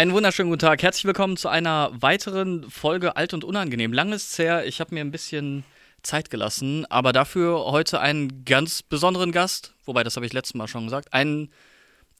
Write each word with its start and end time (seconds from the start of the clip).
Einen 0.00 0.14
wunderschönen 0.14 0.48
guten 0.48 0.60
Tag. 0.60 0.82
Herzlich 0.82 1.04
willkommen 1.04 1.36
zu 1.36 1.50
einer 1.50 1.90
weiteren 1.92 2.70
Folge 2.70 3.16
Alt 3.16 3.34
und 3.34 3.44
Unangenehm. 3.44 3.92
Lang 3.92 4.12
ist 4.14 4.38
her, 4.38 4.64
ich 4.64 4.80
habe 4.80 4.94
mir 4.94 5.02
ein 5.02 5.10
bisschen 5.10 5.62
Zeit 6.00 6.30
gelassen, 6.30 6.86
aber 6.88 7.12
dafür 7.12 7.66
heute 7.66 8.00
einen 8.00 8.46
ganz 8.46 8.82
besonderen 8.82 9.30
Gast, 9.30 9.74
wobei 9.84 10.02
das 10.02 10.16
habe 10.16 10.24
ich 10.24 10.32
letztes 10.32 10.54
Mal 10.54 10.68
schon 10.68 10.84
gesagt, 10.84 11.12
einen, 11.12 11.50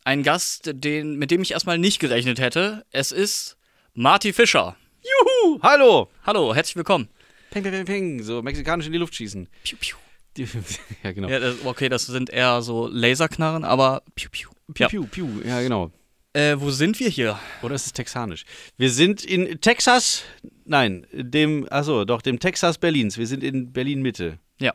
einen 0.04 0.22
Gast, 0.22 0.70
den, 0.74 1.16
mit 1.16 1.30
dem 1.30 1.40
ich 1.40 1.52
erstmal 1.52 1.78
nicht 1.78 2.00
gerechnet 2.00 2.38
hätte. 2.38 2.84
Es 2.90 3.12
ist 3.12 3.56
Marty 3.94 4.34
Fischer. 4.34 4.76
Juhu, 5.02 5.58
hallo. 5.62 6.10
Hallo, 6.26 6.54
herzlich 6.54 6.76
willkommen. 6.76 7.08
Ping, 7.50 7.62
ping, 7.62 7.72
ping, 7.72 7.86
ping, 7.86 8.22
so 8.22 8.42
mexikanisch 8.42 8.84
in 8.88 8.92
die 8.92 8.98
Luft 8.98 9.14
schießen. 9.14 9.48
Piu, 9.64 9.78
piu. 9.80 9.96
Ja, 11.02 11.12
genau. 11.12 11.28
Ja, 11.30 11.40
das, 11.40 11.54
okay, 11.64 11.88
das 11.88 12.04
sind 12.04 12.28
eher 12.28 12.60
so 12.60 12.88
Laserknarren, 12.88 13.64
aber 13.64 14.02
piu, 14.14 14.28
piu. 14.30 14.50
Piu, 14.74 14.84
Ja. 14.84 14.88
piu, 14.88 15.06
piu, 15.06 15.26
ja, 15.46 15.62
genau. 15.62 15.90
Äh, 16.32 16.56
wo 16.58 16.70
sind 16.70 17.00
wir 17.00 17.08
hier? 17.08 17.38
Oder 17.62 17.74
ist 17.74 17.86
es 17.86 17.92
texanisch? 17.92 18.44
Wir 18.76 18.90
sind 18.90 19.24
in 19.24 19.60
Texas, 19.60 20.22
nein, 20.64 21.06
dem, 21.12 21.66
achso, 21.70 22.04
doch, 22.04 22.22
dem 22.22 22.38
Texas 22.38 22.78
Berlins. 22.78 23.18
Wir 23.18 23.26
sind 23.26 23.42
in 23.42 23.72
Berlin-Mitte. 23.72 24.38
Ja. 24.60 24.74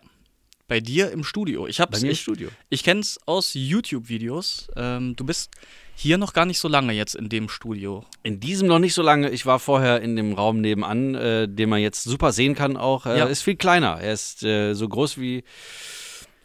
Bei 0.68 0.80
dir 0.80 1.12
im 1.12 1.24
Studio. 1.24 1.68
Ich 1.68 1.80
hab's, 1.80 1.92
Bei 1.92 2.00
mir 2.02 2.08
im 2.08 2.12
ich, 2.14 2.22
Studio. 2.22 2.50
Ich 2.70 2.84
kenne 2.84 3.00
es 3.00 3.20
aus 3.28 3.52
YouTube-Videos. 3.54 4.68
Ähm, 4.76 5.16
du 5.16 5.24
bist 5.24 5.52
hier 5.96 6.18
noch 6.18 6.34
gar 6.34 6.46
nicht 6.46 6.60
so 6.60 6.68
lange 6.68 6.92
jetzt 6.92 7.16
in 7.16 7.30
dem 7.30 7.48
Studio. 7.48 8.04
In 8.24 8.40
diesem 8.40 8.68
noch 8.68 8.80
nicht 8.80 8.96
so 8.96 9.04
lange. 9.04 9.30
Ich 9.30 9.46
war 9.46 9.60
vorher 9.60 10.02
in 10.02 10.16
dem 10.16 10.34
Raum 10.34 10.60
nebenan, 10.60 11.14
äh, 11.16 11.48
den 11.48 11.70
man 11.70 11.82
jetzt 11.82 12.04
super 12.04 12.32
sehen 12.34 12.56
kann 12.56 12.76
auch. 12.78 13.06
Er 13.06 13.18
Ja. 13.18 13.26
ist 13.28 13.44
viel 13.44 13.56
kleiner. 13.56 14.02
Er 14.02 14.12
ist 14.12 14.44
äh, 14.44 14.74
so 14.74 14.90
groß 14.90 15.20
wie 15.20 15.44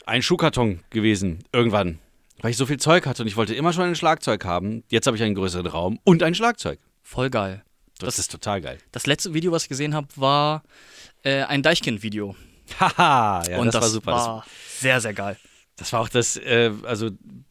ein 0.07 0.23
Schuhkarton 0.23 0.81
gewesen, 0.91 1.43
irgendwann. 1.53 1.99
Weil 2.43 2.51
ich 2.53 2.57
so 2.57 2.67
viel 2.67 2.79
Zeug 2.79 3.07
hatte 3.07 3.23
und 3.23 3.29
ich 3.29 3.37
wollte 3.37 3.55
immer 3.55 3.73
schon 3.73 3.85
ein 3.85 3.95
Schlagzeug 3.97 4.45
haben. 4.45 4.83
Jetzt 4.89 5.07
habe 5.07 5.17
ich 5.17 5.23
einen 5.23 5.35
größeren 5.35 5.67
Raum 5.67 5.99
und 6.05 6.23
ein 6.23 6.35
Schlagzeug. 6.35 6.79
Voll 7.03 7.31
geil. 7.31 7.63
Das, 7.99 8.19
ist 8.19 8.31
total 8.31 8.61
geil. 8.63 8.79
Das 8.93 9.07
letzte 9.07 9.35
Video, 9.35 9.53
was 9.53 9.65
ich 9.65 9.69
gesehen 9.69 9.95
habe, 9.95 10.09
war 10.17 10.63
äh, 11.23 11.43
ein 11.43 11.63
Deichkind-Video. 11.63 12.35
Haha, 12.79 13.43
ja, 13.49 13.59
Und 13.59 13.67
das, 13.67 13.75
das, 13.75 13.83
war 13.83 13.89
super. 13.91 14.11
Das- 14.13 14.27
War 14.27 14.47
sehr, 14.79 15.01
sehr 15.01 15.13
geil. 15.13 15.37
Das 15.77 15.93
war 15.95 16.01
auch 16.01 16.09
das, 16.11 16.37
äh, 16.37 16.73
also 16.85 17.09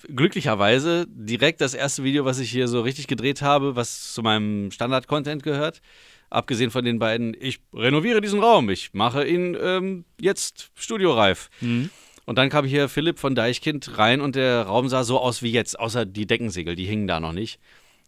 glücklicherweise 0.08 1.06
direkt 1.10 1.62
das 1.62 1.74
erste 1.74 2.04
Video, 2.04 2.26
was 2.26 2.38
ich 2.40 2.52
hier 2.52 2.68
so 2.68 2.82
richtig 2.82 3.08
gedreht 3.08 3.42
habe, 3.42 3.76
was 3.76 4.14
zu 4.14 4.22
meinem 4.22 4.70
Standard-Content 4.72 5.42
gehört. 5.44 5.82
Abgesehen 6.30 6.70
von 6.70 6.86
den 6.86 7.00
beiden, 7.00 7.36
ich 7.40 7.60
renoviere 7.74 8.22
diesen 8.22 8.40
Raum, 8.40 8.70
ich 8.70 8.94
mache 8.94 9.26
ihn 9.28 9.58
ähm, 9.60 10.06
jetzt 10.22 10.70
studioreif. 10.76 11.50
Mhm. 11.60 11.90
Und 12.30 12.36
dann 12.36 12.50
kam 12.50 12.64
hier 12.64 12.90
Philipp 12.90 13.18
von 13.18 13.34
Deichkind 13.34 13.98
rein 13.98 14.22
und 14.22 14.36
der 14.36 14.62
Raum 14.62 14.88
sah 14.88 15.04
so 15.04 15.20
aus 15.20 15.42
wie 15.42 15.52
jetzt, 15.52 15.80
außer 15.80 16.06
die 16.06 16.28
Deckensegel, 16.28 16.76
die 16.76 16.86
hingen 16.86 17.08
da 17.08 17.20
noch 17.20 17.32
nicht. 17.34 17.60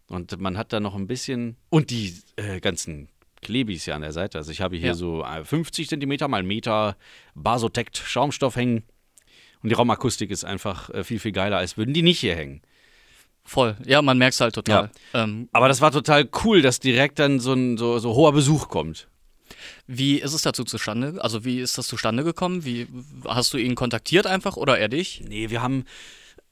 Und 0.06 0.40
man 0.40 0.56
hat 0.56 0.72
da 0.72 0.78
noch 0.78 0.94
ein 0.94 1.08
bisschen. 1.08 1.56
Und 1.70 1.90
die 1.90 2.14
äh, 2.36 2.60
ganzen 2.60 3.08
Klebis 3.40 3.84
ja 3.84 3.96
an 3.96 4.02
der 4.02 4.12
Seite. 4.12 4.38
Also 4.38 4.52
ich 4.52 4.60
habe 4.60 4.76
hier 4.76 4.90
Ja. 4.90 4.94
so 4.94 5.24
äh, 5.24 5.44
50 5.44 5.88
Zentimeter 5.88 6.28
mal 6.28 6.44
Meter 6.44 6.96
Basotect 7.34 7.98
Schaumstoff 7.98 8.54
hängen. 8.54 8.84
Und 9.60 9.70
die 9.70 9.74
Raumakustik 9.74 10.30
ist 10.30 10.44
einfach 10.44 10.88
äh, 10.90 11.02
viel, 11.02 11.18
viel 11.18 11.32
geiler, 11.32 11.56
als 11.56 11.76
würden 11.76 11.92
die 11.92 12.02
nicht 12.02 12.20
hier 12.20 12.36
hängen. 12.36 12.62
Voll. 13.42 13.76
Ja, 13.84 14.02
man 14.02 14.18
merkt 14.18 14.34
es 14.34 14.40
halt 14.40 14.54
total. 14.54 14.92
Ähm, 15.14 15.48
Aber 15.50 15.66
das 15.66 15.80
war 15.80 15.90
total 15.90 16.28
cool, 16.44 16.62
dass 16.62 16.78
direkt 16.78 17.18
dann 17.18 17.40
so 17.40 17.54
ein 17.54 17.76
so, 17.76 17.98
so 17.98 18.14
hoher 18.14 18.32
Besuch 18.32 18.68
kommt. 18.68 19.08
Wie 19.86 20.18
ist 20.18 20.32
es 20.32 20.42
dazu 20.42 20.64
zustande? 20.64 21.22
Also, 21.22 21.44
wie 21.44 21.60
ist 21.60 21.78
das 21.78 21.86
zustande 21.86 22.24
gekommen? 22.24 22.64
Wie 22.64 22.86
hast 23.26 23.52
du 23.52 23.58
ihn 23.58 23.74
kontaktiert 23.74 24.26
einfach 24.26 24.56
oder 24.56 24.78
er 24.78 24.88
dich? 24.88 25.22
Nee, 25.26 25.50
wir 25.50 25.62
haben, 25.62 25.84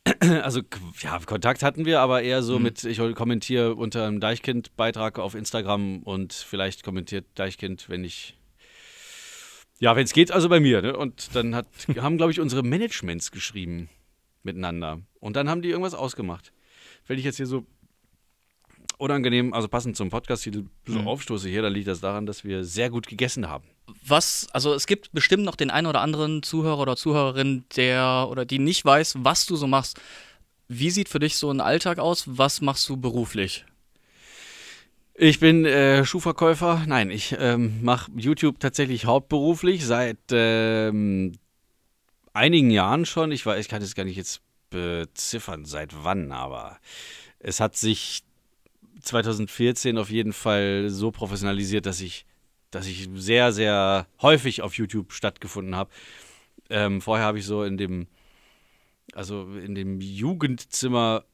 also 0.21 0.61
ja, 1.03 1.19
Kontakt 1.21 1.63
hatten 1.63 1.85
wir, 1.85 2.01
aber 2.01 2.23
eher 2.23 2.43
so 2.43 2.59
mit, 2.59 2.85
ich 2.85 2.99
kommentiere 3.15 3.75
unter 3.75 4.07
einem 4.07 4.21
Deichkind-Beitrag 4.21 5.19
auf 5.19 5.35
Instagram 5.35 6.03
und 6.03 6.33
vielleicht 6.33 6.83
kommentiert 6.83 7.27
Deichkind, 7.35 7.89
wenn 7.89 8.05
ich, 8.05 8.37
ja, 9.79 9.97
wenn 9.97 10.05
es 10.05 10.13
geht, 10.13 10.31
also 10.31 10.49
bei 10.49 10.61
mir. 10.61 10.83
Ne? 10.83 10.97
Und 10.97 11.35
dann 11.35 11.55
hat, 11.55 11.67
haben, 12.01 12.17
glaube 12.17 12.33
ich, 12.33 12.41
unsere 12.41 12.63
Managements 12.63 13.31
geschrieben 13.31 13.89
miteinander. 14.43 15.01
Und 15.21 15.37
dann 15.37 15.49
haben 15.49 15.63
die 15.63 15.69
irgendwas 15.69 15.95
ausgemacht. 15.95 16.53
Wenn 17.07 17.19
ich 17.19 17.25
jetzt 17.25 17.37
hier 17.37 17.47
so 17.47 17.67
unangenehm, 19.01 19.53
also 19.55 19.69
passend 19.69 19.97
zum 19.97 20.11
Podcast-Titel, 20.11 20.65
so 20.87 21.01
Mhm. 21.01 21.09
aufstoße 21.09 21.49
hier, 21.49 21.63
dann 21.63 21.73
liegt 21.73 21.89
das 21.89 22.01
daran, 22.01 22.27
dass 22.27 22.45
wir 22.45 22.65
sehr 22.65 22.91
gut 22.91 23.07
gegessen 23.07 23.49
haben. 23.49 23.65
Was, 24.07 24.49
also 24.53 24.75
es 24.75 24.87
gibt 24.87 25.13
bestimmt 25.13 25.45
noch 25.45 25.57
den 25.57 25.71
einen 25.71 25.87
oder 25.87 26.01
anderen 26.01 26.43
Zuhörer 26.43 26.79
oder 26.79 26.97
Zuhörerin, 26.97 27.65
der 27.77 28.29
oder 28.31 28.45
die 28.45 28.59
nicht 28.59 28.85
weiß, 28.85 29.17
was 29.21 29.47
du 29.47 29.57
so 29.57 29.67
machst. 29.67 30.01
Wie 30.69 30.91
sieht 30.91 31.09
für 31.09 31.19
dich 31.19 31.37
so 31.37 31.51
ein 31.51 31.61
Alltag 31.61 31.99
aus? 31.99 32.25
Was 32.27 32.61
machst 32.61 32.89
du 32.89 32.97
beruflich? 32.97 33.65
Ich 35.15 35.41
bin 35.41 35.65
äh, 35.65 36.05
Schuhverkäufer. 36.05 36.85
Nein, 36.87 37.11
ich 37.11 37.35
ähm, 37.39 37.83
mache 37.83 38.11
YouTube 38.17 38.61
tatsächlich 38.61 39.05
hauptberuflich 39.05 39.85
seit 39.85 40.19
ähm, 40.31 41.33
einigen 42.33 42.71
Jahren 42.71 43.05
schon. 43.05 43.33
Ich, 43.33 43.45
weiß, 43.45 43.61
ich 43.61 43.69
kann 43.69 43.83
es 43.83 43.95
gar 43.95 44.05
nicht 44.05 44.17
jetzt 44.17 44.41
beziffern, 44.71 45.65
seit 45.65 46.05
wann, 46.05 46.33
aber 46.33 46.79
es 47.41 47.59
hat 47.61 47.77
sich 47.77 48.23
2014 49.01 49.99
auf 49.99 50.11
jeden 50.11 50.33
Fall 50.33 50.89
so 50.89 51.11
professionalisiert, 51.11 51.87
dass 51.87 52.01
ich, 52.01 52.27
dass 52.71 52.87
ich 52.87 53.09
sehr, 53.15 53.53
sehr 53.53 54.07
häufig 54.23 54.63
auf 54.63 54.75
YouTube 54.75 55.13
stattgefunden 55.13 55.75
habe. 55.75 55.91
Ähm, 56.69 57.01
vorher 57.01 57.27
habe 57.27 57.39
ich 57.39 57.47
so 57.47 57.65
in 57.65 57.77
dem, 57.77 58.07
also 59.15 59.49
in 59.57 59.75
dem 59.75 60.01
Jugendzimmer, 60.01 61.25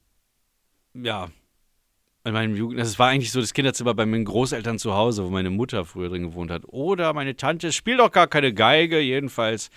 ja, 0.94 1.28
in 2.26 2.32
meinem 2.32 2.56
Jugend, 2.56 2.80
das 2.80 2.98
war 2.98 3.08
eigentlich 3.08 3.30
so 3.30 3.40
das 3.40 3.54
Kinderzimmer 3.54 3.94
bei 3.94 4.04
meinen 4.04 4.24
Großeltern 4.24 4.80
zu 4.80 4.94
Hause, 4.94 5.24
wo 5.24 5.30
meine 5.30 5.50
Mutter 5.50 5.84
früher 5.84 6.08
drin 6.08 6.24
gewohnt 6.24 6.50
hat. 6.50 6.64
Oder 6.66 7.12
meine 7.12 7.36
Tante 7.36 7.70
spielt 7.70 8.00
doch 8.00 8.10
gar 8.10 8.26
keine 8.26 8.52
Geige, 8.52 8.98
jedenfalls. 8.98 9.70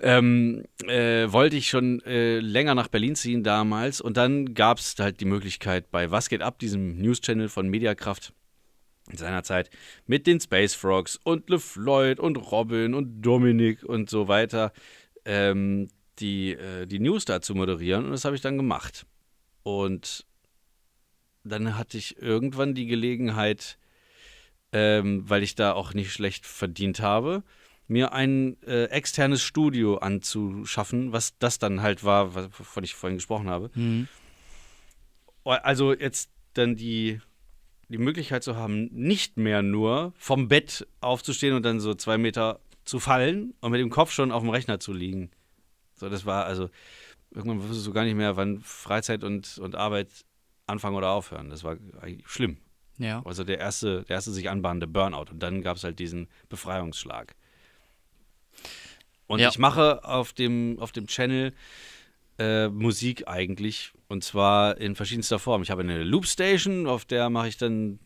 Ähm, 0.00 0.64
äh, 0.86 1.32
wollte 1.32 1.56
ich 1.56 1.68
schon 1.68 2.00
äh, 2.02 2.38
länger 2.38 2.76
nach 2.76 2.86
Berlin 2.86 3.16
ziehen 3.16 3.42
damals 3.42 4.00
und 4.00 4.16
dann 4.16 4.54
gab 4.54 4.78
es 4.78 4.94
halt 4.98 5.20
die 5.20 5.24
Möglichkeit 5.24 5.90
bei 5.90 6.12
Was 6.12 6.28
geht 6.28 6.40
ab, 6.40 6.60
diesem 6.60 6.98
News-Channel 6.98 7.48
von 7.48 7.68
Mediakraft 7.68 8.32
in 9.10 9.16
seiner 9.16 9.42
Zeit 9.42 9.70
mit 10.06 10.28
den 10.28 10.38
Space 10.38 10.74
Frogs 10.74 11.18
und 11.24 11.50
LeFloid 11.50 12.20
und 12.20 12.36
Robin 12.36 12.94
und 12.94 13.22
Dominik 13.22 13.82
und 13.82 14.08
so 14.08 14.28
weiter 14.28 14.72
ähm, 15.24 15.88
die, 16.20 16.52
äh, 16.52 16.86
die 16.86 16.98
News 16.98 17.24
da 17.24 17.40
zu 17.40 17.54
moderieren 17.54 18.06
und 18.06 18.10
das 18.12 18.24
habe 18.24 18.36
ich 18.36 18.42
dann 18.42 18.56
gemacht. 18.56 19.06
Und 19.62 20.26
dann 21.44 21.76
hatte 21.76 21.98
ich 21.98 22.20
irgendwann 22.20 22.74
die 22.74 22.86
Gelegenheit, 22.86 23.78
ähm, 24.72 25.28
weil 25.28 25.42
ich 25.42 25.54
da 25.54 25.72
auch 25.72 25.94
nicht 25.94 26.12
schlecht 26.12 26.46
verdient 26.46 27.00
habe, 27.00 27.42
mir 27.88 28.12
ein 28.12 28.62
äh, 28.62 28.84
externes 28.84 29.42
Studio 29.42 29.96
anzuschaffen, 29.96 31.12
was 31.12 31.36
das 31.38 31.58
dann 31.58 31.82
halt 31.82 32.04
war, 32.04 32.34
was- 32.34 32.48
wovon 32.58 32.84
ich 32.84 32.94
vorhin 32.94 33.16
gesprochen 33.16 33.48
habe. 33.48 33.70
Also 35.44 35.94
jetzt 35.94 36.30
dann 36.54 36.76
die, 36.76 37.20
die 37.88 37.98
Möglichkeit 37.98 38.42
zu 38.44 38.56
haben, 38.56 38.84
nicht 38.92 39.36
mehr 39.38 39.62
nur 39.62 40.12
vom 40.18 40.48
Bett 40.48 40.86
aufzustehen 41.00 41.54
und 41.54 41.62
dann 41.64 41.80
so 41.80 41.94
zwei 41.94 42.18
Meter 42.18 42.60
zu 42.84 43.00
fallen 43.00 43.54
und 43.60 43.70
mit 43.70 43.80
dem 43.80 43.90
Kopf 43.90 44.12
schon 44.12 44.30
auf 44.32 44.42
dem 44.42 44.50
Rechner 44.50 44.78
zu 44.80 44.92
liegen. 44.92 45.30
So, 45.94 46.08
das 46.08 46.26
war 46.26 46.44
also, 46.44 46.68
irgendwann 47.30 47.62
wusstest 47.62 47.86
du 47.86 47.92
gar 47.92 48.04
nicht 48.04 48.14
mehr, 48.16 48.36
wann 48.36 48.60
Freizeit 48.60 49.24
und, 49.24 49.58
und 49.58 49.74
Arbeit 49.74 50.08
anfangen 50.66 50.96
oder 50.96 51.10
aufhören. 51.10 51.48
Das 51.48 51.64
war 51.64 51.78
eigentlich 52.00 52.28
schlimm. 52.28 52.58
Ja. 52.98 53.22
Also 53.24 53.44
der 53.44 53.58
erste, 53.58 54.02
der 54.04 54.16
erste 54.16 54.32
sich 54.32 54.50
anbahnende 54.50 54.86
Burnout. 54.86 55.30
Und 55.30 55.42
dann 55.42 55.62
gab 55.62 55.76
es 55.76 55.84
halt 55.84 55.98
diesen 55.98 56.28
Befreiungsschlag. 56.48 57.34
Und 59.28 59.38
Ja. 59.40 59.48
ich 59.50 59.58
mache 59.58 60.04
auf 60.04 60.32
dem, 60.32 60.78
auf 60.80 60.90
dem 60.90 61.06
Channel 61.06 61.52
äh, 62.38 62.68
Musik 62.68 63.28
eigentlich. 63.28 63.92
Und 64.08 64.24
zwar 64.24 64.78
in 64.78 64.96
verschiedenster 64.96 65.38
Form. 65.38 65.62
Ich 65.62 65.70
habe 65.70 65.82
eine 65.82 66.02
Loopstation, 66.02 66.86
auf 66.86 67.04
der 67.04 67.30
mache 67.30 67.48
ich 67.48 67.56
dann 67.58 68.00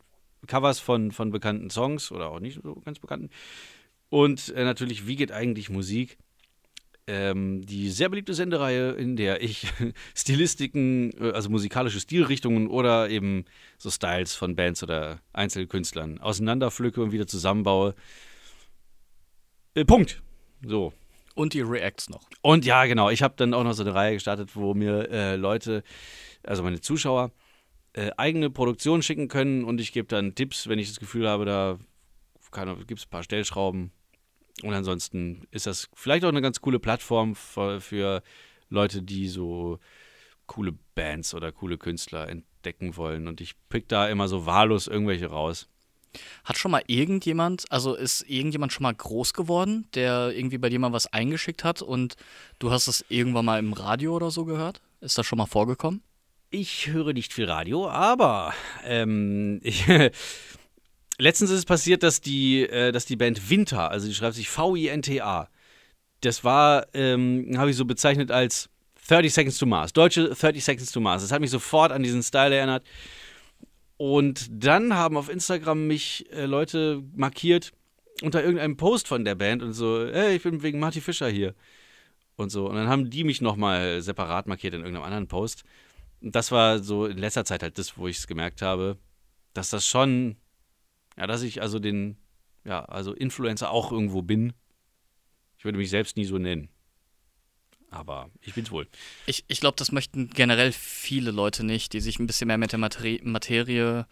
Covers 0.47 0.81
von, 0.81 1.13
von 1.13 1.31
bekannten 1.31 1.71
Songs 1.71 2.11
oder 2.11 2.29
auch 2.31 2.41
nicht 2.41 2.61
so 2.63 2.75
ganz 2.85 2.99
bekannten. 2.99 3.31
Und 4.09 4.51
äh, 4.51 4.65
natürlich, 4.65 5.07
wie 5.07 5.17
geht 5.17 5.33
eigentlich 5.33 5.71
Musik? 5.71 6.19
Ähm, 7.07 7.65
die 7.67 7.91
sehr 7.91 8.09
beliebte 8.09 8.33
Sendereihe, 8.35 8.93
in 8.93 9.17
der 9.17 9.43
ich 9.43 9.67
Stilistiken, 10.15 11.13
äh, 11.21 11.31
also 11.33 11.49
musikalische 11.51 12.01
Stilrichtungen 12.01 12.69
oder 12.69 13.11
eben 13.11 13.45
so 13.79 13.91
Styles 13.91 14.35
von 14.35 14.55
Bands 14.57 14.83
oder 14.83 15.21
Einzelkünstlern 15.33 16.21
auseinanderpflücke 16.21 17.01
und 17.03 17.13
wieder 17.13 17.27
zusammenbaue. 17.27 17.95
Äh, 19.75 19.85
Punkt. 19.85 20.23
So. 20.65 20.93
Und 21.34 21.55
die 21.55 21.61
Reacts 21.61 22.11
noch. 22.11 22.29
Und 22.43 22.64
ja, 22.64 22.84
genau, 22.84 23.11
ich 23.11 23.23
habe 23.23 23.34
dann 23.37 23.55
auch 23.55 23.64
noch 23.64 23.73
so 23.73 23.82
eine 23.82 23.94
Reihe 23.94 24.14
gestartet, 24.14 24.55
wo 24.55 24.75
mir 24.75 25.11
äh, 25.11 25.37
Leute, 25.37 25.82
also 26.43 26.62
meine 26.62 26.81
Zuschauer, 26.81 27.31
äh, 27.94 28.11
eigene 28.17 28.50
Produktionen 28.50 29.02
schicken 29.02 29.29
können 29.29 29.64
und 29.64 29.81
ich 29.81 29.93
gebe 29.93 30.08
dann 30.08 30.34
Tipps, 30.34 30.69
wenn 30.69 30.79
ich 30.79 30.88
das 30.88 31.00
Gefühl 31.00 31.29
habe, 31.29 31.44
da 31.44 31.79
gibt 32.87 33.00
es 33.00 33.06
ein 33.06 33.11
paar 33.11 33.23
Stellschrauben. 33.23 33.93
Und 34.62 34.75
ansonsten 34.75 35.46
ist 35.50 35.67
das 35.67 35.88
vielleicht 35.94 36.25
auch 36.25 36.29
eine 36.29 36.43
ganz 36.43 36.61
coole 36.61 36.79
Plattform 36.79 37.34
für, 37.34 37.81
für 37.81 38.23
Leute, 38.69 39.02
die 39.02 39.29
so 39.29 39.79
coole 40.46 40.75
Bands 40.94 41.34
oder 41.34 41.52
coole 41.52 41.79
Künstler 41.79 42.29
ent 42.29 42.44
abdecken 42.62 42.96
wollen. 42.96 43.26
Und 43.26 43.40
ich 43.40 43.55
pick 43.69 43.88
da 43.88 44.08
immer 44.08 44.29
so 44.29 44.46
wahllos 44.46 44.87
irgendwelche 44.87 45.26
raus. 45.26 45.69
Hat 46.44 46.59
schon 46.59 46.70
mal 46.70 46.82
irgendjemand, 46.87 47.64
also 47.70 47.94
ist 47.94 48.23
irgendjemand 48.29 48.73
schon 48.73 48.82
mal 48.82 48.94
groß 48.94 49.32
geworden, 49.32 49.87
der 49.94 50.32
irgendwie 50.35 50.59
bei 50.59 50.69
dir 50.69 50.79
mal 50.79 50.93
was 50.93 51.12
eingeschickt 51.12 51.64
hat 51.64 51.82
und 51.82 52.17
du 52.59 52.70
hast 52.70 52.88
es 52.88 53.05
irgendwann 53.09 53.44
mal 53.44 53.59
im 53.59 53.73
Radio 53.73 54.14
oder 54.14 54.31
so 54.31 54.44
gehört? 54.44 54.81
Ist 55.00 55.19
das 55.19 55.26
schon 55.26 55.38
mal 55.38 55.47
vorgekommen? 55.47 56.03
Ich 56.50 56.88
höre 56.88 57.12
nicht 57.12 57.32
viel 57.32 57.47
Radio, 57.47 57.88
aber 57.88 58.53
ähm, 58.85 59.61
ich, 59.62 59.87
letztens 61.19 61.50
ist 61.50 61.59
es 61.59 61.64
passiert, 61.64 62.03
dass 62.03 62.20
die, 62.20 62.62
äh, 62.62 62.93
dass 62.93 63.06
die 63.06 63.17
Band 63.17 63.50
Winter, 63.50 63.91
also 63.91 64.06
die 64.06 64.15
schreibt 64.15 64.35
sich 64.35 64.49
V-I-N-T-A, 64.49 65.49
das 66.20 66.44
war, 66.44 66.87
ähm, 66.94 67.55
habe 67.56 67.70
ich 67.70 67.76
so 67.76 67.85
bezeichnet 67.85 68.31
als 68.31 68.69
30 69.08 69.32
Seconds 69.32 69.58
to 69.58 69.67
Mars, 69.67 69.93
deutsche 69.93 70.29
30 70.29 70.65
Seconds 70.65 70.93
to 70.93 71.00
Mars. 71.00 71.23
Das 71.23 71.32
hat 71.32 71.41
mich 71.41 71.50
sofort 71.50 71.93
an 71.93 72.03
diesen 72.03 72.23
Style 72.23 72.55
erinnert. 72.55 72.85
Und 74.05 74.49
dann 74.51 74.95
haben 74.95 75.17
auf 75.17 75.29
Instagram 75.29 75.87
mich 75.87 76.27
äh, 76.33 76.47
Leute 76.47 77.05
markiert 77.15 77.73
unter 78.21 78.43
irgendeinem 78.43 78.77
Post 78.77 79.07
von 79.07 79.25
der 79.25 79.37
Band 79.37 79.63
und 79.63 79.75
so, 79.75 80.05
hey, 80.05 80.35
ich 80.35 80.43
bin 80.43 80.65
wegen 80.65 80.81
Marty 80.81 81.01
Fischer 81.01 81.29
hier. 81.29 81.55
Und 82.35 82.51
so. 82.51 82.69
Und 82.69 82.75
dann 82.75 82.89
haben 82.89 83.11
die 83.11 83.23
mich 83.23 83.41
nochmal 83.41 84.03
separat 84.03 84.49
markiert 84.49 84.75
in 84.75 84.81
irgendeinem 84.81 85.05
anderen 85.05 85.29
Post. 85.29 85.63
Und 86.21 86.35
das 86.35 86.51
war 86.51 86.81
so 86.81 87.07
in 87.07 87.17
letzter 87.17 87.45
Zeit 87.45 87.63
halt 87.63 87.79
das, 87.79 87.97
wo 87.97 88.09
ich 88.09 88.19
es 88.19 88.27
gemerkt 88.27 88.61
habe, 88.61 88.99
dass 89.55 89.71
das 89.71 89.87
schon, 89.87 90.35
ja, 91.17 91.29
dass 91.29 91.43
ich 91.43 91.63
also 91.63 91.79
den, 91.79 92.17
ja, 92.65 92.85
also 92.87 93.13
Influencer 93.13 93.71
auch 93.71 93.93
irgendwo 93.93 94.21
bin. 94.21 94.53
Ich 95.59 95.65
würde 95.65 95.79
mich 95.79 95.91
selbst 95.91 96.17
nie 96.17 96.25
so 96.25 96.39
nennen. 96.39 96.71
Aber 97.93 98.31
ich 98.41 98.55
bin's 98.55 98.71
wohl. 98.71 98.89
Ich, 99.27 99.44
ich 99.49 99.61
glaube, 99.61 99.77
das 99.77 99.93
möchten 99.93 100.31
generell 100.31 100.73
viele 100.73 101.31
Leute 101.31 101.62
nicht, 101.65 101.93
die 101.93 102.00
sich 102.00 102.19
ein 102.19 102.27
bisschen 102.27 102.49
mehr 102.49 102.56
mit 102.59 102.73
der 102.73 102.79
Materi 102.79 103.21
Materie 103.23 104.06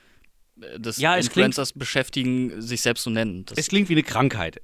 äh, 0.60 0.78
des 0.78 0.98
Ja, 0.98 1.16
Influencers 1.16 1.72
beschäftigen, 1.72 2.60
sich 2.60 2.82
selbst 2.82 3.04
so 3.04 3.10
nennen. 3.10 3.46
Das, 3.46 3.56
Es 3.58 3.68
klingt 3.68 3.88
wie 3.88 3.94
eine 3.94 4.02
Krankheit. 4.02 4.60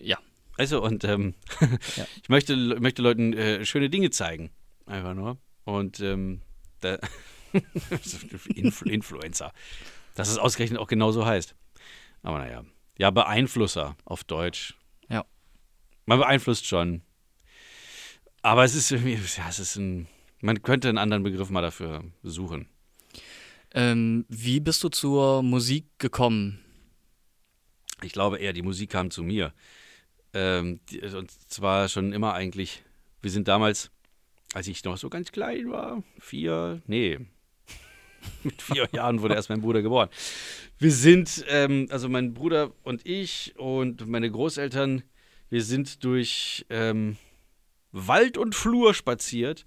ja. 0.00 0.18
Also, 0.58 0.82
und 0.82 1.04
ähm, 1.04 1.34
Ja. 1.96 2.06
ich 2.22 2.28
möchte, 2.28 2.56
möchte 2.56 3.02
Leuten 3.02 3.32
äh, 3.34 3.64
schöne 3.64 3.88
Dinge 3.90 4.10
zeigen. 4.10 4.50
Einfach 4.86 5.14
nur. 5.14 5.38
Und 5.64 6.00
ähm, 6.00 6.40
da 6.80 6.98
Influ 8.54 8.88
Influencer. 8.90 9.52
Dass 10.14 10.28
es 10.28 10.38
ausgerechnet 10.38 10.80
auch 10.80 10.88
genau 10.88 11.12
so 11.12 11.24
heißt. 11.26 11.54
Aber 12.22 12.38
naja. 12.38 12.64
Ja, 12.98 13.10
Beeinflusser 13.10 13.96
auf 14.04 14.24
Deutsch. 14.24 14.74
Ja. 15.08 15.24
Man 16.06 16.18
beeinflusst 16.18 16.66
schon. 16.66 17.02
Aber 18.46 18.62
es 18.62 18.76
ist 18.76 18.92
irgendwie, 18.92 19.14
ja, 19.14 19.48
es 19.48 19.58
ist 19.58 19.74
ein. 19.74 20.06
Man 20.40 20.62
könnte 20.62 20.88
einen 20.88 20.98
anderen 20.98 21.24
Begriff 21.24 21.50
mal 21.50 21.62
dafür 21.62 22.04
suchen. 22.22 22.68
Ähm, 23.74 24.24
wie 24.28 24.60
bist 24.60 24.84
du 24.84 24.88
zur 24.88 25.42
Musik 25.42 25.86
gekommen? 25.98 26.60
Ich 28.04 28.12
glaube 28.12 28.38
eher, 28.38 28.52
die 28.52 28.62
Musik 28.62 28.90
kam 28.90 29.10
zu 29.10 29.24
mir. 29.24 29.52
Ähm, 30.32 30.78
die, 30.88 31.00
und 31.00 31.28
zwar 31.50 31.88
schon 31.88 32.12
immer 32.12 32.34
eigentlich. 32.34 32.84
Wir 33.20 33.32
sind 33.32 33.48
damals, 33.48 33.90
als 34.54 34.68
ich 34.68 34.84
noch 34.84 34.96
so 34.96 35.10
ganz 35.10 35.32
klein 35.32 35.68
war, 35.72 36.04
vier, 36.20 36.82
nee, 36.86 37.18
mit 38.44 38.62
vier 38.62 38.88
Jahren 38.92 39.22
wurde 39.22 39.34
erst 39.34 39.48
mein 39.48 39.60
Bruder 39.60 39.82
geboren. 39.82 40.08
Wir 40.78 40.92
sind, 40.92 41.44
ähm, 41.48 41.88
also 41.90 42.08
mein 42.08 42.32
Bruder 42.32 42.70
und 42.84 43.04
ich 43.04 43.54
und 43.56 44.06
meine 44.06 44.30
Großeltern, 44.30 45.02
wir 45.50 45.64
sind 45.64 46.04
durch 46.04 46.64
ähm, 46.70 47.16
Wald 47.96 48.36
und 48.36 48.54
Flur 48.54 48.92
spaziert, 48.94 49.64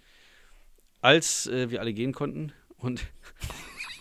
als 1.02 1.48
äh, 1.48 1.72
wir 1.72 1.80
alle 1.82 1.94
gehen 1.94 2.14
konnten. 2.14 2.54
Und 2.78 3.06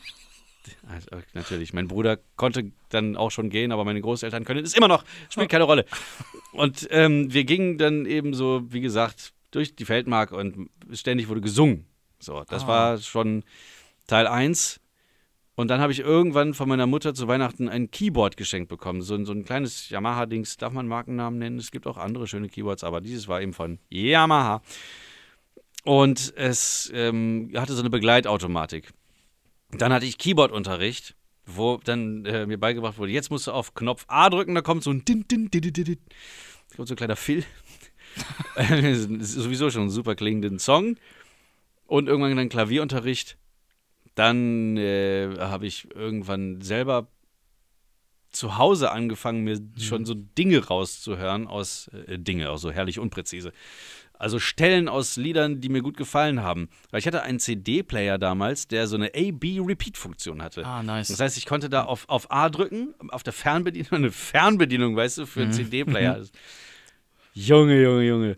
also, 0.88 1.08
natürlich, 1.34 1.72
mein 1.72 1.88
Bruder 1.88 2.18
konnte 2.36 2.70
dann 2.90 3.16
auch 3.16 3.30
schon 3.30 3.50
gehen, 3.50 3.72
aber 3.72 3.84
meine 3.84 4.00
Großeltern 4.00 4.44
können 4.44 4.64
es 4.64 4.74
immer 4.74 4.88
noch. 4.88 5.04
Spielt 5.30 5.48
keine 5.50 5.64
Rolle. 5.64 5.84
Und 6.52 6.86
ähm, 6.90 7.32
wir 7.32 7.44
gingen 7.44 7.78
dann 7.78 8.04
eben 8.06 8.34
so, 8.34 8.62
wie 8.72 8.80
gesagt, 8.80 9.32
durch 9.50 9.74
die 9.74 9.84
Feldmark 9.84 10.32
und 10.32 10.68
ständig 10.92 11.28
wurde 11.28 11.40
gesungen. 11.40 11.86
So, 12.18 12.44
das 12.48 12.64
Ah. 12.64 12.68
war 12.68 12.98
schon 12.98 13.44
Teil 14.06 14.26
1. 14.26 14.80
Und 15.58 15.66
dann 15.66 15.80
habe 15.80 15.90
ich 15.90 15.98
irgendwann 15.98 16.54
von 16.54 16.68
meiner 16.68 16.86
Mutter 16.86 17.14
zu 17.14 17.26
Weihnachten 17.26 17.68
ein 17.68 17.90
Keyboard 17.90 18.36
geschenkt 18.36 18.68
bekommen. 18.68 19.02
So, 19.02 19.16
ein- 19.16 19.26
so 19.26 19.32
ein 19.32 19.44
kleines 19.44 19.90
Yamaha-Dings. 19.90 20.56
Darf 20.56 20.72
man 20.72 20.86
Markennamen 20.86 21.36
nennen? 21.36 21.58
Es 21.58 21.72
gibt 21.72 21.88
auch 21.88 21.96
andere 21.96 22.28
schöne 22.28 22.48
Keyboards, 22.48 22.84
aber 22.84 23.00
dieses 23.00 23.26
war 23.26 23.42
eben 23.42 23.52
von 23.52 23.80
Yamaha. 23.88 24.62
Und 25.82 26.32
es 26.36 26.92
ähm, 26.94 27.50
hatte 27.56 27.72
so 27.72 27.80
eine 27.80 27.90
Begleitautomatik. 27.90 28.92
Dann 29.72 29.92
hatte 29.92 30.06
ich 30.06 30.16
Keyboard-Unterricht, 30.18 31.16
wo 31.44 31.78
dann 31.82 32.24
äh, 32.24 32.46
mir 32.46 32.60
beigebracht 32.60 32.96
wurde, 32.98 33.10
jetzt 33.10 33.32
musst 33.32 33.48
du 33.48 33.50
auf 33.50 33.74
Knopf 33.74 34.04
A 34.06 34.30
drücken, 34.30 34.54
da 34.54 34.60
kommt 34.60 34.84
so 34.84 34.92
ein 34.92 35.04
Din, 35.04 35.26
Din, 35.26 35.50
Din, 35.50 35.62
Din, 35.62 35.72
Din, 35.72 35.98
kommt 36.76 36.86
so 36.86 36.94
ein 36.94 36.98
kleiner 36.98 37.16
Phil. 37.16 37.42
sowieso 38.54 39.70
schon 39.70 39.86
ein 39.86 39.90
super 39.90 40.14
klingenden 40.14 40.60
Song. 40.60 40.94
Und 41.88 42.06
irgendwann 42.06 42.36
dann 42.36 42.48
Klavierunterricht. 42.48 43.38
Dann 44.18 44.76
äh, 44.76 45.36
habe 45.38 45.66
ich 45.68 45.94
irgendwann 45.94 46.60
selber 46.60 47.06
zu 48.32 48.58
Hause 48.58 48.90
angefangen, 48.90 49.44
mir 49.44 49.60
schon 49.78 50.04
so 50.04 50.14
Dinge 50.14 50.66
rauszuhören 50.66 51.46
aus 51.46 51.88
äh, 52.08 52.18
Dinge, 52.18 52.50
auch 52.50 52.56
so 52.58 52.72
herrlich 52.72 52.98
unpräzise. 52.98 53.52
Also 54.14 54.40
Stellen 54.40 54.88
aus 54.88 55.14
Liedern, 55.16 55.60
die 55.60 55.68
mir 55.68 55.82
gut 55.82 55.96
gefallen 55.96 56.42
haben. 56.42 56.68
Weil 56.90 56.98
ich 56.98 57.06
hatte 57.06 57.22
einen 57.22 57.38
CD-Player 57.38 58.18
damals, 58.18 58.66
der 58.66 58.88
so 58.88 58.96
eine 58.96 59.12
A-B-Repeat-Funktion 59.14 60.42
hatte. 60.42 60.66
Ah, 60.66 60.82
nice. 60.82 61.06
Das 61.06 61.20
heißt, 61.20 61.38
ich 61.38 61.46
konnte 61.46 61.70
da 61.70 61.84
auf, 61.84 62.08
auf 62.08 62.32
A 62.32 62.50
drücken, 62.50 62.94
auf 63.10 63.22
der 63.22 63.32
Fernbedienung, 63.32 63.92
eine 63.92 64.10
Fernbedienung, 64.10 64.96
weißt 64.96 65.18
du, 65.18 65.26
für 65.26 65.42
einen 65.42 65.52
CD-Player. 65.52 66.24
Junge, 67.34 67.80
Junge, 67.80 68.02
Junge. 68.02 68.36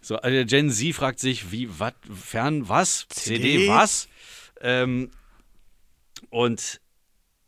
So, 0.00 0.16
also 0.16 0.46
Gen 0.46 0.70
Z 0.70 0.94
fragt 0.94 1.20
sich, 1.20 1.52
wie, 1.52 1.68
was, 1.78 1.92
fern, 2.10 2.66
was? 2.70 3.06
CD, 3.10 3.42
CD? 3.42 3.68
was? 3.68 4.08
Ähm, 4.60 5.10
und 6.30 6.80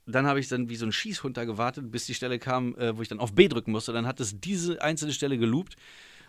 dann 0.06 0.26
habe 0.26 0.40
ich 0.40 0.48
dann 0.48 0.68
wie 0.68 0.76
so 0.76 0.86
ein 0.86 0.92
Schießhund 0.92 1.36
da 1.36 1.44
gewartet, 1.44 1.90
bis 1.90 2.06
die 2.06 2.14
Stelle 2.14 2.38
kam, 2.38 2.74
äh, 2.76 2.96
wo 2.96 3.02
ich 3.02 3.08
dann 3.08 3.20
auf 3.20 3.34
B 3.34 3.48
drücken 3.48 3.72
musste. 3.72 3.92
Dann 3.92 4.06
hat 4.06 4.20
es 4.20 4.40
diese 4.40 4.82
einzelne 4.82 5.12
Stelle 5.12 5.38
geloopt. 5.38 5.76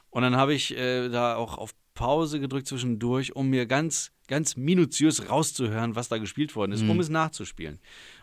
Und 0.10 0.24
dann 0.24 0.36
habe 0.36 0.54
ich 0.54 0.76
äh, 0.78 1.10
da 1.10 1.36
auch 1.36 1.58
auf 1.58 1.74
Pause 1.94 2.40
gedrückt 2.40 2.68
zwischendurch, 2.68 3.36
um 3.36 3.50
mir 3.50 3.66
ganz, 3.66 4.12
ganz 4.28 4.56
minutiös 4.56 5.30
rauszuhören, 5.30 5.96
was 5.96 6.10
da 6.10 6.18
gespielt 6.18 6.56
worden 6.56 6.74
ist, 6.74 6.84
um 6.84 7.00
es 7.00 7.10
nachzuspielen. 7.10 7.80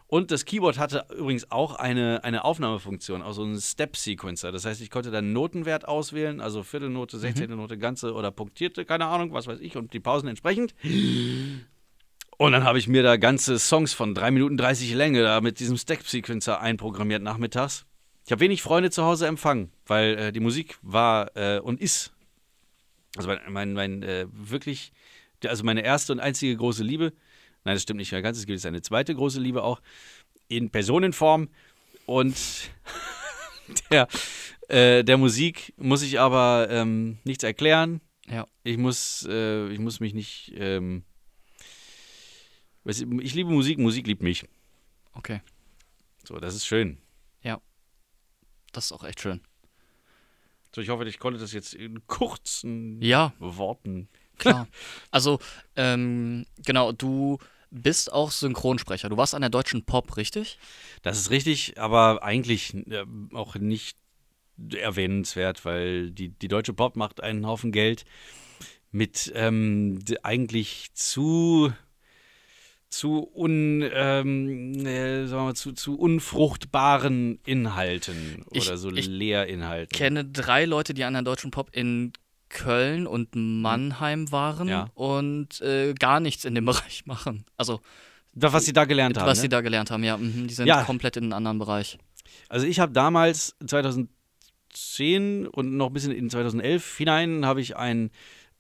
Und 0.07 0.31
das 0.31 0.47
Keyboard 0.47 0.79
hatte 0.79 1.05
übrigens 1.15 1.51
auch 1.51 1.75
eine, 1.75 2.25
eine 2.25 2.45
Aufnahmefunktion, 2.45 3.21
also 3.21 3.43
einen 3.43 3.61
Step-Sequencer. 3.61 4.53
Das 4.53 4.65
heißt, 4.65 4.81
ich 4.81 4.91
konnte 4.91 5.11
dann 5.11 5.27
einen 5.27 5.35
Notenwert 5.35 5.87
auswählen, 5.87 6.41
also 6.41 6.63
Viertelnote, 6.63 7.19
Sechzehnte 7.19 7.57
Note, 7.57 7.77
ganze 7.77 8.15
oder 8.15 8.31
punktierte, 8.31 8.87
keine 8.87 9.05
Ahnung, 9.05 9.35
was 9.35 9.47
weiß 9.47 9.61
ich, 9.61 9.77
und 9.77 9.93
die 9.93 10.01
Pausen 10.01 10.29
entsprechend. 10.29 10.75
Und 12.39 12.53
dann 12.53 12.63
habe 12.63 12.79
ich 12.79 12.87
mir 12.87 13.03
da 13.03 13.17
ganze 13.17 13.59
Songs 13.59 13.93
von 13.93 14.15
3 14.15 14.31
Minuten 14.31 14.57
30 14.57 14.95
Länge 14.95 15.23
da 15.23 15.41
mit 15.41 15.59
diesem 15.59 15.77
Step-Sequencer 15.77 16.61
einprogrammiert 16.61 17.21
nachmittags. 17.21 17.85
Ich 18.25 18.31
habe 18.31 18.41
wenig 18.41 18.63
Freunde 18.63 18.91
zu 18.91 19.05
Hause 19.05 19.27
empfangen, 19.27 19.73
weil 19.87 20.17
äh, 20.17 20.33
die 20.33 20.39
Musik 20.39 20.79
war 20.81 21.37
äh, 21.37 21.59
und 21.59 21.81
ist, 21.81 22.13
also 23.17 23.29
mein, 23.29 23.41
mein, 23.49 23.73
mein 23.73 24.03
äh, 24.05 24.27
wirklich, 24.31 24.93
also 25.45 25.65
meine 25.65 25.83
erste 25.83 26.13
und 26.13 26.21
einzige 26.21 26.57
große 26.57 26.85
Liebe, 26.85 27.13
nein, 27.65 27.75
das 27.75 27.83
stimmt 27.83 27.99
nicht 27.99 28.13
mehr 28.13 28.23
ganz, 28.23 28.39
es 28.39 28.47
gibt 28.47 28.55
jetzt 28.55 28.67
eine 28.67 28.83
zweite 28.83 29.17
große 29.17 29.41
Liebe 29.41 29.65
auch, 29.65 29.81
in 30.47 30.71
Personenform 30.71 31.49
und 32.07 32.37
der, 33.91 34.07
äh, 34.69 35.03
der 35.03 35.17
Musik 35.17 35.75
muss 35.77 36.03
ich 36.03 36.21
aber 36.21 36.69
ähm, 36.71 37.19
nichts 37.25 37.43
erklären. 37.43 38.01
Ja. 38.31 38.47
Ich 38.63 38.77
muss, 38.77 39.27
äh, 39.29 39.69
ich 39.71 39.81
muss 39.81 39.99
mich 39.99 40.15
nicht, 40.15 40.53
ähm, 40.57 41.03
ich 42.89 43.35
liebe 43.35 43.51
Musik, 43.51 43.79
Musik 43.79 44.07
liebt 44.07 44.23
mich. 44.23 44.47
Okay. 45.13 45.41
So, 46.25 46.39
das 46.39 46.55
ist 46.55 46.67
schön. 46.67 46.99
Das 48.73 48.87
ist 48.87 48.93
auch 48.93 49.05
echt 49.05 49.21
schön. 49.21 49.41
So, 50.75 50.81
ich 50.81 50.89
hoffe, 50.89 51.09
ich 51.09 51.19
konnte 51.19 51.41
das 51.41 51.53
jetzt 51.53 51.75
in 51.75 52.07
kurzen 52.07 53.01
Ja, 53.01 53.33
Worten. 53.39 54.09
klar. 54.37 54.69
also, 55.11 55.39
ähm, 55.77 56.47
genau, 56.65 56.93
du 56.93 57.39
bist 57.71 58.13
auch 58.13 58.31
Synchronsprecher. 58.31 59.09
Du 59.09 59.17
warst 59.17 59.35
an 59.35 59.41
der 59.41 59.51
deutschen 59.51 59.85
Pop, 59.85 60.17
richtig? 60.17 60.59
Das 61.03 61.19
ist 61.19 61.31
richtig, 61.31 61.81
aber 61.81 62.23
eigentlich 62.23 62.75
äh, 62.75 63.05
auch 63.33 63.55
nicht 63.57 63.97
erwähnenswert, 64.73 65.65
weil 65.65 66.11
die, 66.11 66.29
die 66.31 66.49
deutsche 66.49 66.73
Pop 66.73 66.97
macht 66.97 67.23
einen 67.23 67.47
Haufen 67.47 67.73
Geld 67.73 68.05
mit 68.91 69.33
ähm, 69.35 69.99
eigentlich 70.23 70.93
zu 70.95 71.73
zu 72.91 73.31
un 73.35 73.83
ähm, 73.93 74.87
äh, 74.87 75.27
sagen 75.27 75.41
wir 75.43 75.45
mal, 75.47 75.55
zu, 75.55 75.73
zu 75.73 75.99
unfruchtbaren 75.99 77.39
Inhalten 77.45 78.45
Ich- 78.53 78.67
oder 78.67 78.79
so 78.79 78.91
ich 78.91 79.07
Lehrinhalten. 79.07 79.95
kenne 79.97 80.25
drei 80.25 80.65
Leute, 80.65 80.95
die 80.95 81.05
an 81.05 81.13
der 81.13 81.23
deutschen 81.23 81.51
Pop 81.51 81.69
in 81.73 82.13
Köln 82.49 83.07
und 83.07 83.29
Mannheim 83.35 84.33
waren 84.33 84.69
Ja. 84.69 84.89
und 84.95 85.61
äh, 85.61 85.93
gar 85.93 86.19
nichts 86.21 86.45
in 86.47 86.55
dem 86.55 86.65
Bereich 86.67 87.05
machen. 87.07 87.45
Also 87.59 87.81
was 88.35 88.65
sie 88.65 88.73
da 88.73 88.85
gelernt 88.85 89.19
haben. 89.19 89.27
Was 89.27 89.39
ne? 89.39 89.43
sie 89.43 89.49
da 89.49 89.61
gelernt 89.61 89.91
haben, 89.91 90.05
ja. 90.05 90.17
Mhm, 90.17 90.47
die 90.47 90.55
sind 90.55 90.67
Ja. 90.67 90.83
komplett 90.85 91.17
in 91.17 91.25
einen 91.25 91.33
anderen 91.35 91.59
Bereich. 91.59 91.99
Also 92.49 92.67
ich 92.67 92.79
habe 92.81 92.93
damals 92.93 93.55
2010 93.67 95.47
und 95.47 95.77
noch 95.77 95.89
ein 95.89 95.93
bisschen 95.93 96.13
in 96.13 96.31
2011 96.31 96.97
hinein 96.97 97.45
habe 97.45 97.61
ich 97.61 97.77
einen 97.77 98.11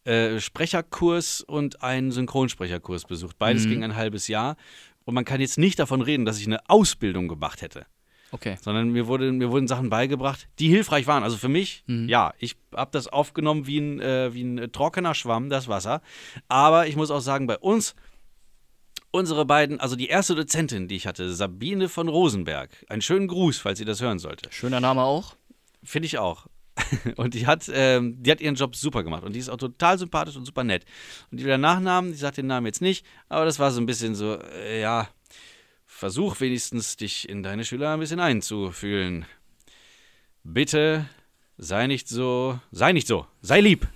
äh, 0.08 0.40
Sprecherkurs 0.40 1.40
und 1.42 1.82
einen 1.82 2.10
Synchronsprecherkurs 2.12 3.04
besucht. 3.04 3.38
Beides 3.38 3.64
Mhm. 3.66 3.70
ging 3.70 3.84
ein 3.84 3.96
halbes 3.96 4.26
Jahr. 4.28 4.56
Und 5.04 5.14
man 5.14 5.24
kann 5.24 5.40
jetzt 5.40 5.58
nicht 5.58 5.78
davon 5.78 6.02
reden, 6.02 6.24
dass 6.24 6.38
ich 6.38 6.46
eine 6.46 6.60
Ausbildung 6.68 7.28
gemacht 7.28 7.62
hätte, 7.62 7.86
Okay. 8.30 8.56
sondern 8.60 8.90
mir, 8.90 9.06
wurde, 9.06 9.32
mir 9.32 9.50
wurden 9.50 9.66
Sachen 9.68 9.88
beigebracht, 9.88 10.48
die 10.58 10.68
hilfreich 10.68 11.06
waren. 11.06 11.22
Also 11.22 11.36
für 11.38 11.48
mich, 11.48 11.82
Mhm. 11.86 12.08
ja, 12.08 12.32
ich 12.38 12.56
habe 12.74 12.90
das 12.92 13.08
aufgenommen 13.08 13.66
wie 13.66 13.78
ein, 13.78 14.00
äh, 14.00 14.34
wie 14.34 14.42
ein 14.42 14.70
trockener 14.72 15.14
Schwamm, 15.14 15.48
das 15.48 15.66
Wasser. 15.68 16.02
Aber 16.48 16.86
ich 16.86 16.96
muss 16.96 17.10
auch 17.10 17.20
sagen, 17.20 17.46
bei 17.46 17.56
uns 17.58 17.94
unsere 19.10 19.46
beiden, 19.46 19.80
also 19.80 19.96
die 19.96 20.08
erste 20.08 20.34
Dozentin, 20.34 20.88
die 20.88 20.96
ich 20.96 21.06
hatte, 21.06 21.32
Sabine 21.32 21.88
von 21.88 22.08
Rosenberg, 22.08 22.70
einen 22.88 23.00
schönen 23.02 23.28
Gruß, 23.28 23.58
falls 23.58 23.78
sie 23.78 23.84
das 23.86 24.00
hören 24.02 24.18
sollte. 24.18 24.50
Schöner 24.52 24.80
Name 24.80 25.02
auch. 25.02 25.34
Finde 25.82 26.06
ich 26.06 26.18
auch. 26.18 26.46
Und 27.16 27.34
die 27.34 27.46
hat, 27.46 27.70
ähm, 27.72 28.22
die 28.22 28.30
hat 28.30 28.40
ihren 28.40 28.54
Job 28.54 28.76
super 28.76 29.02
gemacht 29.02 29.24
und 29.24 29.34
die 29.34 29.38
ist 29.38 29.48
auch 29.48 29.56
total 29.56 29.98
sympathisch 29.98 30.36
und 30.36 30.44
super 30.44 30.64
nett. 30.64 30.84
Und 31.30 31.38
die 31.38 31.44
wieder 31.44 31.58
Nachnamen, 31.58 32.12
die 32.12 32.18
sagt 32.18 32.36
den 32.36 32.46
Namen 32.46 32.66
jetzt 32.66 32.80
nicht, 32.80 33.04
aber 33.28 33.44
das 33.44 33.58
war 33.58 33.70
so 33.70 33.80
ein 33.80 33.86
bisschen 33.86 34.14
so, 34.14 34.38
äh, 34.40 34.80
ja, 34.80 35.08
versuch 35.86 36.40
wenigstens 36.40 36.96
dich 36.96 37.28
in 37.28 37.42
deine 37.42 37.64
Schüler 37.64 37.92
ein 37.94 38.00
bisschen 38.00 38.20
einzufühlen. 38.20 39.26
Bitte 40.44 41.06
sei 41.56 41.86
nicht 41.86 42.08
so, 42.08 42.60
sei 42.70 42.92
nicht 42.92 43.08
so, 43.08 43.26
sei 43.42 43.60
lieb. 43.60 43.88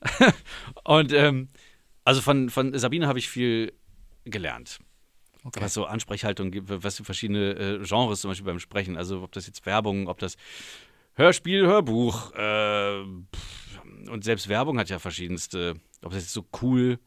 und 0.84 1.12
ähm, 1.12 1.48
also 2.04 2.22
von, 2.22 2.48
von 2.50 2.76
Sabine 2.78 3.06
habe 3.06 3.18
ich 3.18 3.28
viel 3.28 3.72
gelernt 4.24 4.78
Okay. 5.42 5.62
was 5.62 5.72
so 5.72 5.86
Ansprechhaltung 5.86 6.50
gibt, 6.50 6.68
was 6.68 6.98
für 6.98 7.04
verschiedene 7.04 7.52
äh, 7.52 7.78
Genres 7.82 8.20
zum 8.20 8.30
Beispiel 8.30 8.44
beim 8.44 8.58
Sprechen. 8.58 8.98
Also 8.98 9.22
ob 9.22 9.32
das 9.32 9.46
jetzt 9.46 9.64
Werbung, 9.64 10.06
ob 10.06 10.18
das 10.18 10.36
Hörspiel, 11.20 11.66
Hörbuch 11.66 12.32
äh, 12.34 13.00
und 14.10 14.24
selbst 14.24 14.48
Werbung 14.48 14.78
hat 14.78 14.88
ja 14.88 14.98
verschiedenste, 14.98 15.74
ob 16.02 16.12
das 16.12 16.22
jetzt 16.22 16.32
so 16.32 16.46
cool, 16.62 16.98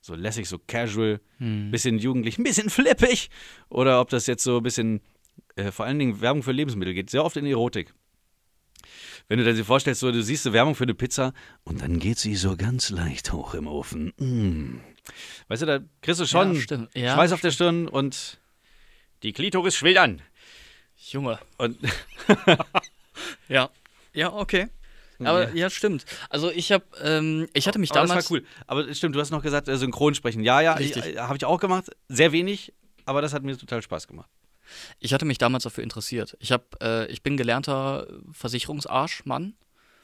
so 0.00 0.16
lässig, 0.16 0.48
so 0.48 0.58
casual, 0.58 1.20
Hm. 1.38 1.70
bisschen 1.70 1.98
jugendlich, 2.00 2.38
ein 2.38 2.42
bisschen 2.42 2.70
flippig 2.70 3.30
oder 3.68 4.00
ob 4.00 4.10
das 4.10 4.26
jetzt 4.26 4.42
so 4.42 4.56
ein 4.56 4.64
bisschen, 4.64 5.00
äh, 5.54 5.70
vor 5.70 5.86
allen 5.86 6.00
Dingen 6.00 6.20
Werbung 6.20 6.42
für 6.42 6.50
Lebensmittel 6.50 6.92
geht, 6.92 7.08
sehr 7.08 7.24
oft 7.24 7.36
in 7.36 7.46
Erotik. 7.46 7.94
Wenn 9.28 9.38
du 9.38 9.44
dir 9.44 9.54
das 9.54 9.64
vorstellst, 9.64 10.00
so, 10.00 10.10
du 10.10 10.24
siehst 10.24 10.44
eine 10.44 10.54
Werbung 10.54 10.74
für 10.74 10.82
eine 10.82 10.94
Pizza 10.94 11.32
und 11.62 11.82
dann 11.82 12.00
geht 12.00 12.18
sie 12.18 12.34
so 12.34 12.56
ganz 12.56 12.90
leicht 12.90 13.32
hoch 13.32 13.54
im 13.54 13.68
Ofen. 13.68 14.12
Mm. 14.18 14.80
Weißt 15.46 15.62
du, 15.62 15.66
da 15.66 15.78
kriegst 16.00 16.20
du 16.20 16.26
schon 16.26 16.56
Ja. 16.56 16.88
Ja, 16.94 17.14
Schweiß 17.14 17.30
auf 17.30 17.40
der 17.40 17.52
Stirn 17.52 17.86
und 17.86 18.40
die 19.22 19.32
Klitoris 19.32 19.76
schwillt 19.76 19.98
an. 19.98 20.20
Junge. 20.96 21.38
Und 21.58 21.78
Ja. 23.48 23.70
Ja, 24.12 24.32
okay. 24.32 24.68
Aber 25.24 25.54
ja, 25.54 25.70
stimmt. 25.70 26.04
Also 26.30 26.50
ich 26.50 26.72
habe, 26.72 26.84
ähm, 27.02 27.48
ich 27.54 27.68
hatte 27.68 27.78
mich 27.78 27.90
Aber 27.92 28.00
damals. 28.00 28.24
das 28.24 28.30
war 28.30 28.38
cool. 28.38 28.46
Aber 28.66 28.92
stimmt, 28.94 29.14
du 29.14 29.20
hast 29.20 29.30
noch 29.30 29.42
gesagt, 29.42 29.68
äh, 29.68 29.76
Synchronsprechen. 29.76 30.42
Ja, 30.42 30.60
ja, 30.60 30.74
Richtig. 30.74 31.04
äh, 31.04 31.18
habe 31.18 31.36
ich 31.36 31.44
auch 31.44 31.60
gemacht. 31.60 31.90
Sehr 32.08 32.32
wenig, 32.32 32.72
aber 33.04 33.22
das 33.22 33.32
hat 33.32 33.42
mir 33.44 33.56
total 33.56 33.82
Spaß 33.82 34.08
gemacht. 34.08 34.28
Ich 34.98 35.12
hatte 35.14 35.24
mich 35.24 35.38
damals 35.38 35.64
dafür 35.64 35.84
interessiert. 35.84 36.36
Ich 36.40 36.50
habe, 36.50 36.64
äh, 36.82 37.06
ich 37.06 37.22
bin 37.22 37.36
gelernter 37.36 38.06
Versicherungsarschmann. 38.32 39.54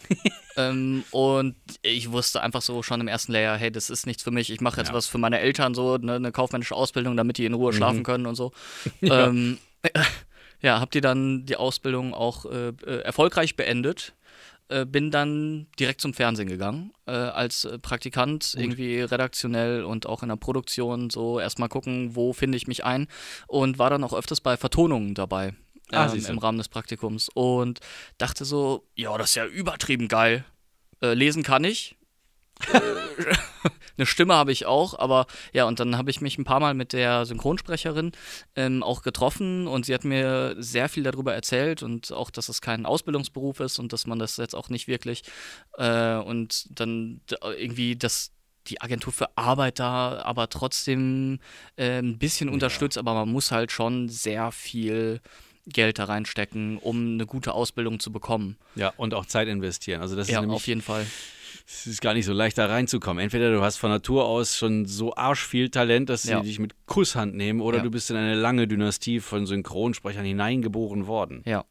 ähm, 0.57 1.03
und 1.11 1.57
ich 1.83 2.13
wusste 2.13 2.41
einfach 2.41 2.63
so 2.63 2.85
schon 2.85 3.01
im 3.01 3.09
ersten 3.09 3.33
Layer, 3.33 3.57
hey, 3.57 3.73
das 3.73 3.91
ist 3.91 4.07
nichts 4.07 4.23
für 4.23 4.31
mich. 4.31 4.51
Ich 4.51 4.61
mache 4.61 4.77
jetzt 4.81 4.89
Ja. 4.89 4.95
was 4.95 5.09
für 5.09 5.19
meine 5.19 5.41
Eltern, 5.41 5.75
so 5.75 5.97
ne, 5.97 6.15
eine 6.15 6.31
kaufmännische 6.31 6.77
Ausbildung, 6.77 7.17
damit 7.17 7.39
die 7.39 7.47
in 7.47 7.55
Ruhe 7.55 7.73
schlafen 7.73 8.05
können 8.05 8.27
und 8.27 8.37
so. 8.37 8.53
Ja. 9.01 9.27
Ähm, 9.27 9.59
ja, 10.61 10.81
hab 10.81 10.91
die 10.91 11.00
dann 11.00 11.47
die 11.47 11.57
Ausbildung 11.57 12.15
auch 12.15 12.45
äh, 12.47 12.69
äh, 12.69 13.00
erfolgreich 13.03 13.57
beendet. 13.57 14.15
Äh, 14.71 14.85
bin 14.85 15.11
dann 15.11 15.67
direkt 15.79 16.03
zum 16.03 16.12
Fernsehen 16.12 16.49
gegangen, 16.49 16.93
äh, 17.07 17.12
als 17.12 17.65
äh, 17.65 17.79
Praktikant, 17.79 18.55
irgendwie 18.55 19.00
redaktionell 19.00 19.83
und 19.83 20.05
auch 20.05 20.23
in 20.23 20.29
der 20.29 20.37
Produktion, 20.37 21.09
so 21.09 21.41
erstmal 21.41 21.71
gucken, 21.71 22.15
wo 22.15 22.35
finde 22.35 22.59
ich 22.59 22.67
mich 22.67 22.85
ein 22.85 23.09
und 23.47 23.79
war 23.79 23.88
dann 23.88 24.05
auch 24.05 24.12
öfters 24.12 24.43
bei 24.43 24.59
Vertonungen 24.59 25.15
dabei 25.15 25.55
Ah, 25.91 26.12
ähm, 26.12 26.23
im 26.27 26.37
Rahmen 26.37 26.59
des 26.59 26.69
Praktikums 26.69 27.31
und 27.33 27.81
dachte 28.19 28.45
so, 28.45 28.85
ja, 28.95 29.17
das 29.17 29.31
ist 29.31 29.37
ja 29.37 29.47
übertrieben 29.47 30.07
geil. 30.07 30.45
Lesen 31.00 31.43
kann 31.45 31.65
ich. 31.65 31.97
Äh, 32.73 33.35
Eine 33.99 34.07
Stimme 34.07 34.35
habe 34.35 34.53
ich 34.53 34.65
auch, 34.65 34.97
aber 34.97 35.27
ja, 35.53 35.65
und 35.65 35.81
dann 35.81 35.99
habe 35.99 36.11
ich 36.11 36.21
mich 36.21 36.38
ein 36.38 36.45
paar 36.45 36.61
Mal 36.61 36.73
mit 36.73 36.93
der 36.93 37.27
Synchronsprecherin 37.27 38.12
ähm, 38.55 38.85
auch 38.85 39.03
getroffen 39.03 39.67
und 39.67 39.87
sie 39.87 39.95
hat 39.95 40.05
mir 40.05 40.55
sehr 40.57 40.88
viel 40.88 41.03
darüber 41.03 41.35
erzählt 41.35 41.83
und 41.83 42.12
auch, 42.12 42.31
dass 42.31 42.49
es 42.49 42.61
kein 42.61 42.87
Ausbildungsberuf 42.87 43.59
ist 43.59 43.81
und 43.81 43.93
dass 43.93 44.07
man 44.07 44.21
das 44.21 44.37
jetzt 44.37 44.55
auch 44.55 44.69
nicht 44.69 44.87
wirklich 44.87 45.25
äh, 45.79 46.15
und 46.15 46.67
dann 46.79 47.21
irgendwie 47.43 47.97
das 47.97 48.31
die 48.69 48.81
Agentur 48.81 49.12
für 49.12 49.37
Arbeit 49.37 49.81
da 49.81 50.21
aber 50.23 50.49
trotzdem 50.49 51.41
äh, 51.77 51.99
ein 51.99 52.19
bisschen 52.19 52.50
unterstützt, 52.50 52.99
aber 52.99 53.15
man 53.15 53.31
muss 53.31 53.50
halt 53.50 53.73
schon 53.73 54.09
sehr 54.09 54.53
viel 54.53 55.21
Geld 55.67 55.99
da 55.99 56.05
reinstecken, 56.05 56.79
um 56.79 57.15
eine 57.15 57.27
gute 57.27 57.53
Ausbildung 57.53 57.99
zu 57.99 58.12
bekommen. 58.12 58.57
Ja, 58.75 58.93
und 58.97 59.15
auch 59.15 59.27
Zeit 59.27 59.49
investieren. 59.49 60.00
Also 60.00 60.17
das 60.17 60.29
ja, 60.29 60.37
ist 60.38 60.41
nämlich 60.43 60.57
auf 60.57 60.67
jeden 60.67 60.83
Fall. 60.83 61.07
Es 61.67 61.87
ist 61.87 62.00
gar 62.00 62.14
nicht 62.14 62.25
so 62.26 62.33
leicht, 62.33 62.59
da 62.59 62.67
reinzukommen. 62.67 63.23
Entweder 63.23 63.52
du 63.52 63.62
hast 63.62 63.76
von 63.76 63.90
Natur 63.90 64.25
aus 64.26 64.57
schon 64.57 64.87
so 64.87 65.14
arschviel 65.14 65.71
Talent, 65.71 66.09
dass 66.09 66.23
sie 66.23 66.31
Ja. 66.31 66.40
dich 66.40 66.59
mit 66.59 66.75
Kusshand 66.87 67.35
nehmen, 67.35 67.61
oder 67.61 67.78
Ja. 67.78 67.85
du 67.85 67.90
bist 67.90 68.11
in 68.11 68.17
eine 68.17 68.35
lange 68.35 68.67
Dynastie 68.69 69.21
von 69.21 69.47
Synchronsprechern 69.47 70.25
hineingeboren 70.25 71.07
worden. 71.07 71.43
Ja, 71.47 71.64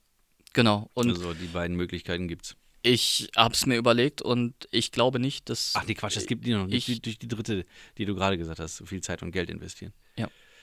genau. 0.54 0.90
Und 0.94 1.10
also 1.10 1.34
die 1.34 1.48
beiden 1.48 1.76
Möglichkeiten 1.76 2.28
gibt's. 2.28 2.56
ich 2.84 3.30
habe 3.36 3.54
es 3.54 3.66
mir 3.66 3.76
überlegt 3.78 4.22
und 4.22 4.54
ich 4.72 4.92
glaube 4.92 5.20
nicht, 5.20 5.50
dass 5.50 5.74
Ach 5.76 5.86
nee, 5.88 5.94
Quatsch, 5.94 6.16
es 6.18 6.26
gibt 6.26 6.46
die 6.46 6.54
noch 6.54 6.68
nicht. 6.68 6.88
Durch 7.06 7.18
die 7.20 7.28
dritte, 7.28 7.66
die 7.98 8.06
du 8.06 8.16
gerade 8.16 8.38
gesagt 8.38 8.60
hast, 8.60 8.78
so 8.78 8.86
viel 8.86 9.02
Zeit 9.02 9.22
und 9.24 9.32
Geld 9.32 9.50
investieren. 9.50 9.94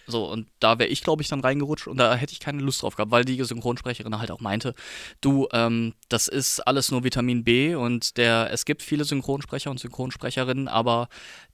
So, 0.06 0.30
und 0.30 0.48
da 0.60 0.78
wäre 0.78 0.88
ich, 0.88 1.02
glaube 1.02 1.22
ich, 1.22 1.28
dann 1.28 1.40
reingerutscht 1.40 1.86
und 1.86 1.96
da 1.96 2.14
hätte 2.14 2.32
ich 2.32 2.40
keine 2.40 2.60
Lust 2.60 2.82
drauf 2.82 2.96
gehabt, 2.96 3.10
weil 3.10 3.24
die 3.24 3.42
Synchronsprecherin 3.42 4.18
halt 4.18 4.30
auch 4.30 4.40
meinte, 4.40 4.74
du, 5.20 5.48
ähm, 5.52 5.94
das 6.08 6.28
ist 6.28 6.60
alles 6.60 6.90
nur 6.90 7.04
Vitamin 7.04 7.44
B 7.44 7.74
und 7.74 8.16
der, 8.16 8.50
es 8.52 8.64
gibt 8.64 8.82
viele 8.82 9.04
Synchronsprecher 9.04 9.70
und 9.70 9.80
Synchronsprecherinnen, 9.80 10.68
aber 10.68 11.08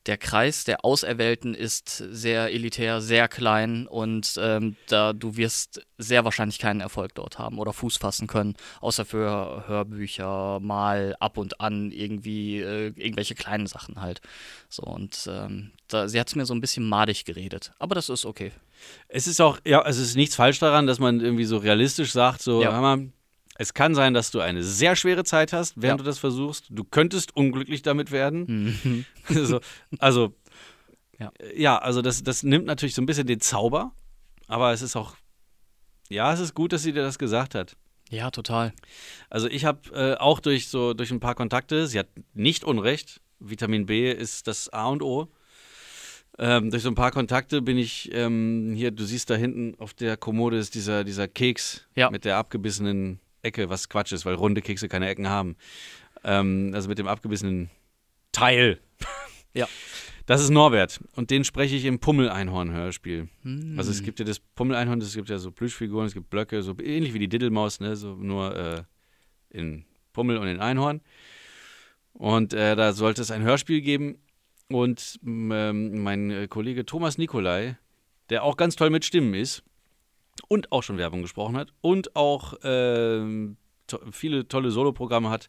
der 0.07 0.17
Kreis 0.17 0.65
der 0.65 0.85
Auserwählten 0.85 1.55
ist 1.55 1.89
sehr 2.11 2.53
elitär, 2.53 3.01
sehr 3.03 3.29
klein 3.29 3.87
und 3.87 4.35
ähm, 4.41 4.77
da 4.89 5.13
du 5.13 5.37
wirst 5.37 5.87
sehr 5.99 6.25
wahrscheinlich 6.25 6.59
keinen 6.59 6.81
Erfolg 6.81 7.15
dort 7.15 7.39
haben 7.39 7.59
oder 7.59 7.73
Fuß 7.75 7.99
fassen 7.99 8.27
können, 8.27 8.57
außer 8.81 9.05
für 9.05 9.65
Hörbücher 9.69 10.59
mal 10.61 11.17
ab 11.21 11.37
und 11.37 11.61
an 11.61 11.91
irgendwie 11.93 12.61
äh, 12.61 12.93
irgendwelche 12.97 13.35
kleinen 13.35 13.67
Sachen 13.67 14.01
halt. 14.01 14.21
So 14.71 14.83
und 14.85 15.29
ähm, 15.31 15.73
da, 15.89 16.09
sie 16.09 16.19
hat 16.19 16.29
es 16.29 16.35
mir 16.35 16.47
so 16.47 16.55
ein 16.55 16.61
bisschen 16.63 16.89
madig 16.89 17.25
geredet, 17.27 17.73
aber 17.79 17.95
das 17.95 18.09
ist 18.09 18.25
okay. 18.25 18.53
Es 19.09 19.27
ist 19.27 19.41
auch, 19.41 19.59
ja, 19.67 19.85
es 19.87 19.99
ist 19.99 20.17
nichts 20.17 20.35
falsch 20.35 20.59
daran, 20.61 20.87
dass 20.87 20.99
man 20.99 21.21
irgendwie 21.21 21.45
so 21.45 21.59
realistisch 21.59 22.13
sagt, 22.13 22.41
so, 22.41 22.63
Ja. 22.63 22.73
hör 22.73 22.81
mal, 22.81 23.11
es 23.61 23.75
kann 23.75 23.95
sein, 23.95 24.15
dass 24.15 24.31
du 24.31 24.41
eine 24.41 24.63
sehr 24.63 24.97
schwere 24.97 25.23
Zeit 25.23 25.53
hast, 25.53 25.75
während 25.77 26.01
Ja. 26.01 26.05
du 26.05 26.05
das 26.05 26.19
versuchst. 26.19 26.67
Du 26.71 26.83
könntest 26.83 27.37
unglücklich 27.37 27.83
damit 27.83 28.11
werden. 28.11 28.75
Mhm. 28.83 29.05
so, 29.47 29.61
also, 29.99 30.35
Ja. 31.19 31.31
ja, 31.55 31.77
also 31.79 32.01
das, 32.01 32.23
das 32.23 32.43
nimmt 32.43 32.65
natürlich 32.65 32.95
so 32.95 33.03
ein 33.03 33.07
bisschen 33.07 33.27
den 33.27 33.41
Zauber, 33.41 33.93
aber 34.47 34.73
es 34.73 34.81
ist 34.81 34.97
auch, 34.97 35.15
ja, 36.09 36.33
es 36.33 36.41
ist 36.41 36.55
gut, 36.55 36.73
dass 36.73 36.83
sie 36.83 36.93
dir 36.95 37.03
das 37.03 37.19
gesagt 37.19 37.55
hat. 37.55 37.77
Ja, 38.09 38.31
total. 38.31 38.73
Also 39.29 39.47
ich 39.49 39.65
habe 39.67 39.81
äh, 39.95 40.17
auch 40.19 40.41
durch 40.41 40.69
so 40.69 40.95
durch 40.95 41.11
ein 41.11 41.21
paar 41.21 41.35
Kontakte, 41.35 41.87
sie 41.87 41.99
hat 41.99 42.09
nicht 42.33 42.65
Unrecht, 42.65 43.21
Vitamin 43.41 43.85
B 43.87 44.11
ist 44.11 44.47
das 44.49 44.69
A 44.71 44.87
und 44.89 45.03
O. 45.03 45.29
Ähm, 46.39 46.71
durch 46.71 46.83
so 46.83 46.89
ein 46.89 46.95
paar 46.95 47.11
Kontakte 47.11 47.61
bin 47.61 47.77
ich 47.77 48.09
ähm, 48.15 48.73
hier, 48.75 48.91
du 48.91 49.05
siehst 49.05 49.29
da 49.29 49.35
hinten 49.37 49.75
auf 49.79 49.93
der 49.95 50.17
Kommode 50.17 50.57
ist 50.59 50.75
dieser, 50.75 51.05
dieser 51.05 51.29
Keks 51.29 51.87
Ja. 51.95 52.11
mit 52.11 52.25
der 52.25 52.39
abgebissenen 52.39 53.21
Ecke, 53.43 53.69
was 53.69 53.89
Quatsch 53.89 54.13
ist, 54.13 54.27
weil 54.27 54.35
runde 54.35 54.63
Kekse 54.63 54.89
keine 54.89 55.09
Ecken 55.09 55.29
haben. 55.29 55.57
Ähm, 56.25 56.73
also 56.75 56.89
mit 56.89 56.99
dem 56.99 57.09
abgebissenen 57.09 57.71
Teil. 58.33 58.81
Ja. 59.53 59.67
Das 60.27 60.41
ist 60.41 60.51
Norbert 60.51 61.01
und 61.17 61.31
den 61.31 61.43
spreche 61.43 61.75
ich 61.75 61.85
im 61.85 61.99
Pummel-Einhorn-Hörspiel. 61.99 63.29
Hm. 63.43 63.75
Also 63.77 63.91
es 63.91 64.01
gibt 64.05 64.21
ja 64.21 64.25
das 64.25 64.39
Pummel-Einhorn, 64.39 65.01
es 65.01 65.17
gibt 65.17 65.29
ja 65.29 65.39
so 65.39 65.51
Plüschfiguren, 65.51 66.07
es 66.07 66.15
gibt 66.15 66.31
Blöcke, 66.31 66.63
so 66.63 66.79
ähnlich 66.79 67.15
wie 67.15 67.19
die 67.19 67.29
Diddlemaus, 67.29 67.81
ne? 67.81 67.97
so 67.97 68.15
nur 68.15 68.55
äh, 68.57 68.83
in 69.51 69.85
Pummel 70.13 70.37
und 70.37 70.47
in 70.47 70.61
Einhorn. 70.61 71.01
Und 72.13 72.53
äh, 72.53 72.77
da 72.77 72.93
sollte 72.93 73.23
es 73.23 73.33
ein 73.33 73.43
Hörspiel 73.43 73.81
geben 73.81 74.19
und 74.69 75.19
ähm, 75.27 76.01
mein 76.01 76.31
äh, 76.31 76.47
Kollege 76.47 76.87
Thomas 76.87 77.19
Nikolai, 77.19 77.77
der 78.29 78.45
auch 78.45 78.57
ganz 78.57 78.77
toll 78.77 78.91
mit 78.91 79.05
Stimmen 79.05 79.35
ist 79.35 79.65
und 80.49 80.73
auch 80.73 80.83
schon 80.83 80.99
Werbung 80.99 81.23
gesprochen 81.23 81.57
hat 81.57 81.73
und 81.81 82.17
auch 82.17 82.55
ähm, 82.63 83.57
to 83.87 83.99
viele 84.13 84.47
tolle 84.49 84.71
Soloprogramme 84.71 85.31
hat, 85.31 85.49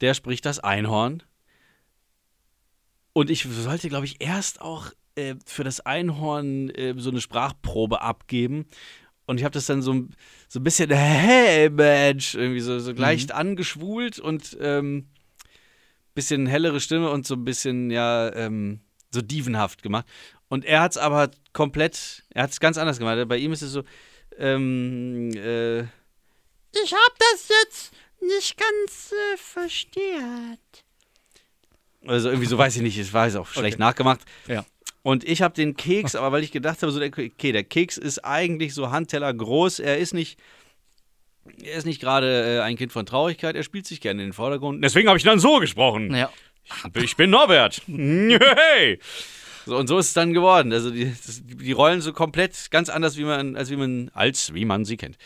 der 0.00 0.14
spricht 0.14 0.44
das 0.44 0.58
Einhorn. 0.58 1.22
Und 3.12 3.30
ich 3.30 3.44
sollte, 3.44 3.88
glaube 3.88 4.06
ich, 4.06 4.20
erst 4.20 4.60
auch 4.60 4.90
äh, 5.14 5.36
für 5.46 5.62
das 5.64 5.80
Einhorn 5.80 6.70
äh, 6.70 6.94
so 6.96 7.10
eine 7.10 7.20
Sprachprobe 7.20 8.00
abgeben. 8.02 8.66
Und 9.26 9.38
ich 9.38 9.44
habe 9.44 9.52
das 9.54 9.66
dann 9.66 9.82
so, 9.82 10.08
so 10.48 10.60
ein 10.60 10.64
bisschen, 10.64 10.90
hey 10.92 11.70
Mensch, 11.70 12.34
irgendwie 12.34 12.60
so, 12.60 12.78
so 12.78 12.92
leicht 12.92 13.30
Mhm. 13.30 13.36
angeschwult 13.36 14.18
und 14.18 14.56
ähm, 14.60 15.08
bisschen 16.14 16.46
hellere 16.46 16.80
Stimme 16.80 17.10
und 17.10 17.26
so 17.26 17.34
ein 17.34 17.44
bisschen, 17.44 17.90
ja, 17.90 18.32
ähm, 18.34 18.80
so 19.12 19.22
dievenhaft 19.22 19.82
gemacht. 19.82 20.06
Und 20.48 20.64
er 20.64 20.80
hat 20.82 20.92
es 20.92 20.96
aber 20.98 21.30
komplett, 21.52 22.22
er 22.30 22.44
hat 22.44 22.50
es 22.50 22.60
ganz 22.60 22.78
anders 22.78 22.98
gemacht. 22.98 23.26
Bei 23.28 23.36
ihm 23.36 23.52
ist 23.52 23.62
es 23.62 23.72
so, 23.72 23.82
ähm, 24.38 25.30
äh, 25.34 25.80
Ich 25.80 26.92
hab 26.92 27.18
das 27.18 27.48
jetzt 27.62 27.92
nicht 28.20 28.56
ganz 28.56 29.12
äh, 29.12 29.36
verstehen. 29.36 30.58
also 32.06 32.28
irgendwie 32.28 32.46
so 32.48 32.58
weiß 32.58 32.76
ich 32.76 32.82
nicht, 32.82 32.98
ich 32.98 33.12
weiß 33.12 33.36
auch 33.36 33.46
schlecht 33.48 33.78
nachgemacht. 33.78 34.20
Ja. 34.46 34.64
Und 35.02 35.24
ich 35.24 35.42
habe 35.42 35.54
den 35.54 35.76
Keks, 35.76 36.14
aber 36.16 36.32
weil 36.32 36.42
ich 36.44 36.52
gedacht 36.52 36.82
habe, 36.82 36.92
so 36.92 36.98
der, 36.98 37.08
okay, 37.08 37.52
der 37.52 37.64
Keks 37.64 37.96
ist 37.98 38.24
eigentlich 38.24 38.74
so 38.74 38.90
Handteller 38.90 39.32
groß, 39.32 39.78
er 39.78 39.98
ist 39.98 40.14
nicht, 40.14 40.38
er 41.62 41.74
ist 41.76 41.84
nicht 41.84 42.00
gerade 42.00 42.58
äh, 42.58 42.60
ein 42.62 42.76
Kind 42.76 42.92
von 42.92 43.06
Traurigkeit, 43.06 43.54
er 43.56 43.62
spielt 43.62 43.86
sich 43.86 44.00
gerne 44.00 44.22
in 44.22 44.28
den 44.28 44.32
Vordergrund. 44.34 44.82
Deswegen 44.82 45.08
habe 45.08 45.18
ich 45.18 45.24
dann 45.24 45.38
so 45.38 45.58
gesprochen. 45.58 46.14
Ja. 46.14 46.30
Ich 46.94 47.16
bin 47.16 47.30
Norbert. 47.30 47.82
Hey. 47.88 48.98
So, 49.66 49.76
und 49.76 49.86
so 49.86 49.98
ist 49.98 50.08
es 50.08 50.12
dann 50.14 50.32
geworden. 50.32 50.72
Also 50.72 50.90
die, 50.90 51.06
das, 51.06 51.42
die 51.44 51.72
Rollen 51.72 52.00
so 52.00 52.12
komplett 52.12 52.70
ganz 52.70 52.88
anders, 52.88 53.16
wie 53.16 53.24
man, 53.24 53.56
als 53.56 53.70
wie 53.70 53.76
man, 53.76 54.10
als 54.14 54.52
wie 54.54 54.64
man 54.64 54.84
sie 54.84 54.96
kennt. 54.96 55.16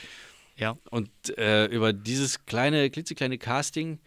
Ja. 0.56 0.76
Und 0.90 1.10
äh, 1.38 1.66
über 1.66 1.92
dieses 1.92 2.44
kleine, 2.46 2.90
klitzekleine 2.90 3.38
Casting 3.38 3.98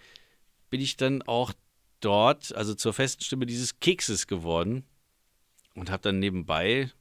bin 0.70 0.82
ich 0.82 0.98
dann 0.98 1.22
auch 1.22 1.54
dort, 2.00 2.56
also 2.56 2.74
zur 2.76 2.94
festen 2.94 3.24
Stimme 3.24 3.46
dieses 3.46 3.80
Kekses 3.80 4.28
geworden. 4.28 4.84
Und 5.76 5.90
habe 5.90 6.04
dann 6.04 6.20
nebenbei 6.20 6.92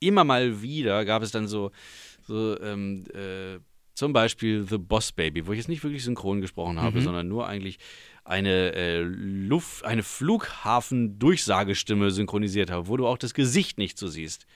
immer 0.00 0.24
mal 0.24 0.60
wieder 0.62 1.04
gab 1.04 1.22
es 1.22 1.30
dann 1.30 1.46
so, 1.48 1.70
so 2.26 2.60
ähm, 2.60 3.04
äh, 3.14 3.60
zum 3.94 4.12
Beispiel 4.12 4.66
The 4.68 4.78
Boss 4.78 5.12
Baby, 5.12 5.46
wo 5.46 5.52
ich 5.52 5.58
jetzt 5.58 5.68
nicht 5.68 5.84
wirklich 5.84 6.04
synchron 6.04 6.40
gesprochen 6.40 6.80
habe, 6.80 6.98
Mhm. 6.98 7.04
sondern 7.04 7.28
nur 7.28 7.46
eigentlich 7.46 7.78
eine 8.24 8.72
äh, 8.74 9.00
Luft, 9.00 9.84
eine 9.84 10.02
Flughafen-Durchsagestimme 10.02 12.10
synchronisiert 12.10 12.70
habe, 12.70 12.88
wo 12.88 12.96
du 12.96 13.06
auch 13.06 13.18
das 13.18 13.34
Gesicht 13.34 13.78
nicht 13.78 13.98
so 13.98 14.08
siehst. 14.08 14.46